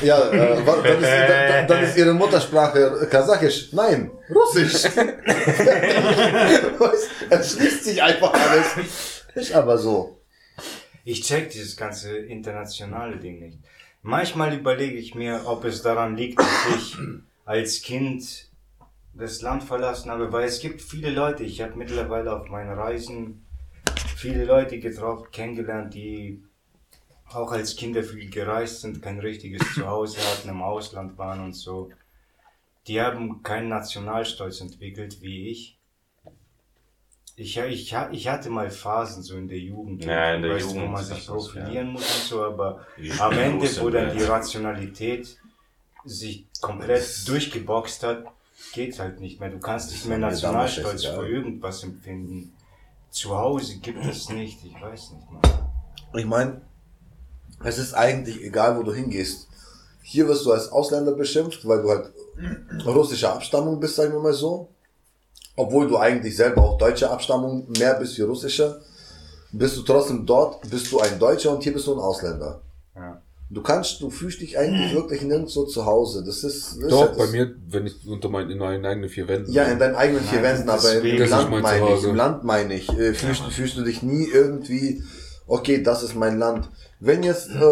[0.02, 3.74] Ja, äh, dann, ist, dann, dann ist ihre Muttersprache Kasachisch.
[3.74, 4.86] Nein, Russisch.
[7.30, 9.17] Es schließt sich einfach alles.
[9.38, 10.20] Ist aber so.
[11.06, 13.60] Ich check dieses ganze internationale Ding nicht.
[14.02, 16.98] Manchmal überlege ich mir, ob es daran liegt, dass ich
[17.46, 18.50] als Kind
[19.14, 23.46] das Land verlassen habe, weil es gibt viele Leute, ich habe mittlerweile auf meinen Reisen
[24.16, 26.44] viele Leute getroffen, kennengelernt, die
[27.30, 31.92] auch als Kinder viel gereist sind, kein richtiges Zuhause hatten, im Ausland waren und so.
[32.88, 35.77] Die haben keinen Nationalstolz entwickelt wie ich.
[37.40, 40.70] Ich, ich, ich hatte mal Phasen so in der Jugend, Ja, in der weißt, du,
[40.72, 42.80] wo Jugend man sich profilieren muss und so, aber
[43.20, 44.24] am Ende, wo dann die.
[44.24, 45.38] Rationalität
[46.04, 48.26] sich komplett durchgeboxt hat,
[48.74, 49.52] geht's halt nicht mehr.
[49.52, 52.56] Du kannst nicht mehr Nationalstolz für irgendwas empfinden.
[53.12, 55.42] Zu Hause gibt es nicht, ich weiß nicht mal.
[56.16, 56.62] Ich meine,
[57.64, 59.48] es ist eigentlich egal, wo du hingehst.
[60.02, 62.12] Hier wirst du als Ausländer beschimpft, weil du halt
[62.84, 64.70] russischer Abstammung bist, sagen wir mal so.
[65.58, 68.80] Obwohl du eigentlich selber auch deutscher Abstammung mehr bist wie russischer.
[69.52, 72.62] Bist du trotzdem dort, bist du ein Deutscher und hier bist du ein Ausländer.
[72.96, 73.22] Ja.
[73.50, 76.24] Du kannst, du fühlst dich eigentlich wirklich nirgendwo zu Hause.
[76.26, 78.86] Das ist, das ist Doch, halt bei das- mir, wenn ich unter meinen, in meinen
[78.86, 79.52] eigenen vier Wänden.
[79.52, 82.44] Ja, in deinen eigenen vier Wänden, aber im ist Land mein meine ich, im Land
[82.44, 85.02] meine ich, äh, fühlst, fühlst du dich nie irgendwie,
[85.48, 86.70] okay, das ist mein Land.
[87.00, 87.64] Wenn jetzt äh,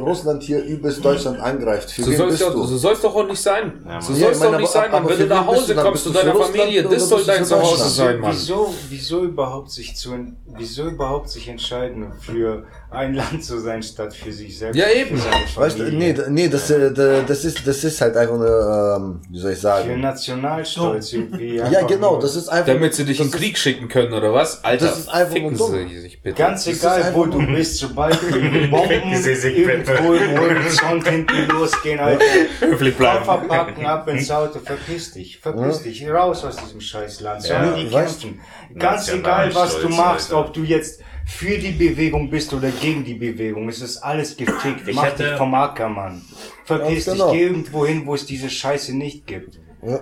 [0.00, 2.64] Russland hier übelst Deutschland angreift, für So wen soll es bist ja, du?
[2.64, 3.74] so soll's doch auch nicht sein.
[3.86, 5.00] Ja, so ich meine, doch nicht aber- sein, Mann.
[5.02, 5.84] aber Wenn für du nach Hause du dann?
[5.86, 8.32] kommst zu du deiner für Familie, oder das soll du dein für Zuhause sein, Mann.
[8.32, 10.10] Wieso, wieso überhaupt sich zu,
[10.56, 14.76] wieso überhaupt sich entscheiden für ein Land zu sein, statt für sich selbst?
[14.76, 15.16] Ja, eben.
[15.16, 16.90] Für Weißt du, nee, nee, das, äh,
[17.24, 20.00] das ist, das ist halt einfach eine, ähm, wie soll ich für sagen?
[20.00, 21.56] Nationalstolz irgendwie.
[21.56, 22.66] Ja, genau, nur- das ist einfach.
[22.72, 24.64] Damit sie dich in den Krieg schicken können, oder was?
[24.64, 26.34] Alter, Das ist einfach ficken sie sich bitte.
[26.36, 32.24] Ganz egal, wo du bist, sobald die Bomben irgendwo im Horizont hinten losgehen, Alter.
[32.60, 33.24] Höflich bleiben.
[33.24, 37.42] Koffer packen, ab ins Auto, verpiss dich, verpiss dich, raus aus diesem Scheißland.
[37.42, 38.40] Sollen Ja, die weißt- kämpfen.
[38.78, 40.48] Ganz egal, was du machst, Alter.
[40.48, 44.88] ob du jetzt für die Bewegung bist oder gegen die Bewegung, es ist alles gefickt.
[44.88, 46.22] Ich Mach hätte- dich vom Acker, Mann.
[46.64, 47.32] Verpiss Ganz dich, genau.
[47.32, 49.60] geh irgendwo hin, wo es diese Scheiße nicht gibt.
[49.82, 50.00] Ja.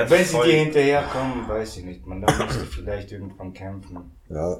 [0.00, 3.52] Hat Wenn sie voll- dir hinterherkommen, weiß ich nicht, man, dann musst du vielleicht irgendwann
[3.52, 4.12] kämpfen.
[4.28, 4.58] Ja.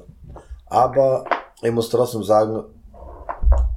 [0.65, 1.25] Aber
[1.61, 2.63] ich muss trotzdem sagen,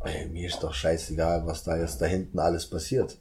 [0.05, 3.17] ey, mir ist doch scheißegal, was da jetzt da hinten alles passiert.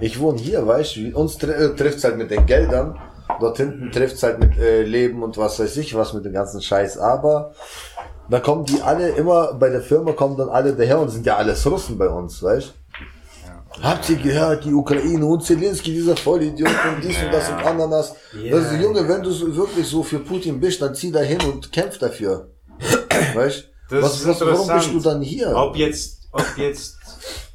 [0.00, 2.98] Ich wohne hier, weißt du, uns tr äh, trifft's halt mit den Geldern,
[3.40, 6.62] dort hinten trifft's halt mit äh, Leben und was weiß ich was mit dem ganzen
[6.62, 7.52] Scheiß, aber
[8.30, 11.36] da kommen die alle immer, bei der Firma kommen dann alle daher und sind ja
[11.36, 12.74] alles Russen bei uns, weißt
[13.82, 18.14] Habt ihr gehört, die Ukraine und Zelensky, dieser Vollidiot und dies und das und Ananas.
[18.32, 18.52] Ja.
[18.56, 21.42] Das ist, Junge, wenn du so, wirklich so für Putin bist, dann zieh da hin
[21.42, 22.48] und kämpf dafür.
[23.34, 24.92] Weißt Das was, ist was, Warum interessant.
[24.92, 25.52] bist du dann hier?
[25.54, 26.98] Ob jetzt, ob jetzt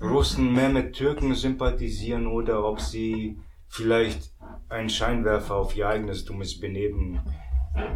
[0.02, 3.38] Russen mehr mit Türken sympathisieren oder ob sie
[3.68, 4.32] vielleicht
[4.70, 7.20] einen Scheinwerfer auf ihr eigenes dummes Benehmen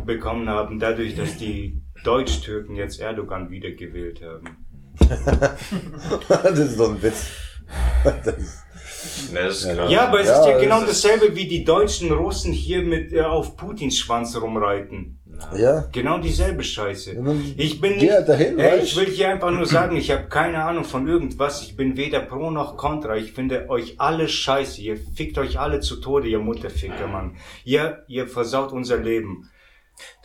[0.06, 4.58] bekommen haben, dadurch, dass die Deutsch-Türken jetzt Erdogan wiedergewählt haben.
[6.30, 7.28] das ist doch ein Witz.
[9.34, 9.68] Krass.
[9.90, 13.22] Ja, aber es Ja, ist ja genau dasselbe, wie die deutschen Russen hier mit äh,
[13.22, 15.20] auf Putins Schwanz rumreiten.
[15.58, 15.86] Ja.
[15.92, 17.12] Genau dieselbe Scheiße.
[17.58, 20.28] Ich bin geh nicht, halt dahin, Ey, ich will hier einfach nur sagen, ich habe
[20.28, 21.62] keine Ahnung von irgendwas.
[21.64, 23.16] Ich bin weder pro noch contra.
[23.16, 24.82] Ich finde euch alle scheiße.
[24.82, 27.38] Ihr fickt euch alle zu Tode, ihr Mutterficker, Mann.
[27.64, 29.50] Ihr, ihr versaut unser Leben.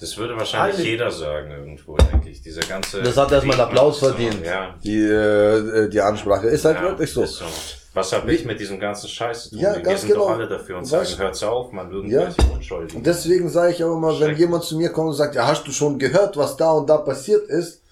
[0.00, 2.42] Das würde wahrscheinlich Alle- jeder sagen irgendwo, denke ich.
[2.42, 3.02] Dieser ganze.
[3.02, 4.74] Das hat erstmal einen Applaus so, verdient, Ja.
[4.82, 6.48] die, äh, die Ansprache.
[6.48, 7.22] Ist halt ja, wirklich so.
[7.22, 7.44] ist so.
[7.92, 9.58] Was hab ich mit diesem ganzen Scheiß zu tun?
[9.58, 10.26] Ja, Wir ganz sind genau.
[10.26, 12.98] doch alle dafür und sagen, hört's auf, man, irgendwelche Unschuldigen.
[12.98, 15.66] Und deswegen sage ich auch immer, wenn jemand zu mir kommt und sagt, ja, hast
[15.66, 17.82] du schon gehört, was da und da passiert ist?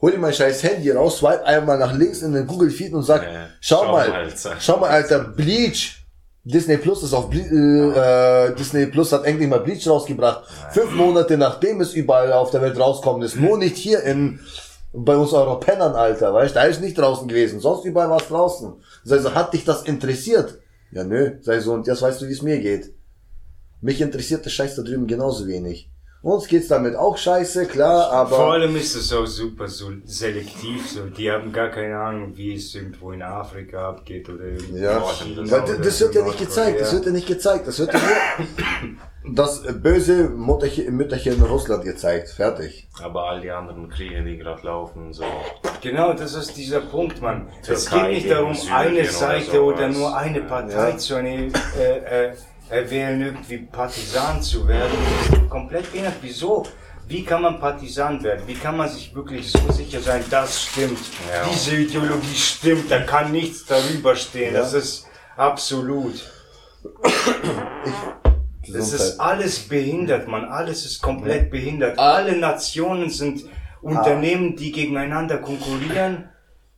[0.00, 3.02] Hol dir mein scheiß Handy raus, swipe einmal nach links in den Google Feed und
[3.02, 4.56] sag, Ja, schau, schau mal, mal, Alter.
[4.60, 5.98] schau mal, Alter, Bleach.
[6.44, 10.42] Disney Plus ist auf Ble äh, äh, Disney Plus hat endlich mal Bleach rausgebracht.
[10.72, 13.36] Fünf Monate nachdem es überall auf der Welt rauskommen ist.
[13.36, 14.40] Nur nicht hier in
[14.92, 17.60] bei uns Europäern, Alter, weißt da ist nicht draußen gewesen.
[17.60, 18.74] Sonst überall war draußen.
[19.04, 20.58] Sei so, hat dich das interessiert?
[20.90, 21.38] Ja, nö.
[21.40, 22.92] Sei so, und jetzt weißt du, wie es mir geht.
[23.80, 25.90] Mich interessiert der Scheiß da drüben genauso wenig.
[26.22, 30.88] Uns geht's damit auch scheiße, klar, Vor aber allem ist es auch super so selektiv.
[30.88, 35.02] So, die haben gar keine Ahnung, wie es irgendwo in Afrika abgeht oder irgendwo ja,
[35.02, 37.98] weil oder das wird ja nicht gezeigt, das wird ja nicht gezeigt, das wird ja
[39.24, 42.88] nur das böse Mutterchen, Mütterchen in Russland gezeigt, fertig.
[43.02, 45.24] Aber all die anderen Kriege, die gerade laufen, so.
[45.80, 47.48] Genau, das ist dieser Punkt, Mann.
[47.66, 49.96] es geht nicht darum, eine oder Seite oder, sowas.
[49.98, 50.96] nur eine Partei Ja.
[50.96, 52.32] zu eine, äh, äh,
[52.72, 54.96] erwählen, irgendwie Partisan zu werden.
[55.28, 56.16] Das ist komplett behindert.
[56.22, 56.66] Wieso?
[57.06, 58.42] Wie kann man Partisan werden?
[58.46, 60.98] Wie kann man sich wirklich so sicher sein, das stimmt?
[61.30, 61.46] Ja.
[61.52, 64.54] Diese Ideologie stimmt, da kann nichts darüber stehen.
[64.54, 66.14] Das ist absolut.
[68.62, 70.44] Es ist alles behindert, man.
[70.46, 71.98] Alles ist komplett behindert.
[71.98, 73.44] Alle Nationen sind
[73.82, 76.28] Unternehmen, die gegeneinander konkurrieren.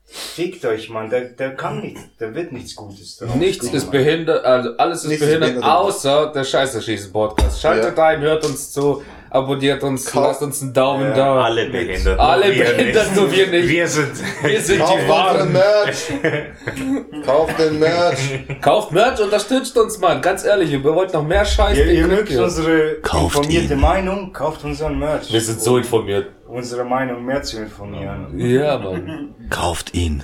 [0.06, 1.10] Fickt euch, Mann.
[1.10, 3.34] Da, da kann nichts, da wird nichts Gutes draus.
[3.36, 5.70] Nichts ist behindert, also alles ist Nichts ist behindert, behindert.
[5.70, 7.60] außer der Scheiße schießen Podcast.
[7.60, 9.02] Schaltet ein, hört uns zu,
[9.34, 11.40] abonniert uns, Kauf- lasst uns einen Daumen Ja, da.
[11.44, 12.18] Alle behindert.
[12.18, 13.68] Alle behindert, nur wir nicht.
[13.68, 14.12] Wir sind,
[14.42, 15.52] Wir sind Kauft die Wahren.
[15.52, 16.12] Merch.
[17.26, 18.18] Kauft den Merch.
[18.60, 20.20] Kauft Merch, unterstützt uns, Mann.
[20.22, 21.76] Ganz ehrlich, wir wollten noch mehr Scheiß.
[21.78, 23.80] Ihr, den ihr mögt unsere Kauft informierte ihn.
[23.80, 25.32] Meinung, kauft unseren Merch.
[25.32, 26.28] Wir sind so informiert.
[26.46, 28.38] Unsere Meinung mehr zu informieren.
[28.38, 29.34] Ja, Mann.
[29.50, 30.22] Kauft ihn.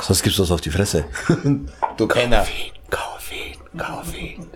[0.00, 1.04] Sonst gibt's was auf die Fresse.
[1.96, 2.44] Du Kenner.
[2.90, 4.46] Kauf ihn, kauf ihn.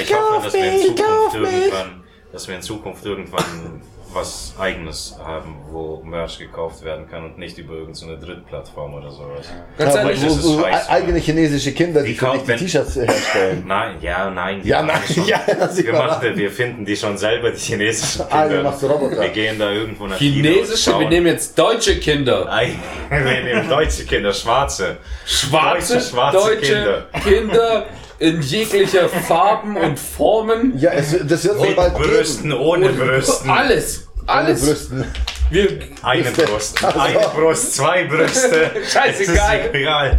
[0.00, 2.03] Ich hoffe, dass wir in Zukunft irgendwann,
[2.34, 3.80] dass wir in Zukunft irgendwann
[4.12, 9.46] was eigenes haben, wo Merch gekauft werden kann und nicht über irgendeine Drittplattform oder sowas.
[9.78, 10.90] Ganz Ja, ehrlich, wo, das ist wo scheiße.
[10.90, 13.64] eigene chinesische Kinder, die Die kaufen- T-Shirts herstellen.
[13.66, 14.60] Nein, ja, nein.
[14.62, 18.42] Ja, nein, schon, ja, sieh wir, machen, wir finden die schon selber, die chinesischen Ah,
[18.46, 18.62] Kinder.
[18.62, 19.20] macht so Roboter.
[19.20, 22.52] Wir gehen da irgendwo nach chinesische, China wir nehmen jetzt deutsche Kinder.
[22.52, 22.74] Ei,
[23.10, 24.98] wir nehmen deutsche Kinder, schwarze.
[25.26, 27.86] Schwarze, Deutsche, schwarze deutsche Kinder.
[28.24, 30.78] in jeglicher Farben und Formen.
[30.78, 32.62] Ja, es, das wird Mit sich bald Brüsten, geben.
[32.62, 33.50] ohne Brüsten.
[33.50, 34.08] Alles.
[34.26, 34.66] Alle Alles.
[34.66, 35.04] Brüsten.
[35.50, 38.70] Wir, Eine Brust, eine Brust, zwei Brüste.
[38.90, 39.70] Scheißegal.
[39.74, 40.18] Egal.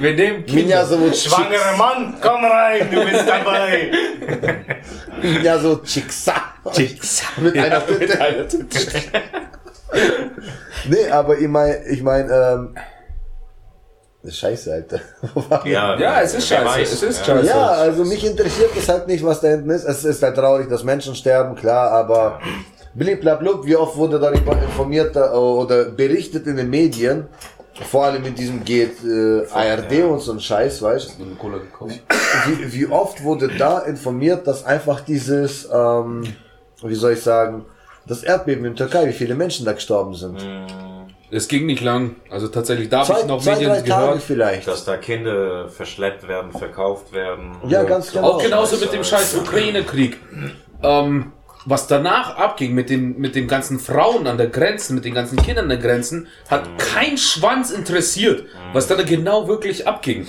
[0.00, 0.44] wir nehmen
[0.86, 3.92] so Schwangerer Mann, komm rein, du bist dabei.
[5.22, 6.34] Minja so Chicksa.
[7.36, 8.00] Mit einer Tinte.
[8.00, 8.78] mit einer Tinte.
[10.88, 12.74] Nee, aber ich mein, ich mein, ähm,
[14.22, 15.00] das ist scheiße, Alter.
[15.64, 16.64] Ja, Ja, es ist scheiße.
[16.64, 16.92] weiß.
[16.92, 17.24] Es ist Ja.
[17.34, 17.46] scheiße.
[17.48, 19.84] Ja, also mich interessiert es halt nicht, was da hinten ist.
[19.84, 22.38] Es ist halt traurig, dass Menschen sterben, klar, aber
[22.94, 27.26] bliblablub, wie oft wurde darüber informiert äh, oder berichtet in den Medien,
[27.90, 31.24] vor allem mit diesem geht äh, ARD und so ein Scheiß, weißt du?
[32.46, 36.22] Wie, wie oft wurde da informiert, dass einfach dieses, ähm,
[36.82, 37.64] wie soll ich sagen,
[38.06, 40.36] das Erdbeben in Türkei, wie viele Menschen da gestorben sind.
[41.34, 42.16] Es ging nicht lang.
[42.28, 44.22] Also tatsächlich, da habe Zwei, ich noch zwei Medien drei Tage gehört.
[44.22, 44.68] vielleicht.
[44.68, 47.52] Dass da Kinder verschleppt werden, verkauft werden.
[47.68, 48.32] Ja, ganz genau.
[48.32, 50.18] Auch genauso mit dem scheiß Ukraine-Krieg.
[50.82, 51.32] Ähm,
[51.64, 55.36] was danach abging mit den, mit den ganzen Frauen an der Grenze, mit den ganzen
[55.38, 58.44] Kindern an der Grenzen, hat kein Schwanz interessiert,
[58.74, 60.26] was da genau wirklich abging.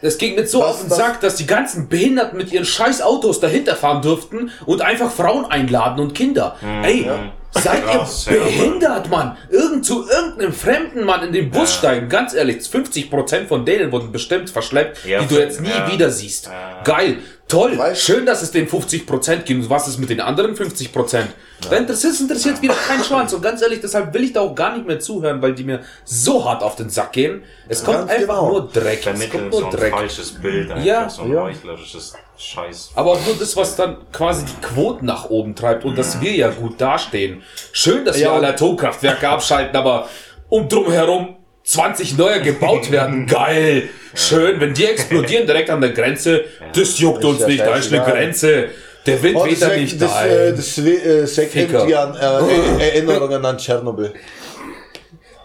[0.00, 2.64] Es ging nicht so Was- auf den was- Sack, dass die ganzen Behinderten mit ihren
[2.64, 6.56] scheiß Autos dahinter fahren durften und einfach Frauen einladen und Kinder.
[6.82, 7.08] Ey,
[7.52, 8.46] seid Krass, ihr ja, Mann.
[8.48, 9.36] behindert, Mann?
[9.50, 12.08] Irgend zu irgendeinem fremden Mann in den Bus steigen.
[12.08, 15.90] Ganz ehrlich, 50% von denen wurden bestimmt verschleppt, Ja, die du jetzt nie ja.
[15.92, 16.50] wieder siehst.
[16.84, 17.18] Geil,
[17.48, 19.68] toll, Weißt- schön, dass es den 50% gibt.
[19.70, 21.28] Was ist mit den anderen 50%?
[21.70, 23.32] Wenn das ist, interessiert wieder kein Schwanz.
[23.32, 25.80] Und ganz ehrlich, deshalb will ich da auch gar nicht mehr zuhören, weil die mir
[26.04, 27.42] so hart auf den Sack gehen.
[27.68, 28.50] Es kommt Ganz einfach genau.
[28.50, 29.04] nur Dreck.
[29.06, 29.92] Es kommt so nur ein Dreck.
[29.92, 31.42] falsches Bild, einfach Ja, so ein ja.
[31.42, 32.90] heuchlerisches Scheiß.
[32.94, 36.32] Aber auch nur das, was dann quasi die Quoten nach oben treibt und dass wir
[36.36, 37.42] ja gut dastehen.
[37.72, 38.34] Schön, dass wir Ja.
[38.34, 40.08] alle Atomkraftwerke abschalten, aber
[40.48, 41.37] um drumherum
[41.67, 43.25] 20 neue gebaut werden.
[43.27, 43.89] Geil.
[44.15, 46.45] Schön, wenn die explodieren direkt an der Grenze,
[46.75, 48.11] das juckt uns ja nicht, da ist eine scheißegal.
[48.11, 48.67] Grenze.
[49.05, 50.55] Der Wind Oh, weht das, da schmeckt- nicht das, äh, ein.
[50.55, 51.73] das schwe- äh, schmeckt Ficker.
[51.73, 54.13] irgendwie an äh, Erinnerungen an Tschernobyl.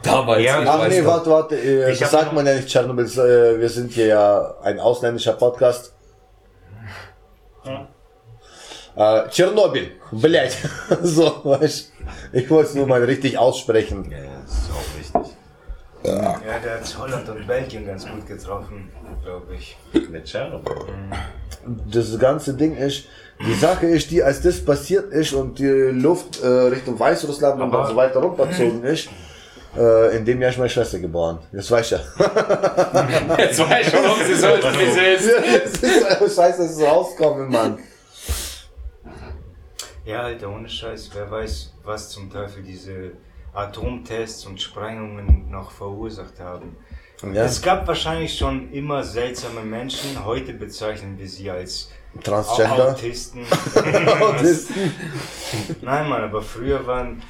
[0.03, 0.45] Damals.
[0.45, 1.07] Ja, ich Ach weiß nee, noch.
[1.11, 3.69] warte, warte, äh, Ich das hab sagt noch- man ja nicht Tschernobyl, das, äh, wir
[3.69, 5.93] sind hier ja ein ausländischer Podcast.
[8.97, 10.57] Äh, Tschernobyl, blять.
[11.03, 11.93] so, weißt
[12.33, 14.11] Ich wollte es nur mal richtig aussprechen.
[14.11, 14.19] Ja,
[16.06, 18.92] Ja, der hat Holland und Belgien ganz gut getroffen,
[19.24, 19.78] glaube ich.
[20.10, 20.76] Mit Tschernobyl.
[21.90, 23.06] Das ganze Ding ist,
[23.40, 27.72] die Sache ist die, als das passiert ist und die Luft äh, Richtung Weißrussland und
[27.72, 29.10] dann so weiter runtergezogen ist,
[29.78, 31.40] äh, in dem Jahr ist meine Schwester geboren.
[31.52, 32.00] Das weiß ich ja.
[33.38, 35.84] Jetzt weiß ich ob sie so ist, wie sie ist.
[35.84, 37.80] Es ist Scheiße, dass es rauskommen, Mann.
[40.06, 43.12] Ja, Alter, ohne Scheiß, wer weiß, was zum Teufel diese
[43.54, 46.76] Atomtests und Sprengungen noch verursacht haben.
[47.34, 50.26] Ja, Es gab wahrscheinlich schon immer seltsame Menschen.
[50.26, 51.90] Heute bezeichnen wir sie als
[52.22, 52.90] Transgender.
[52.92, 53.42] Autisten.
[54.22, 54.94] Autisten.
[55.82, 57.24] Nein, Mann, aber früher waren,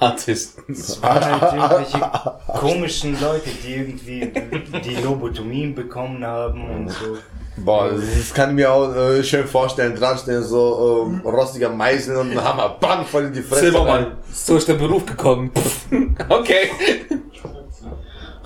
[0.00, 0.76] Artisten.
[1.02, 2.10] waren halt irgendwelche
[2.58, 4.32] komischen Leute, die irgendwie
[4.80, 7.16] die Lobotomien bekommen haben und so.
[7.64, 9.94] Boah, das kann ich mir auch äh, schön vorstellen.
[9.94, 12.76] Dran stehen so ähm, rostiger Meißel und ein Hammer.
[12.80, 13.62] Bang, voll in die Fresse.
[13.62, 14.12] Silbermann.
[14.32, 15.50] So ist der Beruf gekommen.
[16.28, 16.70] okay.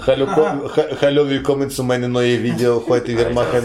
[0.07, 0.27] Hallo,
[1.01, 2.83] hallo, willkommen zu meinem neuen Video.
[2.89, 3.63] Heute wir machen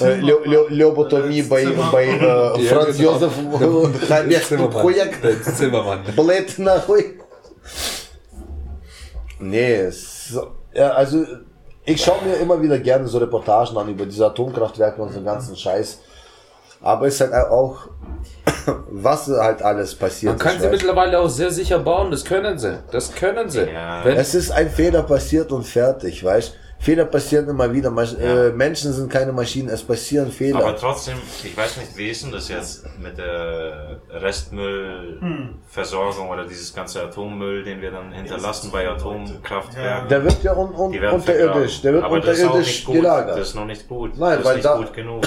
[0.00, 2.98] äh, Lo- Lo- Lobotomie bei, bei äh, Franz.
[2.98, 3.32] Josef
[4.70, 5.44] Projekt.
[5.44, 6.00] Silbermann.
[6.16, 7.20] Blöd nachui.
[9.38, 11.24] Nee, so, ja, also
[11.86, 15.56] ich schaue mir immer wieder gerne so Reportagen an über diese Atomkraftwerke und so ganzen
[15.56, 16.00] Scheiß.
[16.82, 17.88] Aber es ist halt auch
[18.90, 22.78] was halt alles passiert Man kann sie mittlerweile auch sehr sicher bauen, das können sie.
[22.90, 23.62] Das können sie.
[23.70, 24.04] Ja.
[24.04, 26.54] Es ist ein Fehler passiert und fertig, weißt
[26.86, 27.90] Fehler passieren immer wieder.
[27.90, 30.60] Masch äh, Menschen sind keine Maschinen, es passieren Fehler.
[30.60, 36.72] Aber trotzdem, ich weiß nicht, wie ist denn das jetzt mit der Restmüllversorgung oder dieses
[36.72, 40.08] ganze Atommüll, den wir dann hinterlassen bei Atomkraftwerken?
[40.08, 42.94] der wird ja un un unterirdisch, der wird Aber das ist auch unterirdisch nicht gut.
[42.96, 43.38] gelagert.
[43.38, 44.16] Das ist noch nicht gut.
[44.18, 45.22] Nein, das weil ist da- nicht gut genug.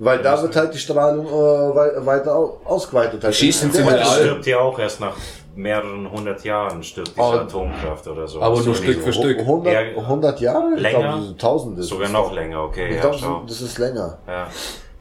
[0.00, 3.24] Weil da wird halt die Strahlung äh, wei- weiter au- ausgeweitet.
[3.24, 3.34] Halt.
[3.34, 5.16] schießen sie es All- stirbt ja auch erst nach
[5.58, 7.32] mehreren hundert Jahren, stirbt diese Oh.
[7.32, 8.40] Atomkraft oder so.
[8.40, 9.12] aber nur Stück für.
[9.12, 9.38] Stück.
[9.40, 10.74] 100, Ja, 100 Jahre?
[10.76, 10.98] Ich länger?
[11.18, 11.82] glaube, tausende.
[11.82, 12.90] Sogar noch länger, okay.
[12.90, 14.18] Ich Ja, glaube, das ist länger.
[14.26, 14.46] Ja.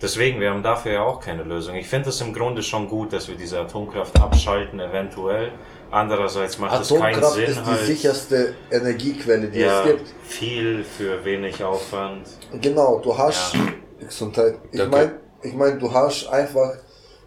[0.02, 1.76] Deswegen, wir haben dafür ja auch keine Lösung.
[1.76, 5.52] Ich finde es im Grunde schon gut, dass wir diese Atomkraft abschalten, eventuell.
[5.90, 10.08] Andererseits macht es keinen Atomkraft Sinn, ist die halt, sicherste Energiequelle, die ja, es gibt.
[10.24, 12.28] viel für wenig Aufwand.
[12.62, 13.62] Genau, du hast Ja.
[14.08, 14.56] Gesundheit.
[14.72, 16.74] Ich meine, ich mein, du hast einfach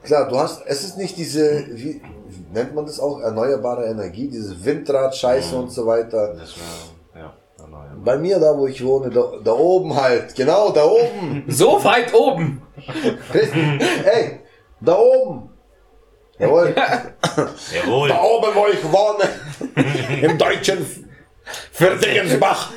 [0.04, 2.00] klar, du hast es ist nicht diese wie
[2.52, 5.60] nennt man das auch erneuerbare Energie, diese Windrad Scheiße Mhm.
[5.62, 6.34] und so weiter.
[6.34, 7.96] Das war, ja, erneuerbar.
[8.04, 11.44] Bei mir da, wo ich wohne, da, da oben halt, genau, da oben.
[11.48, 12.62] So weit oben!
[13.32, 14.40] Ey,
[14.80, 15.50] da oben.
[16.38, 16.74] Jawohl.
[17.84, 18.08] Jawohl.
[18.08, 20.86] Da oben, wo ich wohne, im deutschen
[21.72, 22.70] Verdingensbach.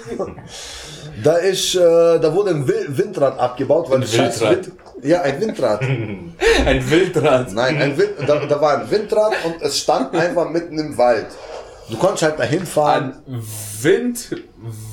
[1.24, 1.80] Da ist, äh,
[2.20, 4.42] da wurde ein Windrad abgebaut, weil Ein das scheiß.
[4.42, 4.72] Wind,
[5.04, 5.82] ja, ein Windrad.
[6.66, 7.52] Ein Wildrad.
[7.52, 11.28] Nein, ein Wind, da, da war ein Windrad und es stand einfach mitten im Wald.
[11.90, 13.22] Du konntest halt dahin fahren.
[13.28, 13.44] Ein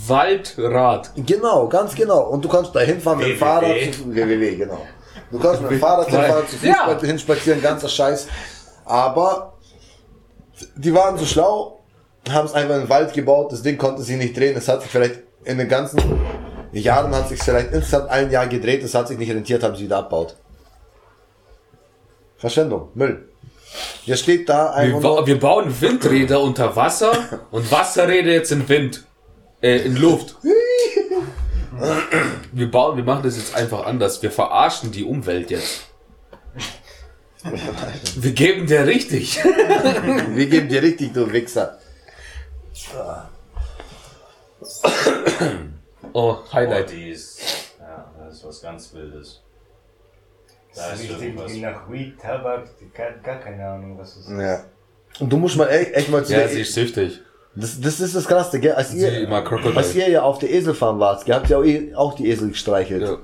[0.09, 1.13] Windwaldrad.
[1.27, 2.23] Genau, ganz genau.
[2.29, 3.37] Und du kannst dahin fahren mit dem.
[3.39, 3.95] Fahrrad.
[3.95, 4.85] Zu, www, genau.
[5.31, 6.99] Du kannst mit dem Fahrrad hinfahren, zu Fuß Ja.
[7.01, 8.27] hinspazieren, ganzer Scheiß.
[8.85, 9.55] Aber
[10.75, 11.81] die waren so schlau,
[12.29, 13.53] haben es einfach in den Wald gebaut.
[13.53, 14.57] Das Ding konnte sich nicht drehen.
[14.57, 16.01] Es hat sich vielleicht in den ganzen
[16.73, 18.83] Jahren hat sich vielleicht insgesamt ein Jahr gedreht.
[18.83, 20.37] Es hat sich nicht rentiert, haben sie wieder abgebaut.
[22.37, 23.29] Verschwendung, Müll.
[24.05, 27.13] Jetzt steht da Wir, ba nur, wir bauen Windräder unter Wasser
[27.51, 29.05] und Wasserräder jetzt in Wind.
[29.63, 30.37] Äh, in Luft.
[32.53, 34.23] Wir bauen, wir machen das jetzt einfach anders.
[34.23, 35.87] Wir verarschen die Umwelt jetzt.
[38.17, 39.43] Wir geben der richtig.
[39.45, 41.79] wir geben dir richtig, du Wichser.
[46.13, 46.91] Oh, Oh, Highlight.
[46.91, 47.41] die ist,
[47.79, 49.43] ja, das ist was ganz Wildes.
[50.75, 51.53] Da Das ist irgendwas.
[51.53, 52.65] wie nach Weed, Tabak,
[52.95, 54.31] gar, gar keine Ahnung, was es ist.
[54.39, 54.65] Ja.
[55.19, 57.21] Und du musst mal echt, echt mal zu Ja, sie ist süchtig.
[57.57, 58.73] das, das ist das Krasse, gell?
[58.75, 59.29] Als ihr,
[59.77, 62.51] als ihr ja auf der Eselfarm wart, ihr habt ja auch, eh- auch die Esel
[62.51, 63.03] gestreichelt.
[63.03, 63.19] Ja.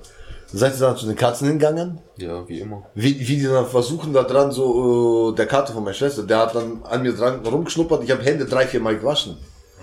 [0.48, 2.00] Seid ihr dann zu den Katzen hingegangen?
[2.18, 2.84] Ja, wie immer.
[2.94, 6.38] Wie, wie die dann versuchen da dran, so, äh, der Kater von meiner Schwester, der
[6.38, 9.36] hat dann an mir dran rumgeschnuppert, ich habe Hände drei, vier Mal gewaschen.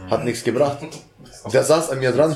[0.10, 0.80] Hat nichts gebracht.
[1.52, 2.36] Der saß an mir dran.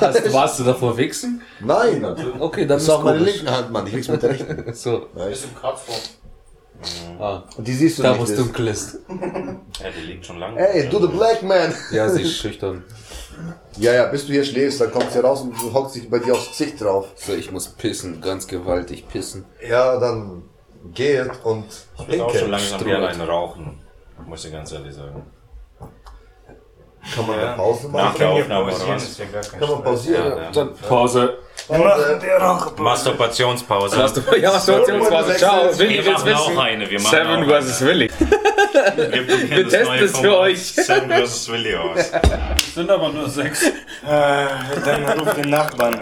[0.00, 1.42] Hast, warst du davor wichsen?
[1.60, 2.04] Nein!
[2.38, 3.86] Okay, dann Das ist auch meine linken Hand, Mann.
[3.86, 4.72] Ich wichs mit der rechten.
[4.74, 5.98] So, Ist im Kratzform.
[7.20, 8.20] ah, Und die siehst du da nicht.
[8.20, 8.98] wo es dunkel ist.
[9.82, 10.58] Ja, die liegt schon lange.
[10.60, 11.74] Ey, du the black man!
[11.90, 12.84] Ja, sie ist schüchtern.
[13.78, 16.18] Ja, ja, bis du hier schläfst, dann kommt sie raus und du hockst dich bei
[16.18, 17.06] dir aufs Gesicht drauf.
[17.16, 19.46] So, ich muss pissen, ganz gewaltig pissen.
[19.66, 20.42] Ja, dann
[20.92, 21.64] geht und
[21.98, 22.98] Ich will auch schon langsam Strudel.
[22.98, 23.78] wieder einen rauchen.
[24.26, 25.22] Muss ich ganz ehrlich sagen.
[27.14, 27.46] Kann man Ja.
[27.48, 28.16] eine Pause Nach machen?
[28.18, 29.02] der Hier Aufnahme oder was?
[29.04, 30.24] ist ja gar kein Kann man pausieren?
[30.36, 30.50] Ja, ja.
[30.52, 31.38] Dann Pause.
[31.68, 32.82] Wir machen die Raucherpause.
[32.82, 34.12] Masturbationspause.
[34.30, 35.36] Du, ja, Masturbationsphase.
[35.36, 35.78] Ciao.
[35.78, 36.58] Willi Wir machen auch wissen.
[36.58, 36.90] eine.
[36.90, 38.10] Wir machen Seven Willi.
[38.10, 39.28] eine.
[39.28, 40.72] Wir, Wir das testen neue es für euch.
[40.72, 42.10] Seven versus Willi aus.
[42.74, 43.62] Sind aber nur sechs.
[43.66, 43.72] Äh,
[44.84, 46.00] dann ruf den Nachbarn.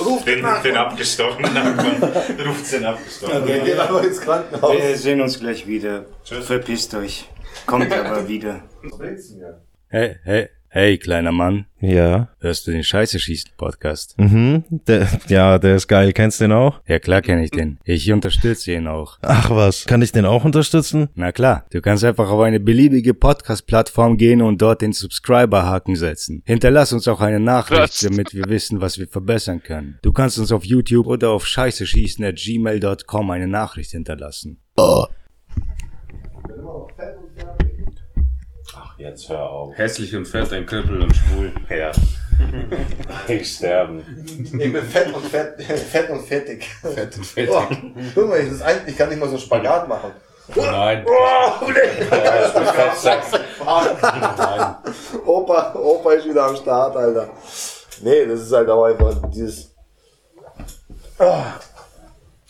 [0.00, 2.12] Ruf den, den abgestochenen Nachbarn.
[2.46, 3.46] Ruft den abgestochenen.
[3.46, 4.72] Wir gehen aber ins Krankenhaus.
[4.72, 6.06] Wir sehen uns gleich wieder.
[6.24, 7.28] Verpisst euch.
[7.66, 8.60] Kommt aber wieder.
[8.82, 9.60] Was bringt's mir?
[9.90, 11.64] Hey, hey, hey, kleiner Mann.
[11.80, 12.28] Ja.
[12.40, 14.18] Hörst du den Scheiße schießen Podcast?
[14.18, 14.64] Mhm.
[14.86, 16.12] Der, ja, der ist geil.
[16.12, 16.82] Kennst du den auch?
[16.86, 17.78] Ja, klar kenne ich den.
[17.84, 19.16] Ich unterstütze ihn auch.
[19.22, 19.86] Ach was.
[19.86, 21.08] Kann ich den auch unterstützen?
[21.14, 26.42] Na klar, du kannst einfach auf eine beliebige Podcast-Plattform gehen und dort den Subscriber-Haken setzen.
[26.44, 29.98] Hinterlass uns auch eine Nachricht, damit wir wissen, was wir verbessern können.
[30.02, 34.60] Du kannst uns auf YouTube oder auf scheißeschießen at gmail.com eine Nachricht hinterlassen.
[34.76, 35.06] Ach,
[38.98, 39.76] jetzt hör auf.
[39.78, 41.52] Hässlich und fett, ein Krüppel und schwul.
[41.70, 41.92] Ja.
[43.26, 44.04] Ich sterben.
[44.24, 45.60] Ich bin fett und fett,
[45.90, 46.64] fett und fettig.
[46.82, 47.52] Fett und fettig.
[47.52, 47.64] Oh,
[48.14, 50.12] guck mal, das ist ein, ich kann nicht mal so einen Spagat machen.
[50.54, 51.04] Nein.
[51.04, 51.66] Oh,
[54.36, 54.76] Nein.
[55.26, 57.28] Opa, Opa ist wieder am Start, Alter.
[58.02, 59.74] Nee, das ist halt auch einfach dieses.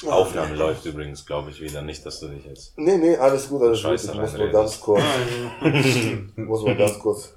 [0.07, 1.83] Aufnahme läuft übrigens, glaube ich, wieder.
[1.83, 2.79] Nicht, dass du dich jetzt.
[2.79, 3.95] Nee, nee, alles gut, alles gut.
[3.95, 5.03] Ich muss nur ganz kurz.
[5.63, 7.35] Ich muss mal ganz kurz.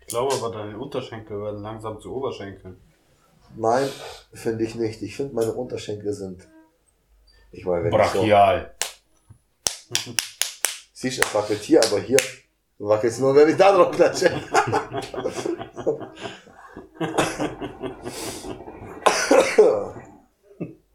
[0.00, 2.76] Ich glaube aber, deine Unterschenkel werden langsam zu Oberschenkeln.
[3.56, 3.88] Nein,
[4.34, 5.00] finde ich nicht.
[5.02, 6.46] Ich finde meine Unterschenkel sind.
[7.52, 8.74] Ich meine, wenn ich so, Brachial.
[10.92, 12.18] siehst du, es wackelt hier, aber hier
[12.78, 14.30] wackelt es nur, wenn ich da drauf klatsche.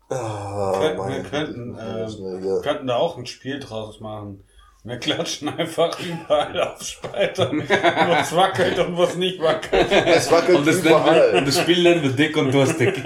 [0.10, 4.44] Ah, Wir, meine wir könnten, äh, könnten da auch ein Spiel draus machen.
[4.84, 9.88] Wir klatschen einfach überall auf Spalter, wo es wackelt und wo es nicht wackelt.
[9.92, 11.36] Es wackelt Und das, nennen wir, überall.
[11.36, 13.02] und das Spiel nennen wir dick und durstig.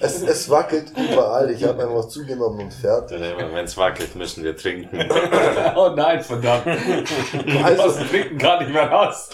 [0.00, 1.50] Es, es wackelt überall.
[1.50, 3.20] Ich habe einfach zugenommen und fertig.
[3.20, 5.06] Wenn es wackelt, müssen wir trinken.
[5.76, 6.66] oh nein, verdammt.
[7.62, 9.30] Also, Aus dem Trinken gar nicht mehr raus.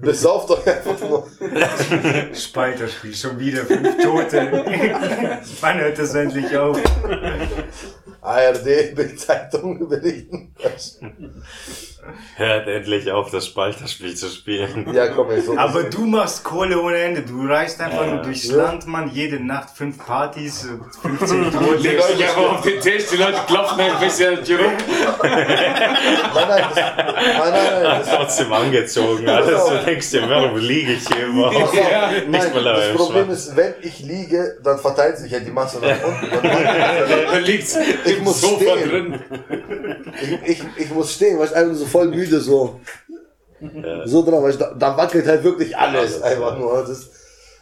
[0.00, 1.26] Besauft euch einfach nur.
[2.34, 4.50] Spalterspiel, schon wieder fünf Tote.
[5.60, 6.78] Wann hört das endlich auf?
[8.22, 10.54] ARD, Bild-Zeitung berichten.
[12.36, 14.92] Hört endlich auf, das Spalterspiel zu spielen.
[14.94, 15.56] Ja, komm, ey, so.
[15.56, 17.22] Aber du machst Kohle ohne Ende.
[17.22, 18.56] Du reist einfach nur durchs Ja.
[18.56, 19.10] Land, Mann.
[19.12, 20.66] Jede Nacht fünf Partys,
[21.02, 21.74] 15 Tote.
[21.78, 24.72] Legt euch einfach auf den Tisch, die Leute klopfen ein bisschen rum.
[25.22, 25.46] Nein,
[26.48, 27.52] nein, das, nein, nein,
[27.82, 27.82] nein.
[28.00, 29.28] Das, Trotzdem angezogen.
[29.28, 29.64] Alles.
[29.68, 31.74] Du denkst dir, warum liege ich hier überhaupt?
[31.74, 35.50] Ja, nein, Nicht mal das Problem ist, wenn ich liege, dann verteilt sich ja die
[35.50, 36.30] Masse nach unten.
[36.42, 37.76] Dann- Da liegt's
[38.10, 38.88] Ich muss Sofa stehen.
[38.90, 39.20] drin.
[40.44, 42.80] ich, ich, ich muss stehen, weil ich einfach so voll müde so.
[44.06, 46.20] So dran, weil ich, da, da wackelt halt wirklich alles.
[46.22, 46.82] Einfach nur.
[46.86, 47.10] Das,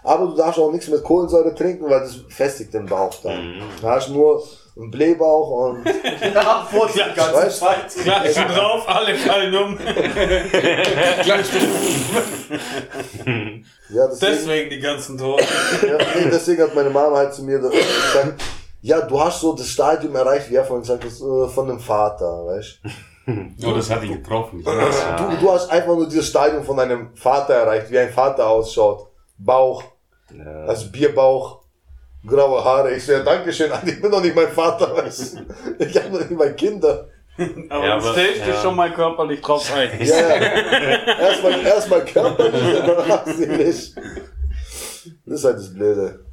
[0.04, 3.60] aber du darfst auch nichts mit Kohlensäure trinken, weil das festigt den Bauch dann.
[3.82, 4.42] Da hast du nur
[4.76, 5.84] einen Blähbauch und.
[6.34, 7.88] Ja, vor die ganze Weißt- Zeit.
[8.04, 9.78] Klatschen drauf, alle fallen um.
[13.90, 15.44] Ja, deswegen, Deswegen die ganzen Toten.
[15.86, 17.74] ja, nee, deswegen hat meine Mama halt zu mir gesagt,
[18.80, 21.80] ja, du hast so das Stadium erreicht, wie er vorhin gesagt hat, äh, von dem
[21.80, 22.80] Vater, weißt
[23.66, 24.64] Oh, das hat ihn getroffen.
[24.64, 25.36] du?
[25.40, 29.08] Du hast einfach nur dieses Stadium von deinem Vater erreicht, wie ein Vater ausschaut.
[29.36, 29.82] Bauch,
[30.34, 30.64] Ja.
[30.64, 31.60] also Bierbauch,
[32.26, 32.94] graue Haare.
[32.94, 35.84] Ich so, ja, Dankeschön, ich bin doch nicht mein Vater, weißt du?
[35.84, 37.08] Ich habe noch nicht meine Kinder.
[37.68, 38.62] Aber, Ja, du aber- stellst dich ja.
[38.62, 39.90] schon mal körperlich drauf ein.
[40.00, 41.18] Ja, ja.
[41.20, 43.92] Erstmal, erstmal körperlich, danach seelisch.
[45.26, 46.24] Das ist halt das Blöde.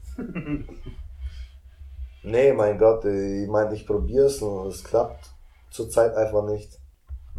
[2.25, 5.29] Nee, mein Gott, ich meine, ich probier's und es klappt
[5.69, 6.79] zurzeit einfach nicht.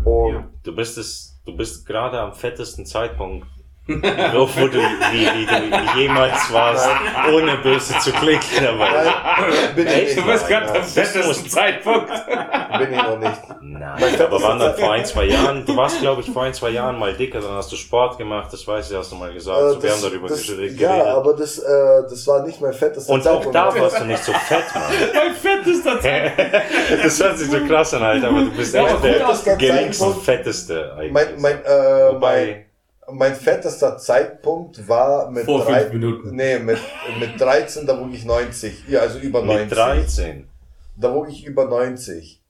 [0.04, 3.46] Und Du bist es, du bist gerade am fettesten Zeitpunkt,
[3.88, 4.78] wo, wo du,
[5.12, 6.88] wie, wie du jemals warst,
[7.32, 10.18] ohne böse zu klicken, aber nein, bin ich nicht.
[10.18, 12.08] Du bist gerade am fettesten Zeitpunkt.
[12.08, 13.40] bin ich noch nicht.
[13.60, 16.70] Nein, aber waren dann vor ein, zwei Jahren, du warst glaube ich vor ein, zwei
[16.70, 19.56] Jahren mal dicker, dann hast du Sport gemacht, das weiß ich, hast du mal gesagt,
[19.60, 20.80] Äh, so, wir haben darüber das, geredet.
[20.80, 24.24] ja, aber das, äh, das war nicht mein fettester und auch da warst du nicht
[24.24, 24.82] so fett, Mann.
[25.14, 27.04] Mein fettester Zeitpunkt.
[27.04, 30.92] Das hört sich so krass an, Alter, aber du bist Ja, echt der geringste fetteste
[30.94, 31.12] eigentlich.
[31.12, 32.65] Mein, mein, äh, mein, Wobei,
[33.12, 36.34] mein fettester Zeitpunkt war mit, Vor drei, fünf Minuten.
[36.34, 36.78] Nee, mit,
[37.20, 38.88] mit 13, da wog ich 90.
[38.88, 39.68] Ja, also über 90.
[39.68, 40.48] mit 13.
[40.96, 42.40] Da wog ich über 90.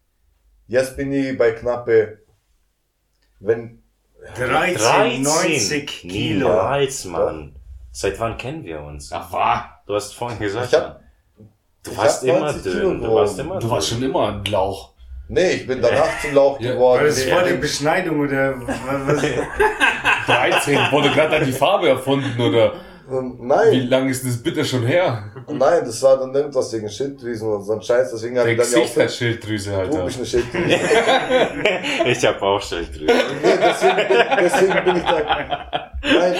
[0.68, 2.18] Jetzt bin ich bei knappe,
[3.40, 3.82] wenn,
[4.36, 6.48] 13, 90 Kilo.
[6.48, 7.54] Niemals, Mann.
[7.92, 9.12] Seit wann kennen wir uns?
[9.12, 9.82] Ach, war.
[9.86, 11.00] Du hast vorhin gesagt, Ich hab-
[11.84, 13.00] du ich warst hab immer 90 Kilo dünn.
[13.02, 14.92] Du warst immer Du warst schon immer ein Lauch.
[15.28, 17.00] Nee, ich bin danach zum Lauch Ja, geworden.
[17.00, 19.22] War das vor der Beschneidung oder was?
[20.26, 20.78] 13.
[20.90, 22.72] Wurde gerade die Farbe erfunden oder
[23.10, 25.24] ähm, wie Nein, lange ist das bitte schon her?
[25.48, 28.70] nein, das war dann irgendwas wegen Schilddrüsen und so ein Scheiß, deswegen habe Der ich
[28.72, 30.04] dann ja auch Schilddrüse, du Alter.
[30.04, 30.76] bist eine Schilddrüse.
[32.06, 33.06] Ich hab auch Schilddrüse.
[33.06, 35.90] Nee, deswegen, bin, deswegen bin ich da.
[36.02, 36.34] Nein,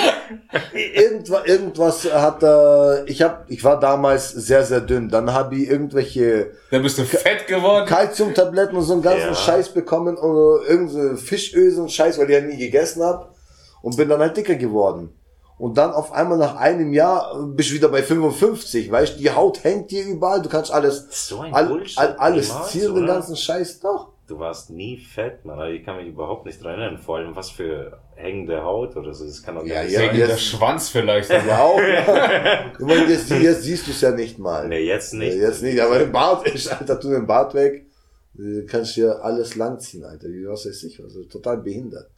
[0.94, 5.08] irgendwas, irgendwas hat äh, ich hab, ich war damals sehr, sehr dünn.
[5.08, 7.86] Dann habe ich irgendwelche Dann bist du fett geworden.
[7.86, 9.34] Kalziumtabletten und so einen ganzen Ja.
[9.34, 13.34] Scheiß bekommen und irgendeine Fischöse und Scheiß, weil ich ja nie gegessen hab
[13.82, 15.10] und bin dann halt dicker geworden.
[15.58, 19.18] Und dann auf einmal nach einem Jahr äh, bist du wieder bei 55, weißt du,
[19.20, 21.96] die Haut hängt dir überall, du kannst alles, So ein all, Bullshit.
[21.98, 23.14] all, alles Niemals, ziehen, den oder?
[23.14, 24.08] ganzen Scheiß doch.
[24.28, 25.58] Du warst nie fett, Mann.
[25.60, 26.98] Also Ich kann mich überhaupt nicht dran erinnern.
[26.98, 29.24] Vor allem, was für hängende Haut oder so.
[29.24, 30.16] Das kann doch Ja, nicht ja, sein.
[30.16, 31.30] Jetzt- der Schwanz vielleicht.
[31.30, 31.78] Ja, auch.
[31.80, 34.66] ich meine, jetzt, jetzt siehst du es ja nicht mal.
[34.68, 35.36] Nee, jetzt nicht.
[35.36, 37.86] Nee, jetzt nicht, aber im Bart ist, Alter, tu den Bart weg.
[38.34, 40.26] Du kannst hier alles langziehen, Alter.
[40.26, 42.10] Wie was weiß ich, also total behindert.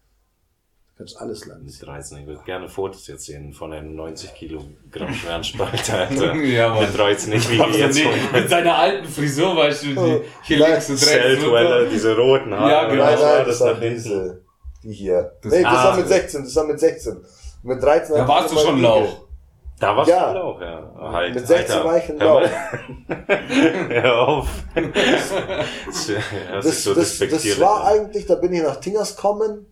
[0.98, 1.86] Kannst alles Mit langziehen.
[1.86, 2.18] 13.
[2.18, 6.34] Ich würde gerne Fotos jetzt sehen von einem 90 Kilogramm schweren Spalter, Alter.
[6.34, 6.80] Ja, Mann.
[6.86, 7.94] Mit 13 nicht wie wir jetzt.
[7.94, 11.90] nee, mit seiner alten Frisur, weißt du, die hier Nein, links und rechts.
[11.92, 12.70] Diese roten Haare.
[12.72, 13.04] Ja, genau.
[13.04, 14.42] Nein, nein, war das das war diese,
[14.82, 15.32] die hier.
[15.40, 16.14] Das- nee, das Ah, war mit so.
[16.14, 17.16] 16, das war mit 16.
[17.62, 19.26] Mit 13 Da warst du schon Lauch.
[19.80, 20.32] Da warst Ja.
[20.32, 20.92] du auch, ja.
[21.12, 22.18] Halt, Mit 16 Alter, war ich ein.
[22.18, 22.42] Lauch.
[23.88, 24.48] Hör auf.
[24.74, 25.32] Das,
[26.50, 27.60] Das, ist so das, das despektierlich.
[27.60, 29.66] war eigentlich, da bin ich nach Tingers gekommen.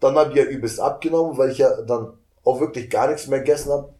[0.00, 2.12] Dann habe ich ja übelst abgenommen, weil ich ja dann
[2.44, 3.94] auch wirklich gar nichts mehr gegessen habe.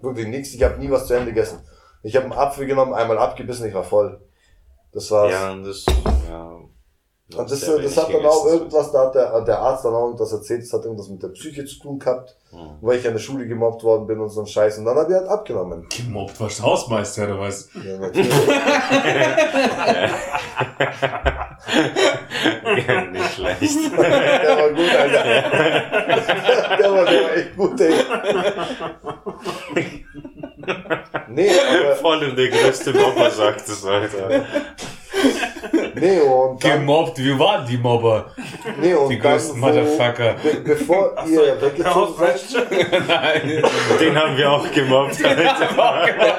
[0.00, 0.54] Wirklich nichts.
[0.54, 1.60] Ich habe nie was zu Ende gegessen.
[2.02, 4.20] Ich habe einen Apfel genommen, einmal abgebissen, ich war voll.
[4.92, 5.32] Das war's.
[5.32, 5.84] Ja, das,
[6.28, 6.60] ja.
[7.36, 9.94] Und das, sehr das wenig hat dann auch irgendwas, da hat der, der Arzt dann
[9.94, 12.58] auch irgendwas erzählt, das hat irgendwas mit der Psyche zu tun gehabt, Hm.
[12.80, 14.78] weil ich an der Schule gemobbt worden bin und so ein Scheiß.
[14.78, 15.86] Und dann hat er halt abgenommen.
[15.96, 17.68] Gemobbt, warst du Hausmeister oder was?
[17.74, 18.28] Ja, natürlich.
[22.88, 23.62] Ja, nicht schlecht.
[23.96, 25.24] der war gut, Alter.
[26.78, 27.94] der, war, der war echt gut, ey.
[31.28, 34.44] Nee, aber, Voll in der größte Mobber sagt es, Alter.
[35.94, 38.26] Nee, und dann, Gemobbt, wie waren die Mobber?
[38.80, 40.34] nee, und Die dann, größten wo- Motherfucker.
[40.42, 42.68] Be bevor ihr weggezogen seid,
[43.08, 43.62] Nein.
[44.00, 45.42] Den haben wir auch gemobbt, Alter.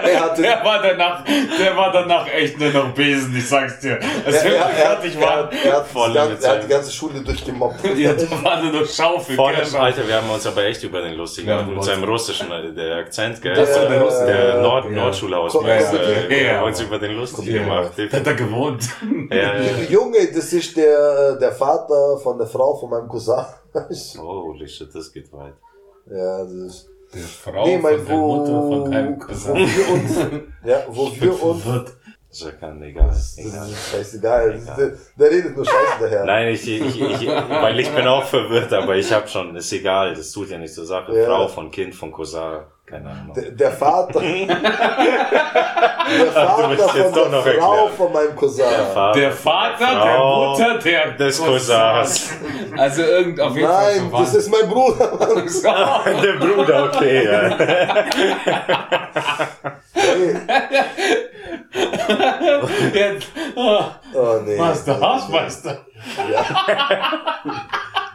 [0.03, 1.23] er hatte, Der war danach,
[1.59, 3.99] der war danach echt nur noch Besen, ich sag's dir.
[4.25, 6.49] Als er, wir er, er, fertig er, waren, er, hat Voll die ganze, mit er
[6.51, 7.97] hat die ganze Schule durchgemobbt.
[7.97, 9.35] ja, da war nur noch Schaufel.
[9.35, 9.75] Vor allem.
[9.75, 11.75] Alter, wir haben uns aber echt über den lustig Ja, gemacht.
[11.75, 13.53] Mit seinem russischen, äh, der Akzent, gell?
[13.53, 14.91] Das Der- der der Nord ja.
[14.91, 15.91] Ja, ja,
[16.29, 16.53] äh, ja.
[16.57, 17.61] haben uns über den lustig Ja.
[17.63, 17.91] gemacht.
[17.97, 18.60] Da hat er gewohnt.
[19.31, 19.77] Ja, ja.
[19.89, 23.43] Junge, das ist der, der Vater von der Frau von meinem Cousin.
[24.17, 25.53] Holy shit, das geht weit.
[26.09, 26.87] ja, das ist.
[27.13, 29.55] Die Frau Nee, mein, von der wo, Mutter von deinem wo Cousin.
[29.55, 30.17] wir uns,
[30.65, 31.91] ja, wo wir uns, Verwirrt.
[32.29, 33.07] Das ist ja kein egal.
[33.07, 33.69] das egal.
[33.69, 36.23] ist scheißegal, der, der redet nur Scheiße daher.
[36.23, 40.13] Nein, ich, ich, ich, weil ich bin auch verwirrt, aber ich hab schon, ist egal,
[40.13, 41.13] das tut ja nicht zur Sache.
[41.13, 41.25] Ja.
[41.25, 42.61] Frau von Kind von Cousin,
[42.91, 43.33] keine Ahnung.
[43.35, 44.57] Der, der Vater, der
[46.33, 47.91] Vater von der Frau erklären.
[47.97, 48.65] von meinem Cousin.
[48.93, 52.29] Vater Der Vater, der Mutter, der des Cousins.
[52.77, 55.11] Also irgend auf jeden Fall Nein, das ist mein Bruder.
[56.21, 57.57] Der Bruder, okay, ja.
[62.93, 63.79] Jetzt, oh,
[64.13, 64.57] Oh, nee.
[64.59, 65.85] was, der Hausmeister?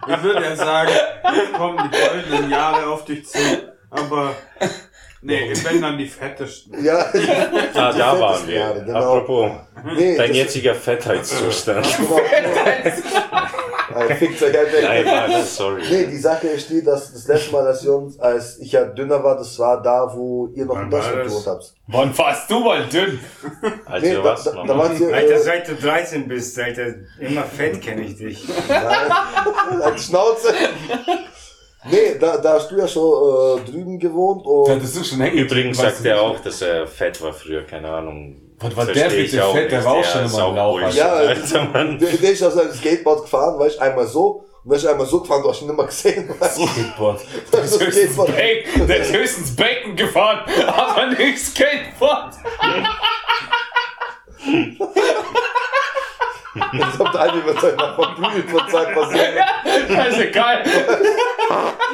[0.09, 0.93] Ich würde ja sagen,
[1.57, 3.39] kommen die goldenen Jahre auf dich zu,
[3.91, 4.35] aber
[5.23, 6.73] nee, wenn dann die fettesten.
[6.85, 7.13] Ja, Ah,
[7.93, 8.55] die da waren wir.
[8.59, 8.99] Jahre, genau.
[8.99, 9.51] Apropos,
[9.97, 11.87] Nee, dein jetziger Fettheitszustand.
[14.19, 14.83] Fickt euch halt weg.
[14.83, 15.83] Nein, nein, sorry.
[15.91, 18.85] Nee, die Sache ist die, dass das letzte Mal, dass wir uns, als ich ja
[18.85, 21.75] dünner war, das war da, wo ihr noch in Wann war Deutschland gewohnt habt.
[21.87, 23.21] Wann warst du mal dünn?
[23.87, 24.79] Als Nee, was da, da noch?
[24.79, 26.87] wart ihr, Alter, seit du 13 bist, Alter,
[27.21, 28.45] immer fett kenne ich dich.
[28.69, 30.53] nein, als Schnauze.
[31.85, 35.39] Nee, da, da hast du ja schon äh, drüben gewohnt und Das ist schon hängen.
[35.39, 38.41] Übrigens sagt er auch, dass er fett war früher, keine Ahnung.
[38.59, 39.71] Was war der ich bitte auch fett?
[39.71, 41.99] Der war auch schon immer Lauch, Bullshit, Ja, Alter, Mann.
[41.99, 45.21] der, der ist auf seinem Skateboard gefahren, weißt einmal so, und dann ist einmal so
[45.21, 46.29] gefahren, du hast ihn nicht mehr gesehen.
[46.43, 47.21] Skateboard.
[47.53, 48.37] Der ist, Das höchstens Skateboard.
[48.37, 52.35] Bacon, der ist höchstens Bacon gefahren, aber nicht Skateboard.
[56.73, 59.39] Jetzt habt ihr eine wird euch noch verprügelt von zwei Personen
[59.89, 60.63] Scheißegal.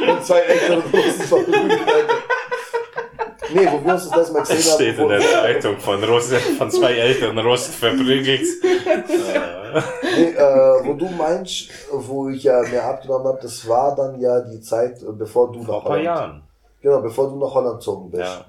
[0.09, 2.15] und zwei älteren Russen verprügelt, Alter.
[3.55, 5.79] Nee, wo wir uns das letzte Mal Es gesehen steht haben, in wo, der Zeitung
[5.79, 8.41] von Russen, von zwei älteren Russen verprügelt.
[10.17, 14.41] nee, äh, wo du meinst, wo ich ja mehr abgenommen habe, das war dann ja
[14.41, 16.43] die Zeit, äh, bevor du Vor nach ein paar Holland, Jahren.
[16.81, 18.23] genau, bevor du nach Holland gezogen bist.
[18.25, 18.45] Ja.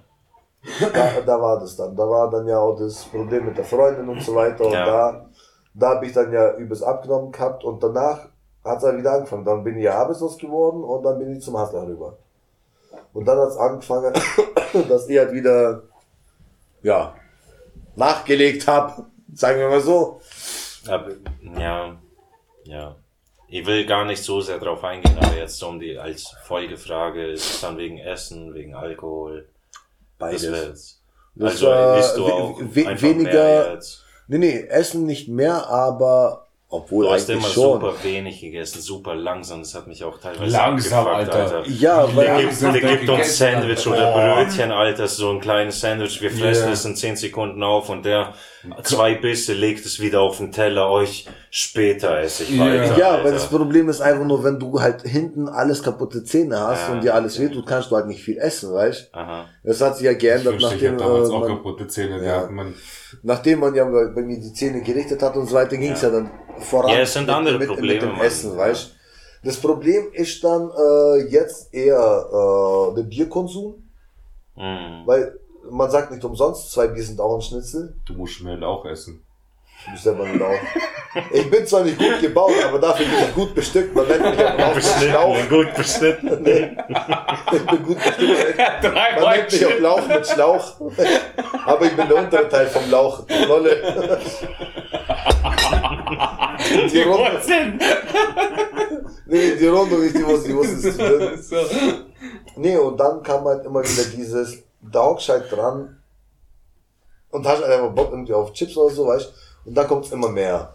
[0.94, 1.94] Da, da war das dann.
[1.96, 4.64] Da war dann ja auch das Problem mit der Freundin und so weiter.
[4.66, 4.86] Und Ja.
[4.86, 5.26] da,
[5.74, 8.30] da habe ich dann ja übelst abgenommen gehabt und danach
[8.64, 9.46] hat es halt wieder angefangen.
[9.46, 12.18] Dann bin ich ja arbeitslos geworden und dann bin ich zum Hustler rüber.
[13.14, 14.14] Und dann hat es angefangen,
[14.90, 15.84] dass ich halt wieder,
[16.82, 17.16] ja,
[17.96, 19.06] nachgelegt habe.
[19.34, 20.22] Sagen wir mal so.
[20.88, 21.12] Aber,
[21.58, 21.96] ja,
[22.64, 22.96] ja.
[23.48, 27.28] Ich will gar nicht so sehr drauf eingehen, aber jetzt so um die, als Folgefrage,
[27.28, 29.48] ist es dann wegen Essen, wegen Alkohol?
[30.18, 31.00] Beides.
[31.36, 33.80] Das Also war du auch weniger-.
[34.28, 36.40] Nee, nee, Essen nicht mehr, aber
[36.70, 37.82] obwohl Du hast eigentlich immer schon.
[37.82, 39.60] super wenig gegessen, super langsam.
[39.60, 41.68] Das hat mich auch teilweise Langsam, abgefuckt, Alter.
[41.70, 43.92] Ja, Der weil gibt, Langsam der gibt uns Sandwich Alter.
[43.92, 44.36] oder Oh.
[44.44, 46.20] Brötchen, Alter, so ein kleines Sandwich.
[46.20, 46.74] Wir fressen Ja.
[46.74, 48.34] es in 10 Sekunden auf und der
[48.82, 50.90] zwei Bisse legt es wieder auf den Teller.
[50.90, 52.66] Euch später esse ich Ja.
[52.66, 52.98] weiter.
[52.98, 53.24] Ja, Alter.
[53.26, 56.94] weil das Problem ist einfach nur, wenn du halt hinten alles kaputte Zähne hast Ja.
[56.96, 59.46] und dir alles wehtut, kannst du halt nicht viel essen, weißt Aha.
[59.64, 62.18] Das hat sich ja Ich geändert, ich nachdem, hätte damals äh, auch man, kaputte Zähne.
[62.26, 62.42] Ja.
[62.46, 62.50] Ja.
[62.50, 62.74] Man,
[63.22, 66.10] nachdem man ja bei, bei mir die Zähne gerichtet hat und so weiter, ging's ja.
[66.10, 68.22] dann voran Ja, es sind andere mit, Probleme, mit dem Mann.
[68.22, 68.96] Essen, weißt
[69.44, 73.76] Das Problem ist dann äh, jetzt eher äh, der Bierkonsum,
[74.56, 75.08] Mhm.
[75.08, 75.40] weil
[75.72, 77.96] man sagt nicht umsonst, zwei Bier sind auch ein Schnitzel.
[78.06, 79.23] du musst schnell auch essen.
[79.86, 80.54] Du nicht auch.
[81.32, 83.96] Ich bin zwar nicht gut gebaut, aber dafür bin ich gut bestückt.
[83.96, 85.50] Man nennt mich auch auf mit Schlauch.
[85.50, 86.42] Gut beschnitten.
[86.42, 86.78] Nee.
[87.52, 88.58] Ich bin gut bestückt.
[88.82, 90.80] Drei Man nennt mich auch Lauch mit Schlauch.
[91.66, 93.26] Aber ich bin der untere Teil vom Lauch.
[93.28, 94.20] Die Knolle.
[96.92, 97.80] Die Rundung,
[99.26, 101.50] nee, die Rundung ist die, wo sie, wo sie ist.
[101.50, 101.58] So.
[102.56, 106.02] Nee, und dann kam halt immer wieder dieses, da hockst halt dran
[107.32, 109.34] und hast halt einfach Bock irgendwie auf Chips oder so, weißt
[109.66, 110.74] Und dann kommt's immer mehr.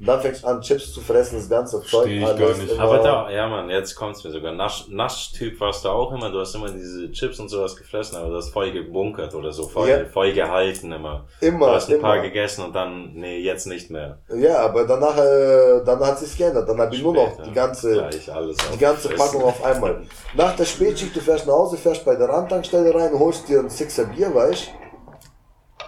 [0.00, 2.06] Und dann fängst du an, Chips zu fressen, das ganze Zeug.
[2.06, 2.78] Steh ich gar alles nicht.
[2.80, 4.52] Aber da, ja man, jetzt kommt's mir sogar.
[4.52, 8.28] Nasch, Naschtyp warst du auch immer, du hast immer diese Chips und sowas gefressen, aber
[8.30, 10.04] du hast voll gebunkert oder so, voll, Ja.
[10.06, 11.26] voll gehalten immer.
[11.40, 12.24] Immer, Du hast ein paar immer.
[12.24, 14.18] gegessen und dann, nee, jetzt nicht mehr.
[14.34, 16.68] Ja, aber danach, äh, dann hat sich's geändert.
[16.68, 19.10] Dann habe ich nur noch die ganze, Gleich alles die ganze.
[19.10, 20.02] Packung auf einmal.
[20.34, 23.70] Nach der Spätschicht, du fährst nach Hause, fährst bei der Randtankstelle rein, holst dir ein
[23.70, 24.68] Sixer Bier, weißt tr-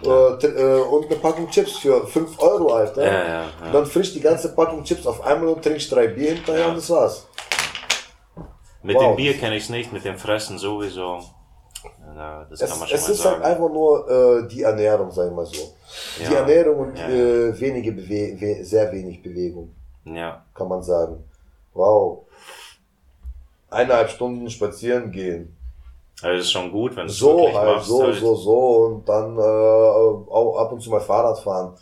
[0.03, 3.05] äh, und eine Packung Chips für 5 Euro, Alter.
[3.05, 3.45] Ja, ja, ja.
[3.65, 6.77] Und dann frisch die ganze Packung Chips auf einmal und trinkst drei Bier hinterher und
[6.77, 7.27] das war's.
[8.83, 9.03] Mit Wow.
[9.07, 11.19] dem Bier kenne ich's nicht, mit dem Fressen sowieso.
[12.15, 13.35] Ja, das Es, kann man schon es ist sagen.
[13.43, 15.73] halt einfach nur äh, die Ernährung, sag ich mal so.
[16.19, 16.39] Die Ja.
[16.39, 17.07] Ernährung und Ja.
[17.09, 19.73] äh, wenige Bewe we sehr wenig Bewegung,
[20.05, 20.43] ja.
[20.53, 21.23] kann man sagen.
[21.73, 22.23] Wow.
[23.69, 25.56] Eineinhalb Stunden spazieren gehen.
[26.21, 27.87] Also ist schon gut, wenn du es So halt, machst.
[27.89, 28.15] so, halt.
[28.19, 31.75] so, so und dann äh, auch ab und zu mal Fahrrad fahren.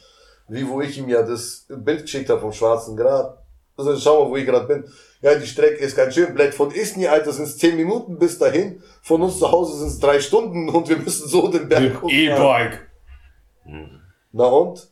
[0.48, 3.38] Wie wo ich ihm ja das Bild geschickt habe vom Schwarzen Grad.
[3.78, 4.86] Also schau mal, wo ich gerade bin.
[5.22, 6.34] Ja, die Strecke ist ganz schön.
[6.36, 8.82] Blät von Isny, Alter, sind es 10 Minuten bis dahin.
[9.02, 12.12] Von uns zu Hause sind es drei Stunden und wir müssen so den Berg hochfahren.
[12.12, 12.88] E-Bike.
[14.32, 14.88] Na und?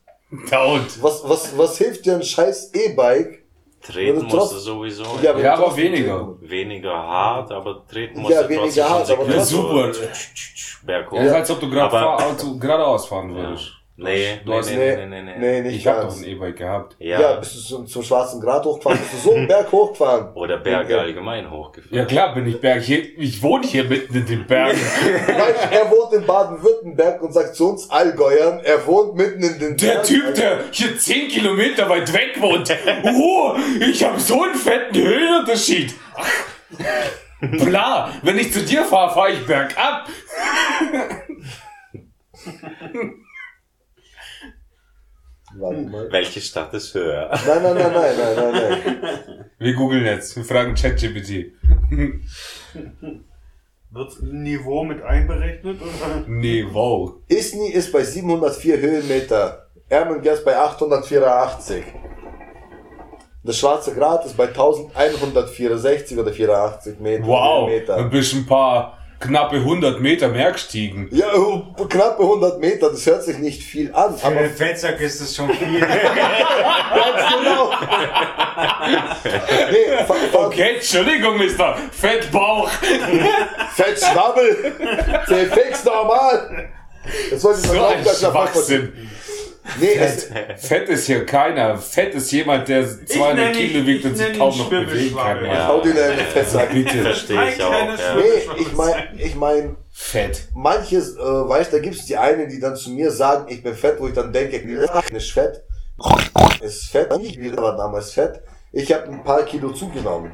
[0.49, 1.03] Da und.
[1.03, 3.42] Was, was, was hilft dir ein scheiß E-Bike?
[3.85, 5.03] Treten du musst du sowieso.
[5.21, 6.17] Ja, aber trotzdem weniger.
[6.19, 10.85] treten- Weniger hart, aber treten musst Ja, du weniger trotzdem hart, aber Sekunden trotzdem- so
[10.85, 11.17] Berghoch.
[11.17, 12.17] Ja, ist als ob du gerade Aber-
[12.59, 13.35] geradeaus fahren Ja.
[13.35, 13.71] würdest.
[13.95, 16.23] Nee, Du nee, hast- nee, Nee, nee, nee, nee, nee, nicht Ich hab doch ein
[16.23, 16.95] E-Bike gehabt.
[16.97, 17.21] Ja.
[17.21, 20.33] Ja, bist du zum, zum Schwarzen Grad hochgefahren, bist du so einen Berg hochgefahren.
[20.33, 21.95] Oder Berge allgemein hochgefahren.
[21.95, 22.81] Ja klar bin ich Berg.
[22.81, 24.79] Hier, ich wohne hier mitten in den Bergen.
[25.71, 29.87] Er wohnt in Baden-Württemberg und sagt zu uns Allgäuern, er wohnt mitten in den Der
[29.93, 30.07] Bergen.
[30.07, 32.75] Typ, der hier 10 Kilometer weit weg wohnt.
[33.15, 35.93] Oh, ich habe so einen fetten Höhenunterschied.
[37.41, 40.07] Bla, wenn ich zu dir fahre, fahre ich bergab.
[45.57, 46.11] Warte mal.
[46.11, 47.29] Welche Stadt ist höher?
[47.45, 48.51] Nein, nein, nein, nein, nein, nein,
[49.01, 49.45] nein.
[49.59, 50.35] Wir googeln jetzt.
[50.35, 51.53] Wir fragen ChatGPT.
[53.91, 55.79] Wird Niveau mit einberechnet?
[55.79, 56.25] Oder?
[56.73, 57.17] Wow.
[57.27, 59.67] Isny ist bei 704 Höhenmeter.
[59.87, 61.83] Ermengerst bei 884.
[63.43, 67.27] Das Schwarze Grat ist bei 1164 oder 84 Meter.
[67.27, 67.69] Wow.
[67.69, 67.97] Höhenmeter.
[67.97, 71.07] Ein bisschen paar knappe 100 Meter mehr gestiegen.
[71.11, 74.99] Ja, äh, knappe 100 Meter, das hört sich nicht viel an, Für aber den Fettsack
[74.99, 75.79] ist das schon viel.
[75.79, 77.71] ganz genau.
[79.71, 82.69] nee, Okay, Entschuldigung, Mister Fettbauch.
[83.75, 84.73] Fettschwabbel.
[85.29, 86.69] Der fix normal.
[87.31, 89.09] Das wollte ich So mal ein sagen, Schwachsinn.
[89.79, 91.77] Nee, es, Fett ist hier keiner.
[91.77, 95.15] Fett ist jemand, der 200 nenn ihn- Kilo wiegt ich und sich kaum noch bewegen
[95.15, 95.45] kann.
[95.45, 95.67] Ja.
[95.69, 96.73] hau dir in den Fettsack.
[96.73, 97.01] Bitte.
[97.01, 97.71] Verstehe ich auch.
[97.71, 98.15] Ja.
[98.15, 100.47] Nee, ich mein, ich mein, Fett.
[100.53, 103.99] manches, äh, weißt, da gibt's die einen, die dann zu mir sagen, ich bin fett,
[103.99, 104.61] wo ich dann denke,
[104.91, 105.63] ach, nicht fett.
[106.61, 108.41] Ist fett, nicht wieder war damals fett.
[108.71, 110.31] Ich habe ein paar Kilo zugenommen.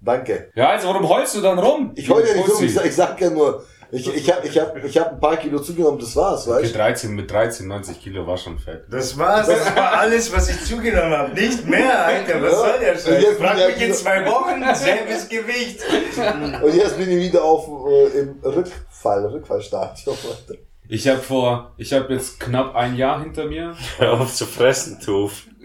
[0.00, 0.50] Danke.
[0.54, 1.92] Ja, also warum heulst du dann rum?
[1.96, 4.58] Ich wollte ja nicht rum, ich, sag- ich sag ja nur, ich, ich habe ich
[4.58, 8.00] hab, ich hab ein paar Kilo zugenommen, das war's, Okay, weißt 13, mit 13, 90
[8.00, 8.84] Kilo war schon fett.
[8.90, 11.32] Das war's, das war alles, was ich zugenommen habe.
[11.32, 12.42] Nicht mehr, Alter.
[12.42, 12.58] Was Ja.
[12.58, 13.22] soll der Scheiß?
[13.22, 15.80] jetzt Frag mich in zwei Wochen, selbes Gewicht.
[16.62, 20.16] Und jetzt bin ich wieder auf äh, im Rückfall, Rückfallstadium.
[20.16, 20.60] Alter.
[20.90, 23.76] Ich habe vor, ich habe jetzt knapp ein Jahr hinter mir.
[23.98, 25.42] Hör auf zu fressen, Tuf.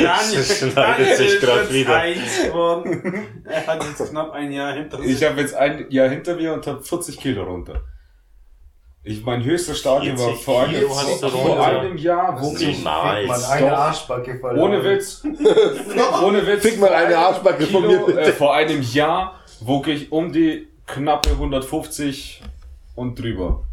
[0.00, 2.02] Daniel, schneidet sich jetzt wieder.
[3.44, 5.10] Er hat jetzt knapp ein Jahr hinter sich.
[5.10, 7.82] Ich habe jetzt ein Jahr hinter mir und habe 40 Kilo runter.
[9.02, 11.80] Ich mein höchstes Stadion war 40 vor einem, Kilo vor runter.
[11.80, 13.44] einem Jahr, wo ich Nice.
[13.50, 13.76] eine Doch.
[13.76, 14.72] Arschbacke verloren.
[14.72, 15.22] ohne Witz,
[16.24, 18.20] ohne Witz, Fick mal eine Arschbacke von mir, bitte.
[18.20, 22.42] Äh, vor einem Jahr wog ich um die knappe 150
[22.96, 23.64] und drüber.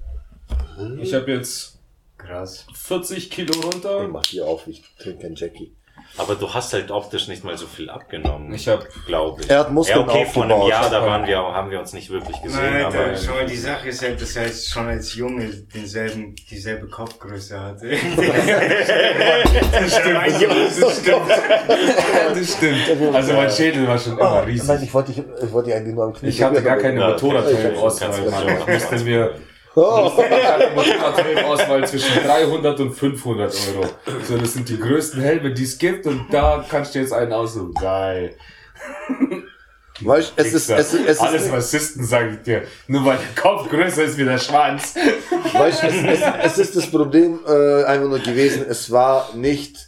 [1.02, 1.80] Ich habe jetzt
[2.18, 2.68] Krass.
[2.74, 4.08] 40 Kilo Ich runter.
[4.08, 5.74] mach hier auf, ich trinke keinen Jackie.
[6.16, 8.54] Aber du hast halt optisch nicht mal so viel abgenommen.
[8.54, 9.50] Ich habe glaube ich.
[9.50, 10.70] Er hat Muskeln ja, okay, vor einem aufgebaut.
[10.70, 13.46] Jahr, da waren wir, haben wir uns nicht wirklich gesehen, Nein, aber Alter, schau mal,
[13.48, 17.90] die Sache ist halt, dass er jetzt schon als Junge denselben, dieselbe Kopfgröße hatte.
[17.90, 18.00] das
[19.98, 20.18] stimmt.
[20.82, 21.30] das stimmt.
[22.36, 23.16] das stimmt.
[23.16, 24.68] Also mein Schädel war schon immer riesig.
[24.68, 26.30] Nein, ich wollte dich, ich wollte dich eigentlich nur am Knie.
[26.30, 28.12] Ich hatte gar keine Ja, Motorradhelm-Auswahl,
[28.66, 29.06] kannst
[29.76, 33.90] Oh, hatte Motorradhelm-Auswahl zwischen 300 und 500 Euro.
[34.24, 37.34] So, das sind die größten Helme, die es gibt und da kannst du jetzt einen
[37.34, 37.74] aussuchen.
[37.74, 38.36] Geil.
[40.02, 42.64] weißt, es ist, es es Alles ist, Rassisten, sage ich dir.
[42.88, 44.96] Nur weil der Kopf größer ist wie der Schwanz.
[45.54, 49.88] weißt, es, es, es ist das Problem äh, einfach nur gewesen, es war nicht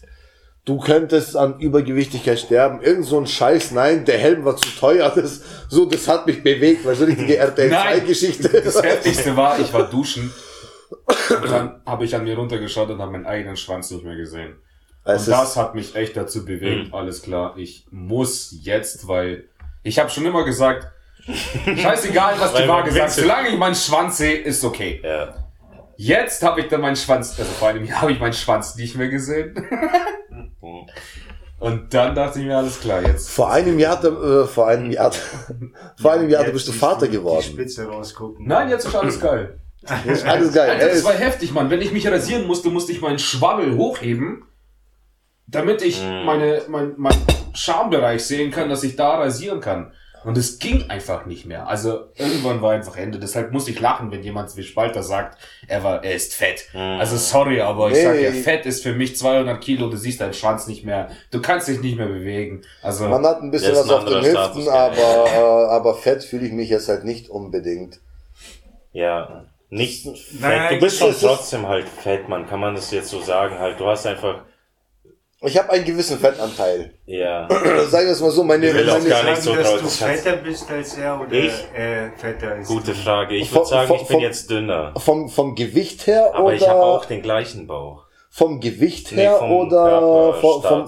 [0.66, 2.82] du könntest an Übergewichtigkeit sterben.
[2.82, 5.12] Irgend so ein Scheiß, nein, der Helm war zu teuer.
[5.16, 8.02] Das, so, das hat mich bewegt, weil so richtige RTL Nein.
[8.02, 8.50] 2-Geschichte.
[8.64, 10.32] Das heftigste war, ich war duschen
[11.08, 14.56] und dann habe ich an mir runtergeschaut und habe meinen eigenen Schwanz nicht mehr gesehen.
[15.04, 19.46] Es und das hat mich echt dazu bewegt, alles klar, ich muss jetzt, weil
[19.84, 20.88] ich habe schon immer gesagt,
[21.28, 25.02] scheißegal, was die Waage sagt, solange ich meinen Schwanz sehe, ist okay.
[25.04, 25.45] Ja.
[25.98, 28.96] Jetzt habe ich dann meinen Schwanz, also vor einem Jahr habe ich meinen Schwanz nicht
[28.96, 29.56] mehr gesehen.
[31.60, 33.30] Und dann dachte ich mir, alles klar, jetzt.
[33.30, 35.12] Vor einem Jahr, äh, vor einem Jahr,
[36.02, 37.44] vor einem Jahr, bist du Vater die- Die geworden.
[37.44, 38.46] Spitze rausgucken.
[38.46, 39.60] Nein, jetzt ist alles geil.
[39.88, 40.68] Das ist alles geil.
[40.72, 41.70] Alter, Er das war heftig, Mann.
[41.70, 44.44] Wenn ich mich rasieren musste, musste ich meinen Schwabbel hochheben,
[45.46, 47.16] damit ich meine, mein, mein
[47.54, 49.94] Schambereich sehen kann, dass ich da rasieren kann.
[50.26, 51.68] Und es ging einfach nicht mehr.
[51.68, 53.20] Also irgendwann war einfach Ende.
[53.20, 55.38] Deshalb muss ich lachen, wenn jemand wie Spalter sagt,
[55.68, 56.68] er war, er ist fett.
[56.74, 58.04] Also sorry, aber ich Nee.
[58.04, 59.90] sag ja, Fett ist für mich 200 Kilo.
[59.90, 61.10] Du siehst deinen Schwanz nicht mehr.
[61.32, 62.62] Du kannst dich nicht mehr bewegen.
[62.82, 65.96] Also man hat ein bisschen was ein auf den anderer Hüften, Status, aber, äh, aber
[65.96, 68.00] fett fühle ich mich jetzt halt nicht unbedingt.
[68.92, 70.42] Ja, nicht fett.
[70.42, 73.60] Nein, du bist schon trotzdem halt fett, man kann man das jetzt so sagen.
[73.60, 74.44] Halt, du hast einfach,
[75.46, 76.92] Ich habe einen gewissen Fettanteil.
[77.06, 77.48] ja,
[77.90, 79.72] Sagen wir es mal so, meine, Ich will auch meine gar nicht so Sagen, dass
[79.72, 81.54] drauf- du fetter bist als er oder Ich?
[81.74, 82.68] er fetter ist.
[82.68, 83.36] gute Frage.
[83.36, 84.94] Ich würde sagen, vom- ich bin vom- jetzt dünner.
[84.98, 88.06] vom, vom Gewicht her Aber oder ich habe auch den gleichen Bauch.
[88.30, 90.88] vom Gewicht Nee, her vom oder vom, vom,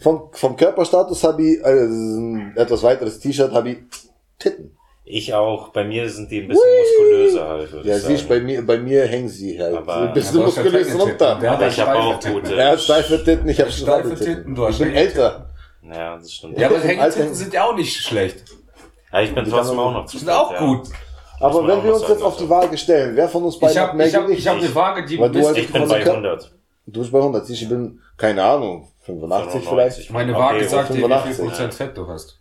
[0.00, 3.78] vom, vom Körperstatus habe ich äh, ein etwas weiteres T-Shirt habe ich
[4.38, 4.77] Titten.
[5.10, 5.68] Ich auch.
[5.68, 9.06] Bei mir sind die ein bisschen muskulöser halt, Ja, ich siehst, bei mir, bei mir
[9.06, 11.38] hängen sie halt Aber- ein bisschen Ja, ja muskulös runter.
[11.40, 12.54] Der hat Aber ja ich habe auch gute.
[12.54, 15.46] Er hat steife Titten, ich habe Steife Titten, du hast Ich bin älter.
[15.82, 16.58] Ja, das stimmt.
[16.58, 18.44] ja, aber Alter- sind ja auch nicht schlecht.
[19.12, 20.88] Ja, ich bin Die trotzdem auch noch zu Sind auch gut.
[21.40, 22.48] Aber wenn wir uns jetzt auf die.
[22.50, 24.40] Waage stellen, wer von uns beiden Ich hat habe mehr ich hab, Gewicht?
[24.40, 25.52] ich hab eine Waage, die Ja.
[25.54, 26.50] Ich bin bei Kör- 100.
[26.86, 30.10] Du bist bei 100, ich bin, keine Ahnung, 85 vielleicht.
[30.10, 31.36] Meine Waage sagt dir, wie 85.
[31.36, 32.38] viel Prozent Fett du hast.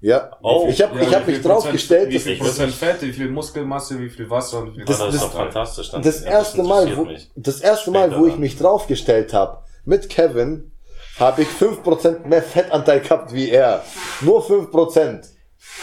[0.00, 0.66] Ja, Oh.
[0.68, 3.28] ich habe Ja, ich hab mich draufgestellt, Prozent- Wie dass viel Prozent Fett, wie viel
[3.30, 5.90] Muskelmasse, wie viel Wasser und wie viel Das- Das, ist das- doch fantastisch.
[5.90, 10.72] Dann, das erste Mal, wo, das erste Mal, wo ich mich draufgestellt habe, mit Kevin,
[11.18, 13.82] habe ich 5% mehr Fettanteil gehabt wie er.
[14.20, 15.30] Nur 5%.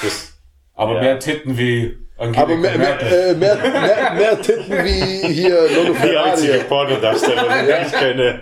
[0.03, 0.33] Das,
[0.75, 1.01] Aber Ja.
[1.01, 5.93] mehr Titten wie Angelika Aber mehr, mehr, äh, mehr, mehr, mehr Titten wie hier Lolo
[5.93, 6.67] die einzige Ferrari.
[6.69, 8.41] Pornodarstellerin, die ich kenne.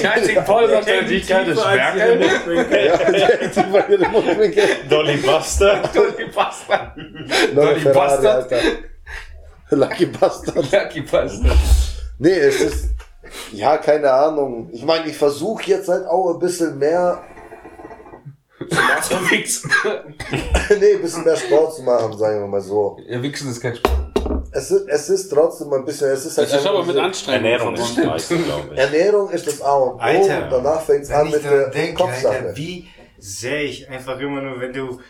[0.00, 2.20] Die einzigen Volldarsteller, die ich kenne, ist Merkel.
[2.86, 4.64] Ja, die einzige bei ihrem Mundwinkel.
[4.88, 5.82] Dolly Buster.
[5.94, 6.30] Dolly.
[7.54, 8.26] Lolo Dolly Ferrari.
[8.26, 8.58] Alter.
[9.70, 10.72] Lucky Bastard.
[10.72, 11.56] Lucky Bastard.
[12.18, 12.90] Nee, es ist,
[13.52, 14.68] ja, keine Ahnung.
[14.72, 17.22] Ich meine, ich versuche jetzt halt auch ein bisschen mehr,
[18.68, 19.70] So wichsen.
[20.78, 22.98] nee, ein bisschen mehr Sport zu machen, sagen wir mal so.
[23.08, 24.10] Ja, wichsen ist kein Sport.
[24.52, 27.74] Es ist, es ist trotzdem ein bisschen, es ist halt einfach aber mit Anstrengung Ernährung
[27.74, 28.78] ist glaube ich.
[28.78, 31.70] Ernährung ist das A und O Alter, und danach fängt es an ich mit der
[31.70, 32.36] denke, Kopfsache.
[32.36, 32.88] Alter, wie
[33.18, 35.00] sehr ich einfach immer nur, wenn du,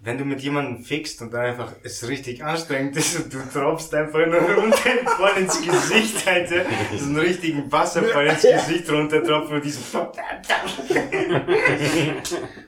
[0.00, 3.92] wenn du mit jemandem fixt und dann einfach es richtig anstrengend ist und du tropfst
[3.94, 6.64] einfach nur runter voll ins Gesicht, Alter,
[6.96, 9.82] so einen richtigen Wasserfall ins Gesicht runtertropfen und diesen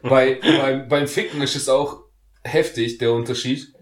[0.03, 2.03] Bei, beim, beim Ficken ist es auch
[2.43, 3.73] heftig, der Unterschied.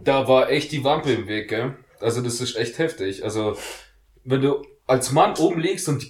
[0.00, 1.76] Da war echt die Wampe im Weg, gell?
[2.00, 3.24] Also das ist echt heftig.
[3.24, 3.58] Also,
[4.24, 6.06] wenn du als Mann oben liegst und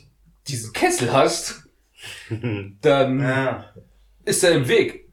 [0.46, 1.62] diesen Kessel hast,
[2.82, 3.72] dann Ja.
[4.24, 5.07] ist er im Weg.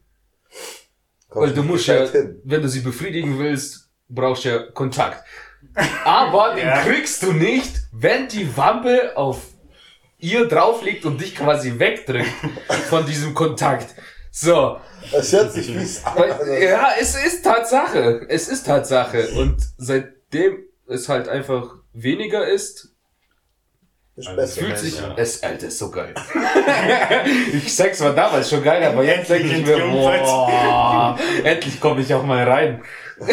[1.36, 2.40] Kommst Weil du musst ja, gescheit hin.
[2.44, 5.22] wenn du sie befriedigen willst, brauchst du ja Kontakt.
[6.04, 6.78] Aber den Ja.
[6.82, 9.42] kriegst du nicht, wenn die Wampe auf
[10.18, 12.30] ihr drauf liegt und dich quasi wegdrückt
[12.88, 13.94] von diesem Kontakt.
[14.30, 14.78] So,
[15.12, 15.78] Es hört sich an.
[16.16, 18.24] Also, ja, es ist Tatsache.
[18.28, 19.28] Es ist Tatsache.
[19.36, 22.95] Und seitdem es halt einfach weniger ist,
[24.16, 24.60] ist es besser.
[24.60, 25.14] fühlt sich, ja.
[25.16, 26.14] es, Alter, ist so geil.
[27.52, 32.12] ich sag's war damals schon geil, aber jetzt denke ich mir, boah, endlich komme ich
[32.14, 32.82] auch mal rein.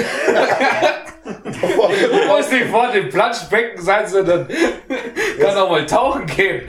[1.24, 4.46] Du musst nicht vor dem Planschbecken sein, sondern
[5.40, 6.68] kann auch mal tauchen gehen.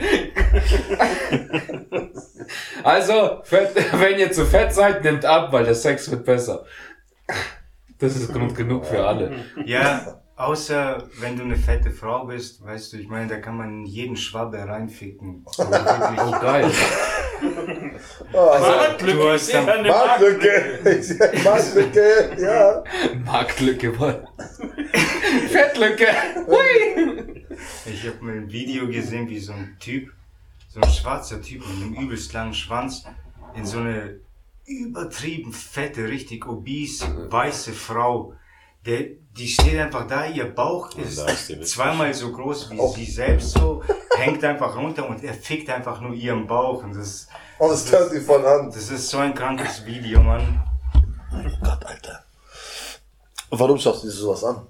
[2.83, 6.65] Also, fett, wenn ihr zu fett seid, nehmt ab, weil der Sex wird besser.
[7.99, 9.31] Das ist Grund genug für alle.
[9.65, 13.69] Ja, außer wenn du eine fette Frau bist, weißt du, ich meine, da kann man
[13.81, 15.45] in jeden Schwabbe reinficken.
[15.45, 16.71] Also wirklich, Oh, geil.
[18.33, 20.79] Oh, du hast dann, Marktlücke.
[21.43, 22.83] Marktlücke, ja.
[23.25, 24.27] Marktlücke, Mann.
[25.49, 26.07] Fettlücke.
[26.47, 27.45] Hui.
[27.85, 30.11] ich habe mal ein Video gesehen, wie so ein Typ,
[30.69, 33.05] so ein schwarzer Typ mit einem übelst langen Schwanz
[33.55, 34.19] in so eine
[34.65, 38.33] übertrieben fette, richtig obese, weiße Frau.
[38.85, 38.99] Der,
[39.35, 41.17] die steht einfach da, ihr Bauch ist
[41.49, 42.93] ist zweimal so groß wie Oh.
[42.93, 43.83] sie selbst so.
[44.15, 46.83] hängt einfach runter und er fickt einfach nur ihren Bauch.
[46.83, 48.67] Und das, Und es hört sich voll an.
[48.71, 50.61] das ist so ein krankes Video, Mann.
[51.63, 52.23] Gott, Alter.
[53.49, 54.67] Warum schaust du dir sowas an?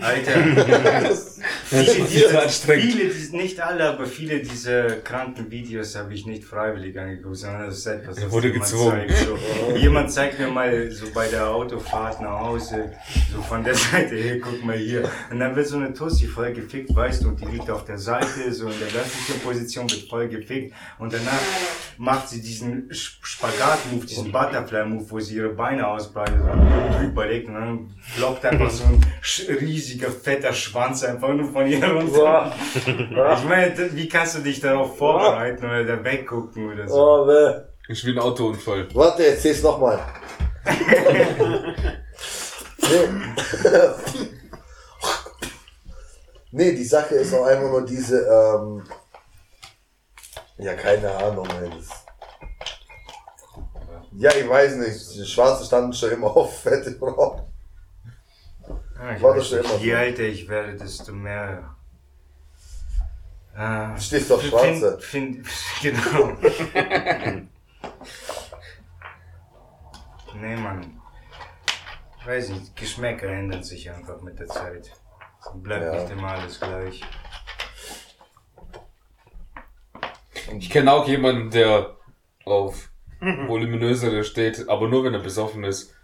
[0.00, 1.10] Alter.
[1.70, 2.92] Das, viele, diese, anstrengend.
[2.92, 7.78] viele, nicht alle, aber viele dieser kranken Videos habe ich nicht freiwillig angeguckt, sondern das
[7.78, 9.08] ist etwas, was wurde jemand gezwungen.
[9.08, 9.26] Zeigt,
[9.70, 9.76] so.
[9.76, 12.92] Jemand zeigt mir mal so bei der Autofahrt nach Hause,
[13.32, 15.08] so von der Seite, hey, guck mal hier.
[15.30, 17.98] Und dann wird so eine Tussi voll gefickt, weißt du, und die liegt auf der
[17.98, 20.74] Seite, so in der ländlichen Position, wird voll gefickt.
[20.98, 21.40] Und danach
[21.98, 27.54] macht sie diesen Spagat-Move, diesen Butterfly-Move, wo sie ihre Beine ausbreitet und drüber legt und
[27.54, 29.48] dann floppt einfach so ein sch-
[29.90, 32.52] riesiger, fetter Schwanz einfach nur von ihr runter.
[32.86, 36.94] Ich meine, wie kannst du dich darauf vorbereiten oder da weggucken oder so?
[36.94, 37.60] oh, weh.
[37.88, 38.86] Ist wie ein Autounfall.
[38.94, 39.98] Warte, erzähl's nochmal.
[40.66, 40.76] nee.
[46.52, 48.84] nee, die Sache ist auch einfach nur diese, ähm,
[50.58, 51.70] ja, keine Ahnung, ey.
[54.12, 55.14] Ja, ich weiß nicht.
[55.14, 57.49] Die Schwarze standen schon immer auf fette Frauen.
[59.00, 61.74] Ja, ich War das weiß schon nicht, immer je älter ich werde, desto mehr.
[63.56, 64.98] Äh, Du stehst auf Schwarze.
[65.00, 66.36] Find, find, genau.
[70.34, 71.00] nee, Mann.
[72.26, 74.92] Weiß nicht, Geschmäcker ändern sich einfach mit der Zeit.
[75.54, 76.02] Bleibt Ja.
[76.02, 77.00] nicht immer alles gleich.
[80.58, 81.96] Ich kenne auch jemanden, der
[82.44, 82.90] auf
[83.20, 85.94] voluminösere steht, aber nur wenn er besoffen ist.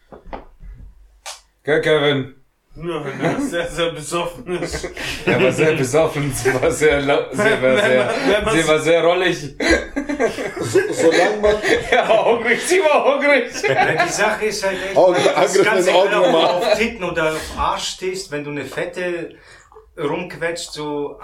[1.64, 2.36] Gell, Kevin?
[2.76, 4.90] Nur wenn er sehr, sehr besoffen ist.
[5.24, 7.58] Er war sehr besoffen, sie war sehr, sie war sehr,
[8.04, 9.38] man- wenn man- sie war sehr rollig.
[10.60, 11.54] So, solange man.
[11.90, 13.50] Er war hungrig, sie war hungrig.
[13.66, 17.04] Ja, die Sache ist halt echt, Augen- das ganz in egal, ob du auf Titten
[17.04, 19.30] oder auf Arsch stehst, wenn du eine Fette
[19.98, 21.18] rumquetscht, so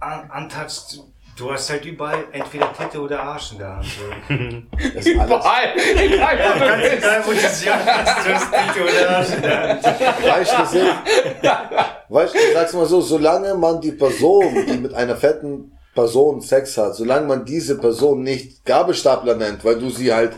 [0.00, 1.00] an, an, antatst,
[1.36, 3.84] du hast halt überall entweder Titte oder Arsch in der Hand.
[3.84, 4.34] So.
[4.94, 5.26] Das ist alles.
[5.26, 9.42] Überall, egal du Ganz egal, wo du sie hast, du hast Titte oder Arsch in
[9.42, 9.84] der Hand.
[10.26, 15.16] Weißt du, weißt du, ich sag's mal so, solange man die Person, die mit einer
[15.16, 20.32] fetten Person Sex hat, solange man diese Person nicht Gabelstapler nennt, weil du sie halt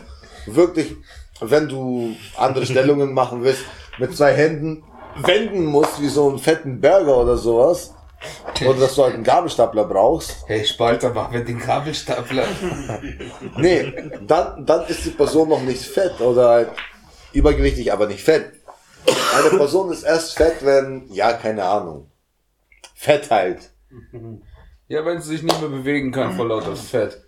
[0.45, 0.95] wirklich,
[1.41, 3.63] wenn du andere Stellungen machen willst,
[3.97, 4.83] mit zwei Händen
[5.17, 7.93] wenden musst, wie so einen fetten Burger oder sowas,
[8.65, 12.45] oder dass du halt einen Gabelstapler brauchst, Hey, Spalter, mach mir den Kabelstapler.
[13.57, 13.93] nee,
[14.27, 16.69] dann, dann ist die Person noch nicht fett oder halt
[17.33, 18.51] übergewichtig, aber nicht fett.
[19.35, 22.11] Eine Person ist erst fett, wenn, ja, keine Ahnung.
[22.95, 23.71] Fett halt.
[24.87, 27.23] Ja, wenn sie sich nicht mehr bewegen kann vor lauter Fett.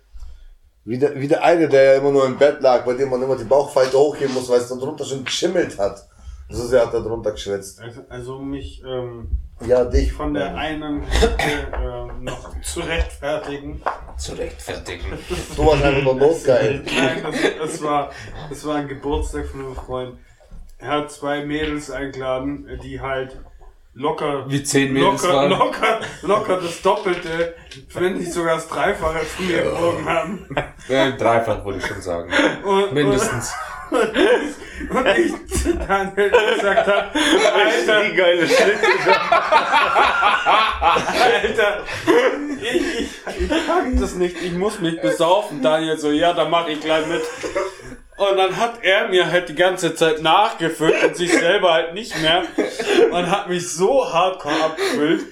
[0.84, 3.22] Wie der, wie der eine, der ja immer nur im Bett lag, bei dem man
[3.22, 6.08] immer die Bauchfalte hochheben muss, weil es dann drunter schon geschimmelt hat.
[6.48, 7.80] So sehr hat er drunter geschwitzt.
[7.80, 10.12] Also, also mich ähm, Ja, dich.
[10.12, 11.02] von der einen
[11.38, 13.82] ähm, noch zu rechtfertigen.
[14.16, 15.18] Zu rechtfertigen.
[15.56, 16.82] Du warst einfach nur notgeil.
[16.84, 18.10] Nein, das, das, war,
[18.48, 20.18] das war ein Geburtstag von einem Freund.
[20.78, 23.38] Er hat zwei Mädels eingeladen, die halt
[23.94, 25.50] locker, Wie zehn Mädels locker, waren.
[25.50, 27.54] locker, locker das Doppelte,
[27.94, 30.46] wenn nicht sogar das Dreifache von mir gewogen haben.
[30.88, 32.30] Ja, dreifach würde ich schon sagen.
[32.64, 33.52] Und, Mindestens.
[33.52, 37.10] Und, und ich zu Daniel gesagt habe,
[37.54, 38.86] Alter, Die geile Schnitte.
[41.22, 41.84] Alter,
[42.60, 43.10] ich, ich,
[43.40, 45.62] ich pack das nicht, ich muss mich besaufen.
[45.62, 47.22] Daniel so, ja, da mach ich gleich mit.
[48.30, 52.16] Und dann hat er mir halt die ganze Zeit nachgefüllt und sich selber halt nicht
[52.22, 52.44] mehr
[53.10, 55.24] und hat mich so hardcore abgefüllt.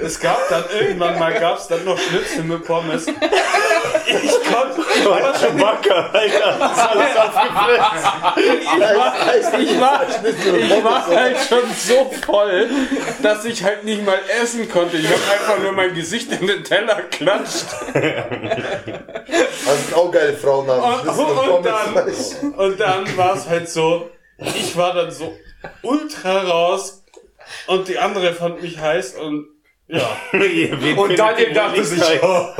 [0.00, 3.06] Es gab dann irgendwann mal gab's dann noch Schnitzel mit Pommes.
[3.06, 6.56] Ich konnte, ich war schon Wacker, Alter.
[6.58, 8.10] Das ist alles aufgefressen.
[9.60, 10.02] ich war,
[10.68, 12.70] ich war halt schon so voll,
[13.22, 14.96] dass ich halt nicht mal essen konnte.
[14.96, 17.66] Ich habe einfach nur mein Gesicht in den Teller klatscht.
[19.66, 20.68] Das sind auch geile Frauen.
[20.68, 21.94] Und, und und, dann.
[22.42, 25.34] Und dann war es halt so, ich war dann so
[25.82, 27.04] ultra raus
[27.66, 29.48] und die andere fand mich heiß und
[29.88, 30.16] ja.
[30.96, 32.54] Und Daniel dachte sich, dafür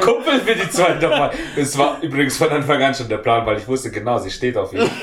[0.00, 1.32] kumpeln wir die zwei nochmal.
[1.56, 4.56] Das war übrigens von Anfang an schon der Plan, weil ich wusste genau, sie steht
[4.56, 4.88] auf ihn.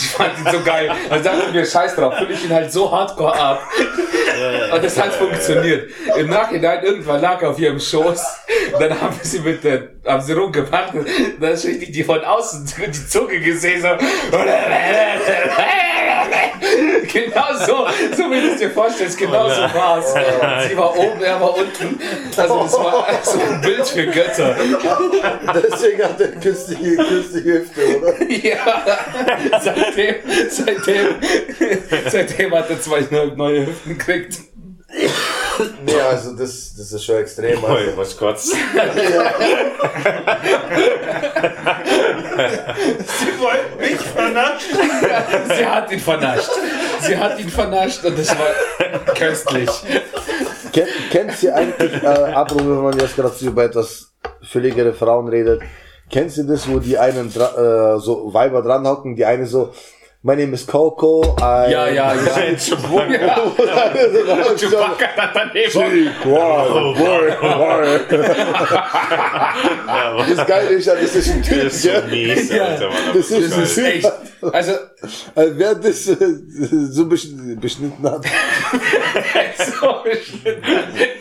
[0.00, 0.88] Ich fand ihn so geil.
[1.10, 3.60] Dann dachte ich mir, scheiß drauf, fülle ich ihn halt so hardcore ab.
[4.72, 5.90] Und das hat funktioniert.
[6.16, 8.22] Im Nachhinein, irgendwann lag er auf ihrem Schoß.
[8.78, 10.94] Dann haben sie mit der, haben sie rumgepackt.
[11.40, 13.88] Dann ist richtig die von außen die Zunge gesehen, so.
[17.12, 17.86] Genau so,
[18.16, 20.12] so wie du es dir vorstellst, genau so war es.
[20.68, 21.98] Sie war oben, er war unten.
[22.36, 24.56] Also das war so ein Bild für Götter.
[25.54, 28.14] Deswegen hat er künstliche, künstliche Hüfte, oder?
[28.48, 30.14] Ja, seitdem,
[30.50, 31.06] seitdem,
[32.10, 33.00] seitdem hat er zwei
[33.36, 34.38] neue Hüften gekriegt.
[35.84, 37.62] Nee, also das, das ist schon extrem.
[37.64, 38.52] Oi, Also, was kotzt.
[38.52, 38.56] Sie
[43.40, 44.78] wollten mich vernaschen.
[45.56, 46.50] Sie hat ihn vernascht.
[47.00, 48.46] Sie hat ihn vernascht und das war
[49.14, 49.70] köstlich.
[50.72, 54.12] kenn, kennst du eigentlich, äh, apropos, wenn man jetzt gerade so über etwas
[54.42, 55.62] fülligere Frauen redet,
[56.10, 59.72] kennst du das, wo die einen äh, so Weiber dran hocken, die eine so,
[60.22, 61.70] my name is Coco, I...
[61.70, 62.56] Ja, ja, ja.
[64.56, 65.74] Chewbacca hat daneben.
[66.24, 68.00] Wow, wow, wow.
[70.36, 72.02] Das Geile ist ja, das ist ein Typ, Das ist so gell?
[72.10, 72.64] mies, Ja.
[72.64, 72.88] Alter.
[72.88, 74.12] Mann, Das ist ein geil.
[74.52, 74.72] Also,
[75.34, 76.16] Also wer das äh,
[76.90, 78.24] so besch- beschnitten hat,
[79.80, 80.62] so beschnitten.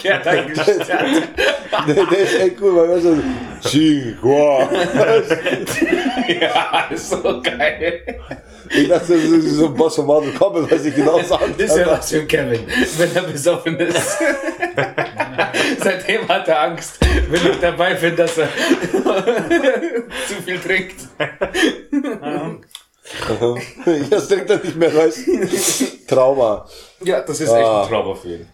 [0.02, 0.36] Gerd hat
[1.88, 3.18] der, der ist echt cool, weil er so,
[3.62, 4.70] Chihuahua.
[6.28, 8.04] Ja, ist so geil.
[8.70, 11.70] Ich dachte, das ist so ein Boss von Mortal Kombat, was ich genau sagen Das
[11.72, 12.62] ist ja was für ein Kevin,
[12.98, 14.18] wenn er besoffen ist.
[15.84, 16.98] Seitdem hat er Angst,
[17.30, 18.50] wenn ich dabei bin, dass er
[20.28, 20.96] zu viel trinkt.
[24.10, 26.66] Jetzt trinkt er nicht mehr, weißt Trauma.
[27.04, 27.58] Ja, das ist Ah.
[27.60, 28.48] echt ein Trauma für ihn.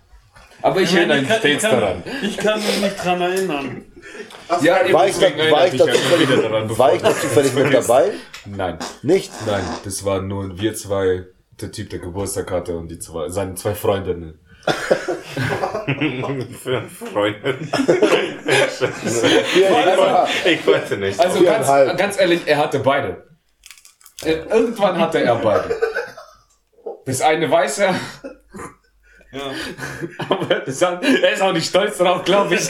[0.61, 2.03] Aber ich erinnere ihn kann, ich, stets kann, daran.
[2.21, 3.85] ich kann mich nicht dran erinnern.
[4.61, 7.53] Ja, War ich, da, war ich, da mich zufällig, wieder daran, war ich da zufällig
[7.53, 8.11] mit dabei?
[8.45, 9.31] Nein, Nicht?
[9.47, 11.23] nein, das waren nur wir zwei,
[11.59, 14.39] der Typ, der Geburtstag hatte und die zwei, seine zwei Freundinnen.
[16.63, 17.37] Für einen Freund.
[19.55, 21.19] Ja, Ich wollte nicht.
[21.19, 21.67] Also ganz,
[21.97, 23.23] ganz ehrlich, er hatte beide.
[24.25, 25.75] Äh, Irgendwann hatte er beide.
[27.05, 27.95] Das eine weiß er.
[30.29, 32.69] Aber das hat, er ist auch nicht stolz drauf, glaube ich.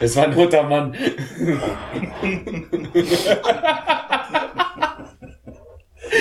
[0.00, 0.94] Es war ein guter Mann.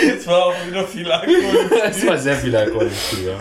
[0.05, 1.69] Jetzt war auch wieder viel Alkohol.
[1.89, 3.39] Es war sehr viel Alkohol im Spiel, ja.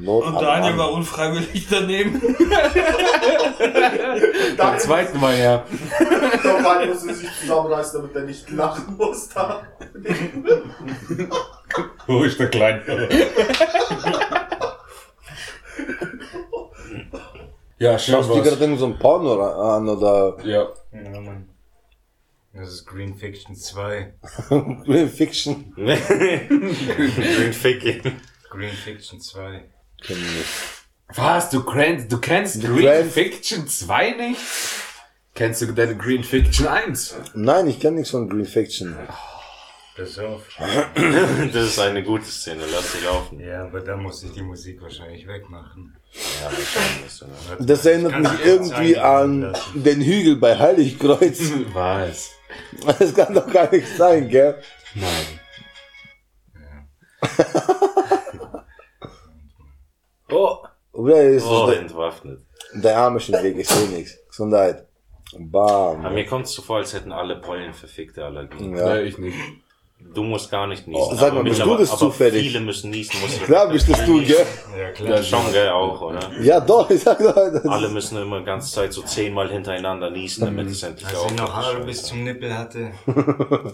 [0.00, 2.20] Not Und Daniel war unfreiwillig daneben.
[4.56, 5.64] Beim zweiten Mal, ja.
[6.42, 9.28] Doch, Daniel musste sich zusammenreißen, damit er nicht lachen muss.
[9.28, 9.62] Da.
[12.06, 13.08] Wo ist der Kleine?
[17.78, 20.68] ja, schön Schaust du dir gerade so ein Porno an oder Ja.
[20.92, 21.48] Ja, Mann.
[22.52, 24.14] Das ist Green Fiction 2.
[24.48, 25.72] Green Fiction?
[25.76, 28.02] Green Ficky.
[28.50, 29.64] Green Fiction 2.
[30.02, 30.48] Kenn ich nicht.
[31.14, 31.50] Was?
[31.50, 34.40] Du kennst, du kennst Green Grand- Fiction 2 nicht?
[35.34, 37.16] Kennst du denn Green Fiction 1?
[37.34, 38.96] Nein, ich kenne nichts von Green Fiction.
[39.96, 40.42] Pass auf.
[41.52, 43.40] Das ist eine gute Szene, lass sie laufen.
[43.40, 45.96] Ja, aber da muss ich die Musik wahrscheinlich wegmachen.
[46.40, 47.22] Ja, wahrscheinlich.
[47.22, 47.64] Oder?
[47.66, 49.82] Das erinnert Kannst mich irgendwie an lassen.
[49.82, 51.40] den Hügel bei Heiligkreuz.
[51.72, 52.30] Was?
[52.98, 54.60] Das kann doch gar nicht sein, gell?
[54.94, 55.40] Nein.
[60.30, 60.56] Oh.
[60.92, 62.40] Oder ist Oh, der, entwaffnet.
[62.74, 64.18] der Arme schon weg, ich sehe nichts.
[64.28, 64.86] Gesundheit.
[65.38, 66.04] Bam.
[66.04, 68.74] Aber mir kommt es so vor, als hätten alle Pollen verfickte Allergien.
[68.76, 68.94] Ja.
[68.94, 69.36] Nee, ich nicht.
[70.14, 71.02] Du musst gar nicht niesen.
[71.02, 72.46] Oh, sag mal, bist du aber- das aber zufällig?
[72.46, 73.20] Viele müssen niesen.
[73.20, 74.46] Muss Klar bist das du, gell?
[74.78, 75.22] Ja, klar.
[75.22, 76.20] Schon, gell, auch, oder?
[76.40, 77.34] Ja, doch, ich sag doch.
[77.34, 81.24] Das Alle müssen immer die ganze Zeit so zehnmal hintereinander niesen, damit es endlich Als
[81.32, 82.92] ich noch Haare bis zum Nippel hatte.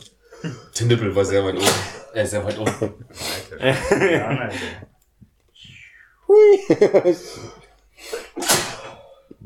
[0.81, 1.64] Der Nippel war sehr weit oben.
[2.14, 2.70] Er ist sehr weit oben.
[3.60, 4.10] Alter.
[4.12, 4.48] Ja,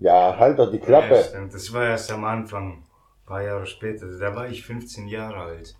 [0.00, 1.24] Ja, halt doch die Ja, Klappe.
[1.28, 1.52] stimmt.
[1.54, 2.72] Das war erst am Anfang.
[2.74, 4.06] Ein paar Jahre später.
[4.18, 5.76] Da war ich 15 Jahre alt.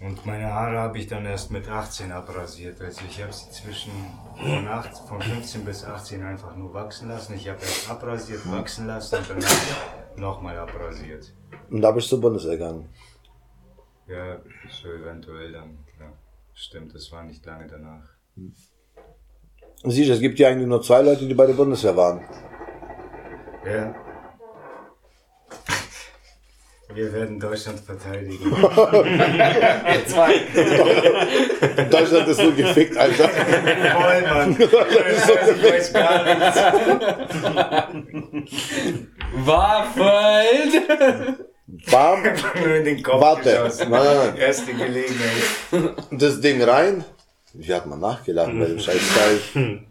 [0.00, 2.80] Und meine Haare habe ich dann erst mit 18 abrasiert.
[2.80, 3.92] Also ich habe sie zwischen
[4.36, 7.34] von, 8, von 15 bis 18 einfach nur wachsen lassen.
[7.34, 11.32] Ich habe erst abrasiert, wachsen lassen und dann nochmal abrasiert.
[11.70, 12.88] Und da bist du zur Bundeswehr gegangen.
[14.06, 14.38] Ja,
[14.70, 15.78] so eventuell dann.
[15.98, 16.12] Ja,
[16.52, 18.04] stimmt, das war nicht lange danach.
[19.84, 22.20] Siehst du, es gibt ja eigentlich nur zwei Leute, die bei der Bundeswehr waren.
[23.64, 23.94] Ja.
[26.94, 28.50] Wir werden Deutschland verteidigen.
[30.06, 30.32] Zwei.
[31.90, 33.28] Deutschland ist so gefickt, Alter.
[33.28, 34.56] Voll, Mann.
[34.58, 36.60] Ich weiß gar nichts.
[39.44, 41.36] Waffen!
[41.90, 42.22] Bam,
[42.64, 43.50] Nur in den Kopf warte.
[43.50, 45.96] Erste Gelegenheit.
[46.12, 47.04] Das Ding rein.
[47.58, 49.80] Wie hat man nachgeladen bei dem Scheißteil?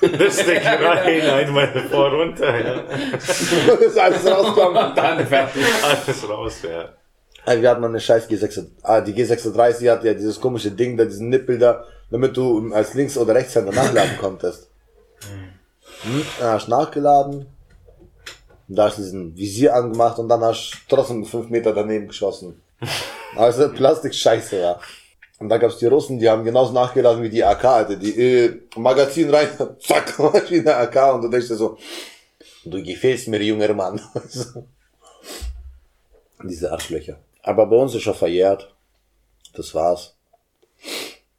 [0.00, 2.82] Das Ding rein, einmal vor runter, ja.
[3.12, 3.40] Das
[3.80, 4.94] ist alles rausgekommen.
[4.96, 5.64] Dann fertig.
[5.82, 6.90] Alles raus, ja.
[7.46, 10.96] Ey, wie hat man eine scheiß G6, ah, die G36 hat ja dieses komische Ding
[10.96, 14.68] da, diesen Nippel da, damit du als Links- oder Rechtshänder nachladen konntest.
[16.02, 17.46] Hm, dann hast du nachgeladen,
[18.68, 22.08] und da hast du diesen Visier angemacht und dann hast du trotzdem fünf Meter daneben
[22.08, 22.60] geschossen.
[23.36, 24.80] Also Plastik scheiße, ja.
[25.38, 27.96] Und da gab's die Russen, die haben genauso nachgeladen wie die AK, Alter.
[27.96, 29.48] Die äh, Magazin rein,
[29.80, 31.14] zack, Maschine AK.
[31.14, 31.76] Und du denkst dir so,
[32.64, 34.00] du gefällst mir, junger Mann.
[36.42, 37.18] Diese Arschlöcher.
[37.42, 38.74] Aber bei uns ist schon verjährt.
[39.54, 40.14] Das war's.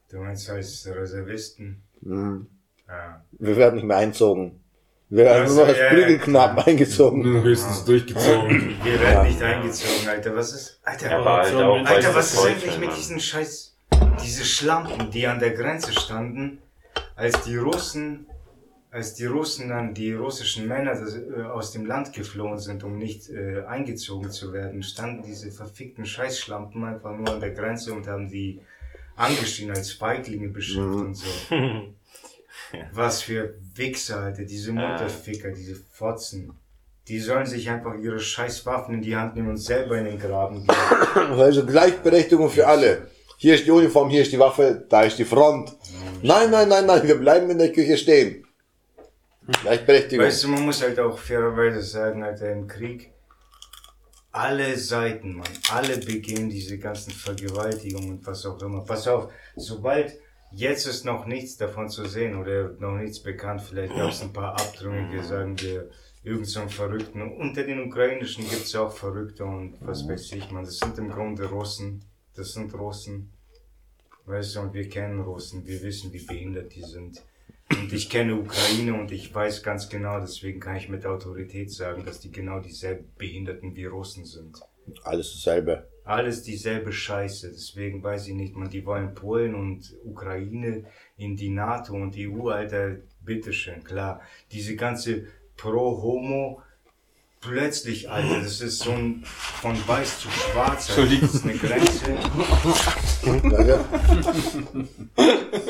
[0.10, 1.82] Du meinst als Reservisten?
[2.02, 2.48] Mhm.
[2.88, 3.22] Ja.
[3.32, 4.60] Wir werden nicht mehr einzogen.
[5.10, 7.22] Wir werden Ach so, nur noch als ja, ja, Prügelknaben eingezogen.
[7.22, 8.76] Nur höchstens durchgezogen.
[8.84, 10.36] Wir werden nicht eingezogen, Alter.
[10.36, 10.80] Was ist?
[10.84, 13.67] Alter, Ja, aber halt Alter, es was ist eigentlich mit diesen Scheiß,
[14.24, 16.60] diese Schlampen, die an der Grenze standen,
[17.16, 18.28] als die Russen,
[18.92, 22.98] als die Russen dann, die russischen Männer das, äh, aus dem Land geflohen sind, um
[22.98, 28.08] nicht äh, eingezogen zu werden, standen diese verfickten Scheißschlampen einfach nur an der Grenze und
[28.08, 28.62] haben die
[29.16, 31.26] angeschrien als Feiglinge beschimpft und so.
[32.94, 36.54] Was für Wichser, Alter, diese Mutterficker, diese Fotzen.
[37.08, 40.20] Die sollen sich einfach ihre scheiß Waffen in die Hand nehmen und selber in den
[40.20, 40.76] Graben gehen.
[41.40, 43.08] Also Gleichberechtigung für alle.
[43.40, 45.76] Hier ist die Uniform, hier ist die Waffe, da ist die Front.
[46.24, 48.48] Nein, nein, nein, nein, wir bleiben in der Küche stehen.
[49.62, 50.26] Gleichberechtigung.
[50.26, 53.12] Weißt du, man muss halt auch fairerweise sagen, Alter, im Krieg,
[54.32, 58.84] alle Seiten, man, alle begehen diese ganzen Vergewaltigungen und was auch immer.
[58.84, 60.18] Pass auf, sobald
[60.52, 64.34] jetzt ist noch nichts davon zu sehen oder noch nichts bekannt, vielleicht gab es ein
[64.34, 65.92] paar Abtrünnige, sagen wir,
[66.24, 67.22] irgend so einen Verrückten.
[67.22, 70.66] Unter den Ukrainischen gibt es auch Verrückte und was weiß ich, man.
[70.66, 72.04] Das sind im Grunde Russen.
[72.38, 73.32] Das sind Russen.
[74.26, 77.24] Weißt du, und wir kennen Russen, wir wissen, wie behindert die sind.
[77.72, 82.06] Und ich kenne Ukraine und ich weiß ganz genau, deswegen kann ich mit Autorität sagen,
[82.06, 84.60] dass die genau dieselben Behinderten wie Russen sind.
[85.04, 85.88] Alles dasselbe.
[86.04, 87.50] Alles dieselbe Scheiße.
[87.50, 90.86] Deswegen weiß ich nicht, man, die wollen Polen und Ukraine
[91.18, 94.22] in die NATO und die EU, Alter, bitteschön, klar.
[94.52, 95.26] Diese ganze
[95.58, 96.62] Pro-Homo,
[97.42, 101.16] plötzlich, Alter, das ist so ein von weiß zu schwarz, Alter.
[101.22, 102.18] das ist eine Grenze.
[103.24, 103.80] Danke.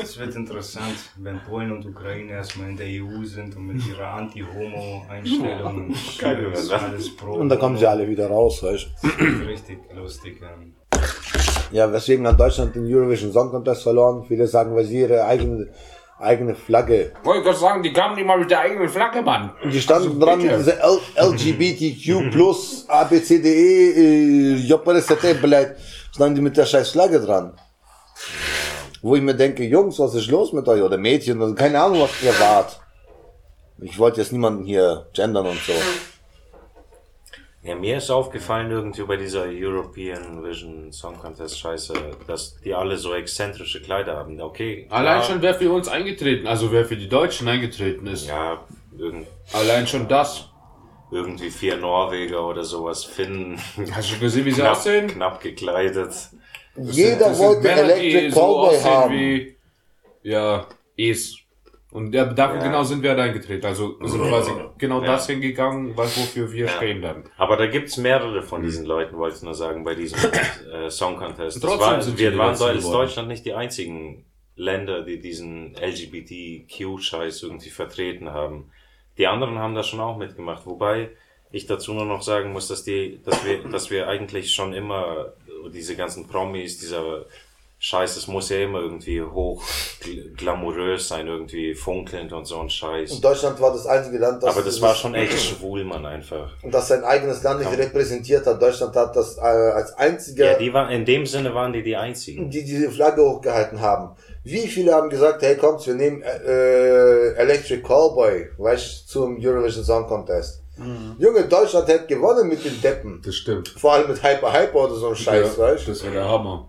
[0.00, 4.08] Es wird interessant, wenn Polen und Ukraine erstmal in der EU sind und mit ihrer
[4.14, 7.32] Anti-Homo-Einstellung und alles, alles pro.
[7.32, 9.46] Und dann kommen sie alle wieder raus, weißt du.
[9.46, 10.74] Richtig lustig an.
[11.70, 14.24] Ja, weswegen hat Deutschland den Eurovision Song Contest verloren?
[14.26, 15.68] Viele sagen, weil sie ihre eigene,
[16.20, 17.12] eigene Flagge.
[17.22, 19.50] Wollte gerade sagen, die kamen nicht mal mit der eigenen Flagge, Mann.
[19.62, 20.56] Und die standen Also dran bitte.
[20.56, 25.76] mit dieser L LGBTQ plus ABCDE, äh, JPRST, blöd.
[26.12, 27.52] Standen die mit der scheiß Flagge dran.
[29.02, 30.82] Wo ich mir denke, Jungs, was ist los mit euch?
[30.82, 32.80] Oder Mädchen, keine Ahnung, was ihr wart.
[33.80, 35.72] Ich wollte jetzt niemanden hier gendern und so.
[37.68, 41.92] Ja, mir ist aufgefallen irgendwie bei dieser European Vision Song Contest Scheiße,
[42.26, 44.40] dass die alle so exzentrische Kleider haben.
[44.40, 44.86] Okay.
[44.88, 48.26] Allein klar, schon, wer für uns eingetreten, also wer für die Deutschen eingetreten ist.
[48.26, 48.64] Ja,
[48.96, 50.48] irgend, Allein schon das.
[51.10, 53.60] irgendwie vier Norweger oder sowas, Finnen.
[53.92, 55.06] Hast du gesehen, wie sie knapp, aussehen?
[55.08, 56.14] knapp gekleidet.
[56.74, 59.12] Jeder Das sind wollte Electric so Cowboy aussehen haben.
[59.14, 59.56] wie,
[60.22, 60.66] ja,
[60.96, 61.36] Es.
[61.90, 62.64] Und der, dafür Ja.
[62.64, 63.64] genau sind wir da eingetreten.
[63.64, 65.06] Also sind quasi genau Ja.
[65.12, 66.70] das hingegangen, was wofür wir Ja.
[66.72, 67.24] stehen dann.
[67.38, 70.18] Aber da gibt's mehrere von diesen Leuten, wollte ich nur sagen, bei diesem
[70.72, 71.62] äh, Song Contest.
[71.62, 72.82] Trotzdem war, sind wir waren geworden.
[72.92, 78.70] Deutschland nicht die einzigen Länder, die diesen LGBTQ-Scheiß irgendwie vertreten haben.
[79.16, 81.10] Die anderen haben da schon auch mitgemacht, wobei
[81.50, 85.32] ich dazu nur noch sagen muss, dass die, dass wir, dass wir eigentlich schon immer
[85.72, 87.24] diese ganzen Promis, dieser
[87.80, 89.62] Scheiß, es muss ja immer irgendwie hoch
[90.02, 93.12] gl- glamourös sein, irgendwie funkelnd und so ein Scheiß.
[93.12, 96.50] Und Deutschland war das einzige Land, das, Aber das war schon echt schwul, man einfach.
[96.64, 98.60] das sein eigenes Land nicht repräsentiert hat.
[98.60, 101.94] Deutschland hat das äh, als einziger, Ja, die war, in dem Sinne waren die die
[101.96, 102.50] einzigen.
[102.50, 104.16] die diese Flagge hochgehalten haben.
[104.42, 109.84] Wie viele haben gesagt, hey kommt, wir nehmen äh, Electric Callboy, weißt du, zum Eurovision
[109.84, 110.62] Song Contest.
[111.18, 113.20] Junge, Deutschland hätte gewonnen mit den Deppen.
[113.24, 113.68] Das stimmt.
[113.68, 115.90] Vor allem mit Hyper Hyper oder so ein Scheiß, ja, weißt du.
[115.90, 116.68] das wäre der Hammer.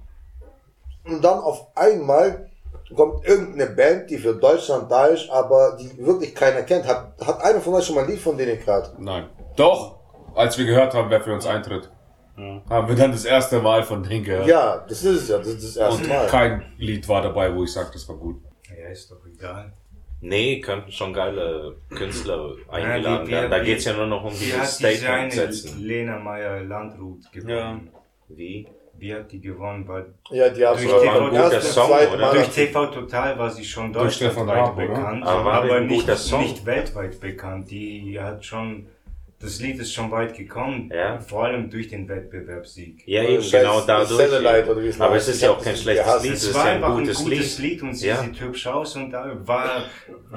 [1.11, 2.49] Und dann auf einmal
[2.95, 6.87] kommt irgendeine Band, die für Deutschland da ist, aber die wirklich keiner kennt.
[6.87, 8.93] Hat, hat einer von euch schon mal ein Lied von denen gehört?
[8.99, 9.25] Nein.
[9.55, 9.99] Doch,
[10.35, 11.89] als wir gehört haben, wer für uns eintritt,
[12.69, 14.47] haben wir dann das erste Mal von denen gehört.
[14.47, 16.27] Ja, das ist es ja, das ist das erste Und Mal.
[16.27, 18.37] kein Lied war dabei, wo ich sage, das war gut.
[18.69, 19.73] Ja, ist doch egal.
[20.21, 23.51] Nee, könnten schon geile Künstler eingeladen wie- werden.
[23.51, 25.79] Da wie- geht's ja nur noch um dieses diese Statement setzen.
[25.81, 27.89] Lena Meyer Landrut gewonnen?
[28.29, 28.35] Wie?
[28.35, 28.67] Wie
[29.07, 29.87] hat die gewonnen?
[29.87, 31.89] Weil Ja, die haben Durch ein ersten, Song,
[32.31, 37.19] durch TV Total war sie schon deutschlandweit Raab, bekannt, Aber war aber, nicht, nicht weltweit
[37.19, 37.71] bekannt.
[37.71, 38.87] Die hat schon
[39.41, 40.91] das Lied ist schon weit gekommen.
[40.93, 41.19] Ja.
[41.21, 43.03] Vor allem durch den Wettbewerbssieg.
[43.07, 44.09] Ja, eben, Scheiß genau dadurch.
[44.29, 45.29] Satellite oder wie es Aber heißt.
[45.29, 46.23] es ist ja auch kein das schlechtes.
[46.23, 47.71] Lied, Es ist war ja ein einfach ein gutes gutes Lied.
[47.71, 48.17] Lied, und sie Ja.
[48.21, 49.83] sieht hübsch aus und da war,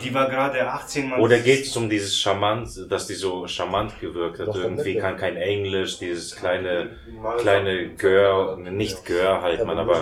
[0.00, 1.20] die war gerade 18 Mal.
[1.20, 4.46] Oder geht es um dieses charmant, dass die so charmant gewirkt hat?
[4.48, 6.90] Doch, Irgendwie kann kein Englisch, dieses kleine,
[7.40, 9.96] kleine Gör, nicht Gör halt Ja, man, aber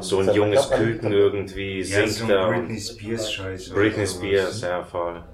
[0.00, 0.32] so ein Dezember.
[0.34, 3.70] junges Küken irgendwie ja, singt so ein und- Britney Spears Scheiß.
[3.72, 4.06] oder Britney.
[4.06, 5.24] Spears, ja voll.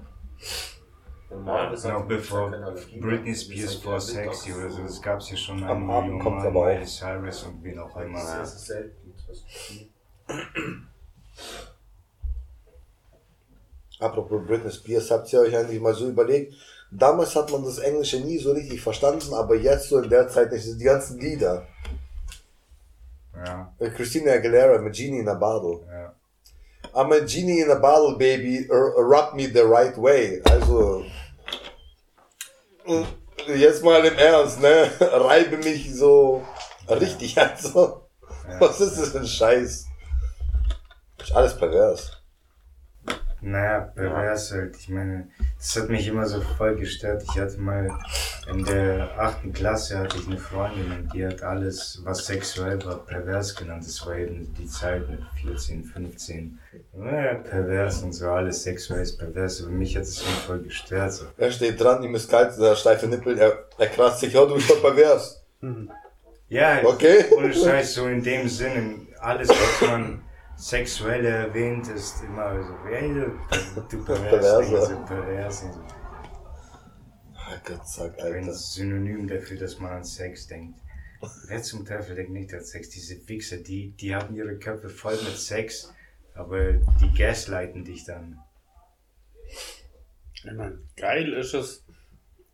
[1.31, 2.51] Genau, bevor
[2.99, 6.65] Britney Spears vor Sexy oder so, das gab's ja schon Am Abend Mal, aber auch.
[6.65, 8.19] Miley Cyrus und wen auch immer.
[8.21, 9.13] Das ist selten.
[13.99, 16.53] Apropos Britney Spears, habt ihr euch eigentlich mal so überlegt?
[16.91, 20.51] Damals hat man das Englische nie so richtig verstanden, aber jetzt so in der Zeit
[20.51, 20.65] nicht.
[20.79, 21.65] Die ganzen Lieder.
[23.45, 25.79] Ja, Äh, Christina Aguilera mit Genie in a Bottle.
[25.89, 26.13] ja.
[26.93, 28.67] I'm a Genie in a Bottle, baby.
[28.69, 30.41] Rub me the right way.
[30.49, 31.05] Also.
[33.47, 34.91] Jetzt mal im Ernst, ne?
[34.99, 36.45] Reibe mich so
[36.89, 38.07] richtig also.
[38.59, 39.87] Was ist das für ein Scheiß?
[41.21, 42.20] Ist alles pervers.
[43.43, 44.77] Naja, pervers halt.
[44.77, 45.27] Ich meine,
[45.57, 47.23] das hat mich immer so voll gestört.
[47.23, 47.89] Ich hatte mal
[48.47, 52.97] in der achten Klasse hatte ich eine Freundin und die hat alles, was sexuell war,
[52.99, 53.83] pervers genannt.
[53.85, 56.59] Das war eben die Zeit mit 14, 15.
[56.93, 59.61] Naja, pervers und so, alles sexuell ist pervers.
[59.63, 61.11] Aber mich hat es immer voll gestört.
[61.13, 61.25] So.
[61.37, 64.53] Er steht dran, ihm ist kalt, der steife Nippel, er, er kratzt sich, ja, du
[64.53, 65.43] bist doch pervers.
[66.47, 67.25] Ja, Okay.
[67.35, 70.21] ohne Scheiß, so in dem Sinne, alles, was man
[70.61, 73.31] sexuell erwähnt, ist immer so, hey, du,
[73.89, 74.29] du pervers,
[74.69, 74.85] Perverse.
[74.95, 75.79] so pervers und so.
[77.35, 78.53] Ah, Gott sag, Ein Alter.
[78.53, 80.79] Synonym dafür, dass man an Sex denkt.
[81.47, 82.89] Wer zum Teufel denkt nicht an Sex?
[82.89, 85.93] Diese Wichser, die, die haben ihre Köpfe voll mit Sex,
[86.35, 88.39] aber die gaslighten dich dann.
[90.33, 91.83] Ich meine, geil ist es,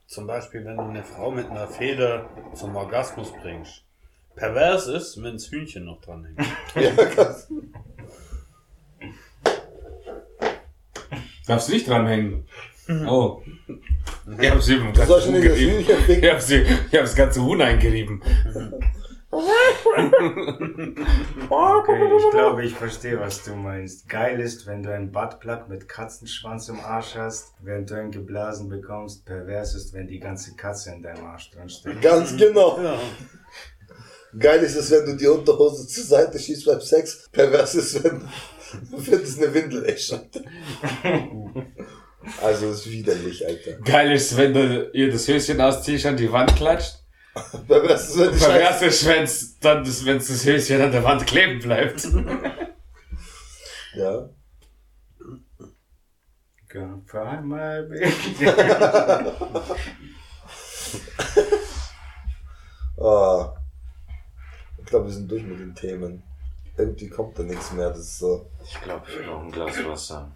[0.07, 3.83] zum Beispiel, wenn du eine Frau mit einer Feder zum Orgasmus bringst.
[4.35, 6.39] Pervers ist, wenn das Hühnchen noch dran hängt.
[6.75, 7.49] Ja, krass.
[11.47, 12.45] Darfst du nicht dranhängen?
[13.07, 13.41] Oh.
[14.39, 15.79] Ich hab sie im Du ganzen sollst Huhn das gerieben.
[15.79, 18.21] Ich hab sie, ich hab das ganze Huhn eingerieben.
[21.49, 24.07] Okay, ich glaube, ich verstehe, was du meinst.
[24.07, 28.69] Geil ist, wenn du einen Buttplug mit Katzenschwanz im Arsch hast, während du einen geblasen
[28.69, 29.25] bekommst.
[29.25, 32.01] Pervers ist, wenn die ganze Katze in deinem Arsch drin steckt.
[32.01, 32.79] Ganz genau.
[32.81, 32.99] Ja.
[34.37, 37.27] Geil ist es, wenn du die Unterhose zur Seite schießt beim Sex.
[37.31, 38.21] Pervers ist, wenn
[38.91, 40.19] du findest eine Windel echt.
[42.41, 43.73] Also, ist widerlich, Alter.
[43.81, 47.03] Geil ist, wenn du ihr das Höschen ausziehst und die Wand klatscht.
[47.67, 48.85] Wenn Scheiße.
[48.87, 52.07] ist, wenn's dann das, wenn's das Höschen an der Wand kleben bleibt.
[53.95, 54.29] Ja.
[57.07, 58.45] For my baby.
[62.99, 63.55] Ah.
[64.77, 66.23] Ich glaube, wir sind durch mit den Themen.
[66.77, 67.89] Irgendwie kommt da nichts mehr.
[67.89, 68.45] Das ist so.
[68.63, 70.31] Ich glaube, ich brauche ein Glas Wasser.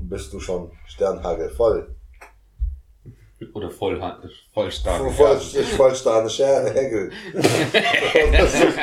[0.00, 1.94] Bist du schon Sternhagel voll.
[3.54, 4.00] Oder voll,
[4.54, 4.98] voll stark.
[4.98, 6.28] Voll, voll, voll starre
[6.72, 7.10] Hegel.
[7.34, 8.78] Das ist-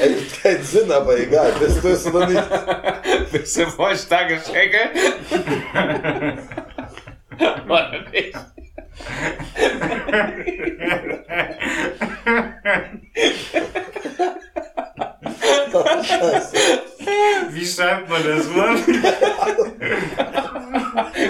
[0.00, 1.52] Ergibt keinen Sinn, aber egal.
[1.60, 3.30] Bist du es oder nicht?
[3.32, 4.88] Bist du voll starke Schenkel?
[7.68, 8.34] Oder nicht?
[16.02, 16.56] Scheiße.
[17.50, 18.82] Wie schreibt man das, Mann?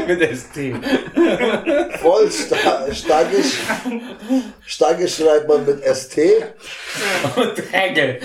[0.06, 0.74] Mit ST.
[2.00, 3.58] Voll sta staggisch.
[4.66, 6.18] Staggisch schreibt man mit ST.
[7.36, 8.18] Und Hegel.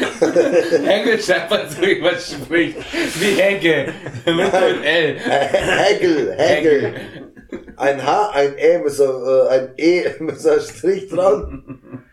[0.86, 2.78] Hegel schreibt man so, wie man spricht.
[3.20, 3.94] Wie Hegel.
[4.26, 4.54] Mit, mit
[4.86, 5.20] L.
[5.20, 6.94] Hegel, Hegel.
[7.78, 12.04] Ein H, ein E mit so, äh, ein E mit so einem Strich dran.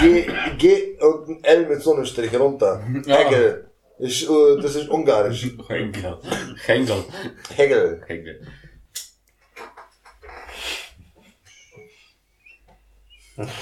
[0.00, 0.26] G,
[0.58, 2.82] G und ein L mit so einem Strich runter.
[3.06, 3.70] Hegel.
[3.98, 5.46] Ich, äh, das ist ungarisch.
[5.68, 6.18] Hegel.
[6.66, 7.04] Hegel.
[7.54, 8.02] Hegel.
[8.06, 8.40] Hegel.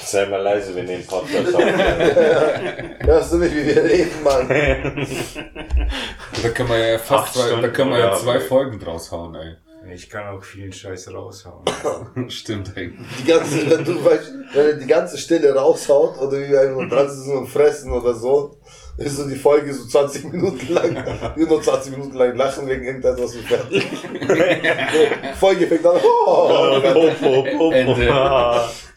[0.04, 2.94] Sei mal leise, wenn den Podcast aufnehmen.
[3.00, 4.48] Hörst du nicht, wie wir reden, Mann?
[4.48, 9.34] Da können wir ja fast Acht zwei, da können wir ja zwei Folgen draus hauen,
[9.34, 9.56] ey.
[9.92, 11.64] Ich kann auch vielen Scheiß raushauen.
[12.28, 12.92] Stimmt, ey.
[13.18, 16.88] Die ganze, wenn du weißt, wenn er die ganze Stille raushaut oder wie wir einfach
[16.88, 18.56] dran sitzen und fressen oder so,
[18.96, 21.04] ist so die Folge so 20 Minuten lang,
[21.36, 23.86] wir nur 20 Minuten lang lachen wegen irgendetwas und fertig.
[24.12, 28.12] Die Folge fängt an, oh, Ende.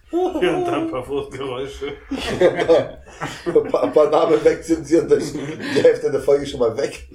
[0.09, 1.93] Und dann ein paar Fußgeräusche.
[2.39, 7.07] ein paar, ein paar Namen wegzensieren, dann ist die Hälfte der Folge schon mal weg.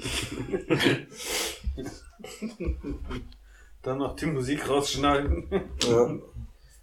[3.82, 5.48] Dann noch die Musik rausschneiden.
[5.82, 6.08] Ja.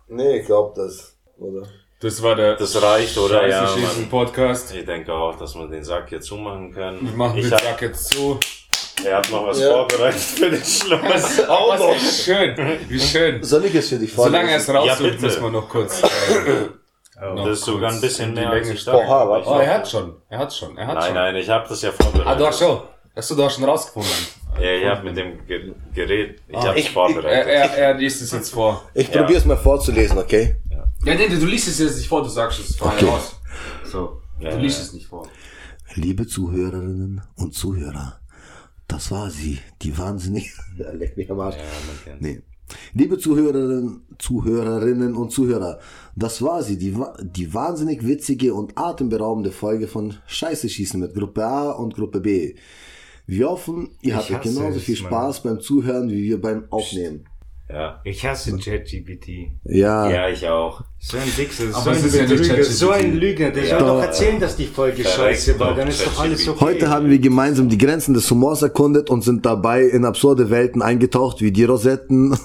[0.09, 1.15] Nee, ich glaube das.
[1.37, 1.65] Oder?
[2.01, 3.47] Das war der Das reicht, oder?
[3.47, 3.67] Ja.
[3.67, 4.73] Schießen Podcast.
[4.73, 6.99] Ich denke auch, dass wir den Sack hier zumachen können.
[7.01, 8.37] Wir machen ich den hab, Sack jetzt zu.
[9.05, 9.69] Er hat noch was Ja.
[9.71, 11.39] vorbereitet für den Schluss.
[11.47, 11.95] Auch Was noch.
[11.95, 13.41] wie schön, wie schön.
[13.43, 14.33] Soll ich es für dich vorlesen?
[14.33, 16.03] Solange er es raussucht, Ja, müssen wir noch kurz.
[16.03, 19.05] Äh, noch Das ist sogar ein bisschen in die mehr als Länge ich dachte.
[19.47, 20.15] Oh, er hat schon.
[20.27, 20.77] Er hat schon.
[20.77, 21.13] Er hat Nein, schon.
[21.13, 22.27] nein, ich habe das ja vorbereitet.
[22.27, 22.81] Ah, du hast schon.
[23.15, 24.11] Hast du da schon rausgefunden?
[24.57, 27.47] Ja, ich habe mit dem Ge Gerät, ich Ah, habe es Er, vorbereitet.
[27.47, 28.89] er, er liest es jetzt vor.
[28.93, 29.21] Ich Ja.
[29.21, 30.55] probiere es mal vorzulesen, okay?
[31.05, 33.05] Ja, nee, du liest es jetzt nicht vor, du sagst es frei Okay.
[33.05, 33.35] raus.
[33.85, 34.61] So, Ja, du ja.
[34.61, 35.27] liest es nicht vor.
[35.95, 38.19] Liebe Zuhörerinnen und Zuhörer,
[38.87, 40.51] das war sie, die wahnsinnig.
[40.77, 41.55] Ja, leck mich am Arsch.
[42.19, 42.41] Nee.
[42.93, 45.79] Liebe Zuhörerinnen, Zuhörerinnen und Zuhörer,
[46.15, 51.43] das war sie, die, die wahnsinnig witzige und atemberaubende Folge von Scheiße schießen mit Gruppe
[51.45, 52.55] A und Gruppe B.
[53.29, 54.95] Wir hoffen, ihr hattet hasse genauso viel.
[54.95, 57.28] Spaß beim Zuhören wie wir beim Aufnehmen.
[57.71, 58.01] Ja.
[58.03, 59.51] Ich hasse ChatGPT.
[59.63, 60.81] Ja, ja, ich auch.
[60.97, 62.63] So ein Wichser, so ein ist ja ChatGPT.
[62.65, 63.51] so ein Lügner.
[63.51, 64.01] Der soll Doch.
[64.01, 65.75] erzählen, dass die Folge scheiße war.
[65.75, 66.59] Dann ist doch alles okay.
[66.59, 70.81] Heute haben wir gemeinsam die Grenzen des Humors erkundet und sind dabei in absurde Welten
[70.81, 72.31] eingetaucht, wie die Rosetten.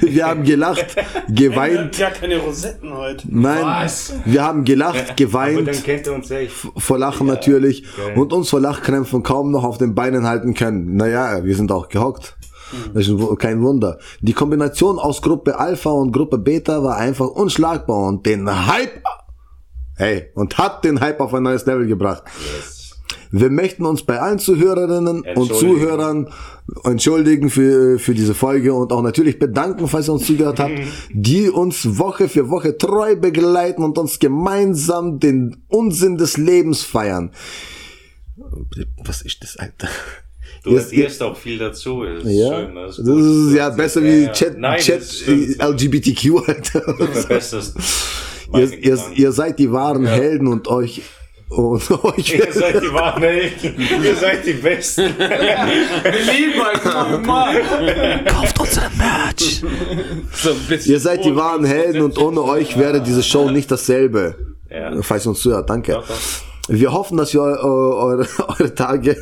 [0.00, 0.86] wir haben gelacht,
[1.28, 1.98] geweint.
[1.98, 3.26] Ja, keine Rosetten heute.
[3.28, 3.90] Nein,
[4.24, 6.52] wir haben gelacht, Aber dann geweint, kennt er uns echt.
[6.76, 8.12] vor Lachen natürlich geil.
[8.16, 10.94] und uns vor Lachkrämpfen kaum noch auf den Beinen halten können.
[10.96, 12.36] Naja, wir sind auch gehockt.
[12.92, 13.98] Das ist wu- kein Wunder.
[14.20, 19.02] Die Kombination aus Gruppe Alpha und Gruppe Beta war einfach unschlagbar und den Hype,
[19.96, 22.22] hey, und hat den Hype auf ein neues Level gebracht.
[23.30, 25.52] Wir möchten uns bei allen Zuhörerinnen und.
[25.54, 26.28] Zuhörern
[26.84, 30.78] entschuldigen für, für diese Folge und auch natürlich bedanken, falls ihr uns zugehört habt,
[31.12, 37.32] die uns Woche für Woche treu begleiten und uns gemeinsam den Unsinn des Lebens feiern.
[39.04, 39.88] Was ist das, Alter?
[40.64, 42.04] Du Jetzt- erzählst auch viel dazu.
[42.04, 42.74] Das ist Ja, schön.
[42.74, 43.48] das Das ist, gut.
[43.50, 44.32] ist ja besser wie Ja, ja.
[44.32, 45.22] Chat, Nein, Chat das
[45.70, 46.80] LGBTQ, Alter.
[46.80, 47.74] Du verbesserst
[48.54, 51.02] ihr, ihr, ihr seid die wahren Helden und euch,
[51.50, 53.74] und euch Ihr seid die wahren Helden.
[54.02, 55.12] Ihr seid die Besten.
[55.18, 56.84] Wir lieben euch,
[57.26, 58.24] Mann.
[58.24, 59.62] kauft unseren Merch.
[60.32, 60.92] So ein bisschen.
[60.92, 64.34] Ihr seid die wahren Helden und ohne euch wäre diese Show nicht dasselbe.
[64.70, 64.92] Ja.
[65.02, 65.92] Falls ihr uns zuhört, danke.
[65.92, 66.14] Doch, doch.
[66.68, 68.26] Wir hoffen, dass ihr eu, eu, eure,
[68.58, 69.16] eure Tage.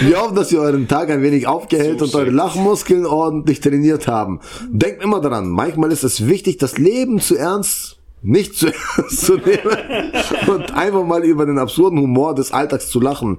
[0.00, 4.40] Wir hoffen, dass ihr euren Tag ein wenig aufgehellt und eure Lachmuskeln ordentlich trainiert haben.
[4.70, 9.36] Denkt immer daran, manchmal ist es wichtig, das Leben zu ernst, nicht zu ernst zu
[9.36, 10.12] nehmen
[10.46, 13.38] und einfach mal über den absurden Humor des Alltags zu lachen.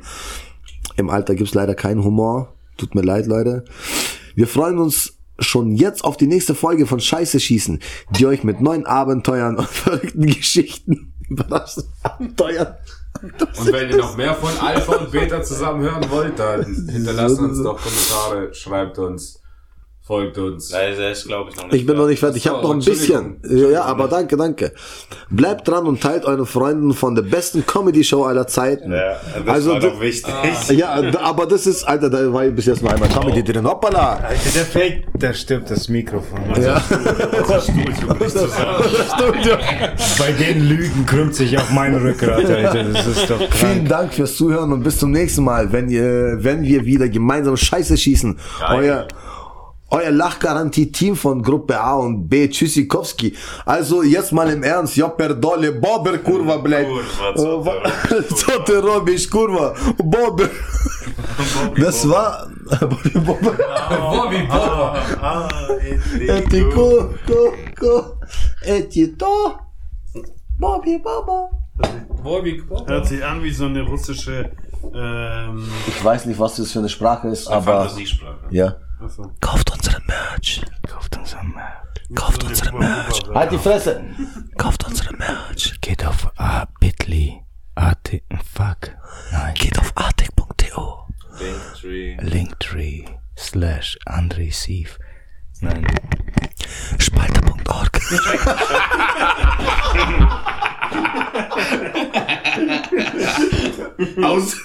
[0.98, 2.54] Im Alter gibt's leider keinen Humor.
[2.78, 3.64] Tut mir leid, Leute.
[4.36, 7.80] Wir freuen uns schon jetzt auf die nächste Folge von Scheiße schießen,
[8.12, 11.80] die euch mit neuen Abenteuern und verrückten Geschichten überrascht.
[12.04, 12.76] Abenteuern.
[13.60, 17.62] Und wenn ihr noch mehr von Alpha und Beta zusammen hören wollt, dann hinterlasst uns
[17.62, 19.42] doch Kommentare, schreibt uns,
[20.10, 20.70] folgt uns.
[20.70, 21.76] Das ist, glaube ich, noch nicht.
[21.76, 22.44] Ich bin noch nicht fertig.
[22.44, 23.40] Ich habe noch ein bisschen.
[23.48, 24.72] Ja, aber danke, danke.
[25.30, 28.92] Bleibt dran und teilt euren Freunden von der besten Comedy-Show aller Zeiten.
[28.92, 30.34] Ja, das Also, war doch wichtig.
[30.72, 33.64] Ja, aber das ist, Alter, da war bis jetzt noch einmal Comedy drin.
[33.68, 34.14] Hoppala!
[34.16, 36.40] Alter, der fällt, da stirbt das Mikrofon.
[36.60, 36.82] Ja.
[40.18, 42.84] Bei den Lügen krümmt sich auch mein Rückgrat, Alter.
[42.84, 43.90] Das ist doch Vielen krank.
[43.90, 47.96] Dank fürs Zuhören und bis zum nächsten Mal, wenn ihr, wenn wir wieder gemeinsam Scheiße
[47.96, 48.40] schießen.
[48.70, 49.08] Euer,
[49.92, 53.36] euer Lachgarantie-Team von Gruppe A und B, Tschüssikowski.
[53.66, 56.86] Also jetzt mal im Ernst, Jopper Dolle, Bobber Kurva blei.
[57.36, 57.74] Kurva,
[58.36, 60.50] Zote äh, Robisch, Kurva, Bobber.
[61.76, 62.50] Das war...
[62.80, 63.54] Bobby Bobber.
[63.68, 65.50] Ah, Bobby Bobber.
[66.28, 68.18] Eti ko, ko, ko.
[68.62, 69.56] Eti to.
[70.60, 71.50] Bobby Bobber.
[72.24, 72.86] Bobby Bober.
[72.86, 74.52] Hört sich an wie so eine russische...
[74.94, 77.82] Ähm, ich weiß nicht, was das für eine Sprache ist, aber...
[77.82, 78.48] Fantasiesprache.
[78.52, 78.76] Ja.
[79.08, 79.32] So.
[79.40, 80.62] Kauft unsere Merch.
[80.88, 82.16] Kauft unser Merch.
[82.16, 83.24] Kauft unsere Merch.
[83.34, 84.04] Halt die Fresse.
[84.58, 85.80] Kauft unsere Merch.
[85.82, 87.42] Geht auf a, Bitly.
[87.76, 88.12] At,
[88.54, 88.92] fuck.
[89.32, 89.54] Nein.
[89.56, 91.08] Geht auf artig.to.
[91.40, 92.18] Linktree.
[92.22, 93.06] Linktree
[93.38, 95.00] slash André Sief.
[95.62, 95.88] Nein.
[97.00, 98.00] Spalter.org.
[104.24, 104.56] Aus.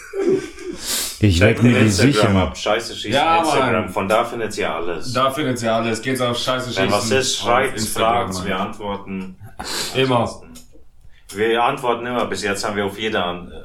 [1.26, 2.08] Ich leg mir die sicher.
[2.08, 2.56] Instagram ab.
[2.56, 3.72] Scheiße schießen Ja, Instagram.
[3.72, 3.88] Mann.
[3.88, 5.12] Von da findet ihr alles.
[5.12, 6.02] Da findet ihr alles.
[6.02, 6.84] Geht's auf Scheiße schießen.
[6.84, 8.46] Wenn was ist, schreibt, fragt, Mann.
[8.46, 9.36] wir antworten.
[9.94, 10.42] Immer.
[11.34, 12.26] Wir antworten immer.
[12.26, 13.18] Bis jetzt haben wir auf jede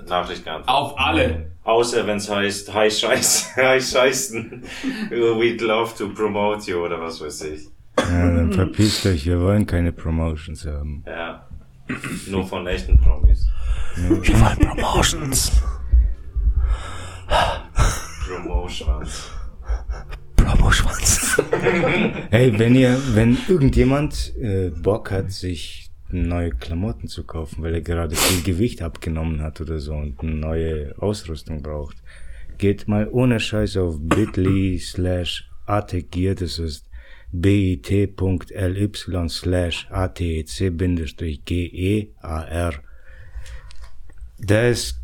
[0.07, 0.69] Nachricht geantwortet.
[0.69, 1.51] Auf alle.
[1.63, 4.63] Außer wenn es heißt, hi Scheiß, hi Scheißen.
[5.11, 7.67] We'd love to promote you oder was weiß ich.
[7.99, 11.03] Ja, dann verpisst euch, wir wollen keine Promotions haben.
[11.05, 11.45] Ja.
[12.27, 13.45] Nur von echten Promis.
[13.97, 14.09] Wir
[14.41, 15.51] wollen Promotions.
[18.27, 19.31] Promotions.
[20.35, 21.41] Promoschwanz.
[22.31, 27.81] Hey, wenn ihr, wenn irgendjemand äh, Bock hat, sich neue Klamotten zu kaufen, weil er
[27.81, 31.97] gerade viel Gewicht abgenommen hat oder so und eine neue Ausrüstung braucht,
[32.57, 36.89] geht mal ohne Scheiß auf bit.ly slash atgear, das ist
[37.31, 38.89] bit.ly
[39.27, 40.93] slash atec-gear.
[44.41, 44.98] Da ist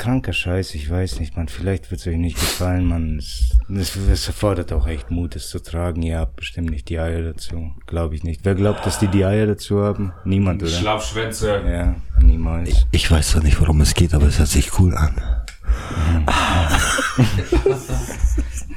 [0.00, 3.96] kranker Scheiß, ich weiß nicht, man, vielleicht wird es euch nicht gefallen, man, es, es,
[3.96, 7.72] es erfordert auch echt Mut, es zu tragen, ihr habt bestimmt nicht die Eier dazu,
[7.86, 8.40] glaube ich nicht.
[8.44, 10.14] Wer glaubt, dass die die Eier dazu haben?
[10.24, 10.72] Niemand, oder?
[10.72, 11.62] Schlafschwänze.
[11.66, 12.86] Ja, niemals.
[12.92, 15.14] Ich weiß zwar nicht, worum es geht, aber es hört sich cool an.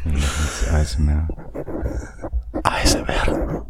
[0.04, 1.28] Das ASMR.
[2.64, 3.66] ASMR.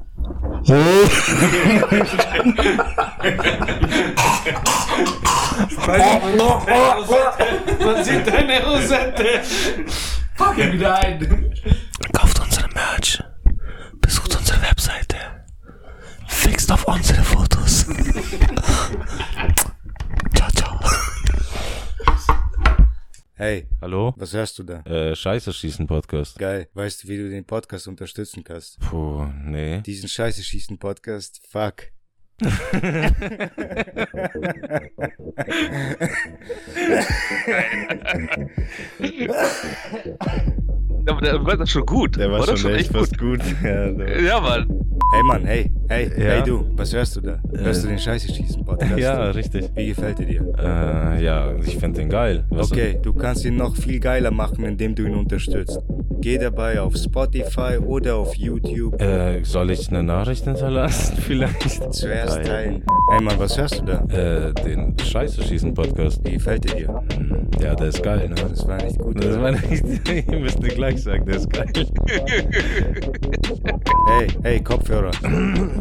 [7.80, 9.42] Man sieht deine Rosette.
[10.38, 11.54] Pack ihn wieder ein.
[12.14, 13.22] Kauft unsere Merch.
[14.02, 15.18] Besucht unsere Webseite.
[16.28, 17.86] Fixt auf unsere Fotos.
[20.36, 20.80] ciao, ciao.
[23.36, 24.14] Hey, Hallo?
[24.16, 24.82] was hörst du da?
[24.82, 26.38] Äh, Scheiße schießen Podcast.
[26.38, 26.68] Geil.
[26.76, 28.80] Weißt du, wie du den Podcast unterstützen kannst?
[28.80, 29.82] Puh, nee.
[29.82, 31.42] Diesen Scheiße schießen Podcast?
[31.50, 31.88] Fuck.
[41.08, 42.16] Aber der war doch schon gut.
[42.18, 43.40] Der war, doch schon echt fast gut.
[43.64, 44.02] Ja, so.
[44.04, 44.68] Ja, Mann.
[45.14, 46.24] Hey Mann, hey, hey, Ja?
[46.26, 47.40] hey du, was hörst du da?
[47.56, 48.98] Hörst du Äh, den Scheiße schießen Podcast?
[48.98, 49.70] ja, richtig.
[49.76, 50.42] Wie gefällt er dir?
[50.58, 52.46] Äh, ja, ich find den geil.
[52.50, 55.80] Was- Okay, du kannst ihn noch viel geiler machen, indem du ihn unterstützt.
[56.20, 59.00] Geh dabei auf Spotify oder auf YouTube.
[59.00, 61.18] Äh, soll ich eine Nachricht hinterlassen?
[61.22, 61.94] Vielleicht?
[61.94, 62.84] Zuerst teilen.
[63.12, 64.00] Hey Mann, was hörst du da?
[64.06, 66.22] Äh, den Scheiße schießen Podcast.
[66.26, 67.04] Wie gefällt er dir?
[67.62, 68.36] Ja, der ist geil, ne?
[68.50, 69.18] Das war nicht gut.
[69.24, 69.42] Das oder?
[69.44, 69.84] war nicht,
[70.32, 71.68] ihr müsst mir gleich sagen, der ist geil.
[74.06, 75.12] Hey, hey, Kopfhörer.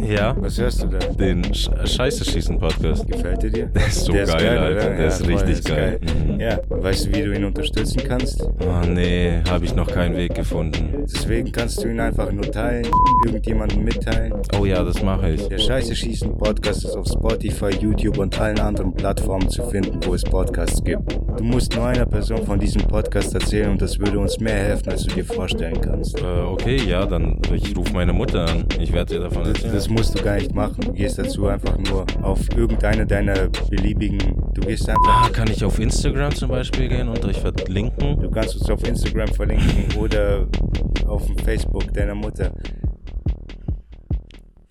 [0.00, 0.34] Ja?
[0.38, 0.98] Was hörst du da?
[0.98, 3.06] Den Sch Scheiße schießen Podcast.
[3.06, 3.66] Gefällt er dir?
[3.66, 4.90] Der ist so geil, Alter.
[4.90, 6.00] Der ist voll, richtig geil.
[6.00, 6.40] Mhm.
[6.40, 8.42] Ja, weißt du, wie du ihn unterstützen kannst?
[8.42, 11.04] Oh nee, habe ich noch keinen Weg gefunden.
[11.12, 12.86] Deswegen kannst du ihn einfach nur teilen,
[13.26, 14.34] irgendjemandem mitteilen.
[14.58, 15.48] Oh ja, das mache ich.
[15.48, 20.14] Der Scheiße schießen Podcast ist auf Spotify, YouTube und allen anderen Plattformen zu finden, wo
[20.14, 21.18] es Podcasts gibt.
[21.36, 24.90] Du musst nur einer Person von diesem Podcast erzählen und das würde uns mehr helfen,
[24.90, 26.20] als du dir vorstellen kannst.
[26.20, 28.64] Äh, okay, ja, dann also ich rufe meine Mutter an.
[28.80, 29.72] Ich werde ihr davon erzählen.
[29.72, 30.80] Das, das, musst du gar nicht machen.
[30.80, 34.18] Du gehst dazu einfach nur auf irgendeine deiner beliebigen.
[34.54, 35.24] Du gehst einfach.
[35.24, 38.20] Ah, kann ich auf Instagram zum Beispiel gehen und euch verlinken?
[38.20, 40.46] Du kannst uns auf Instagram verlinken oder
[41.06, 42.52] auf dem Facebook deiner Mutter.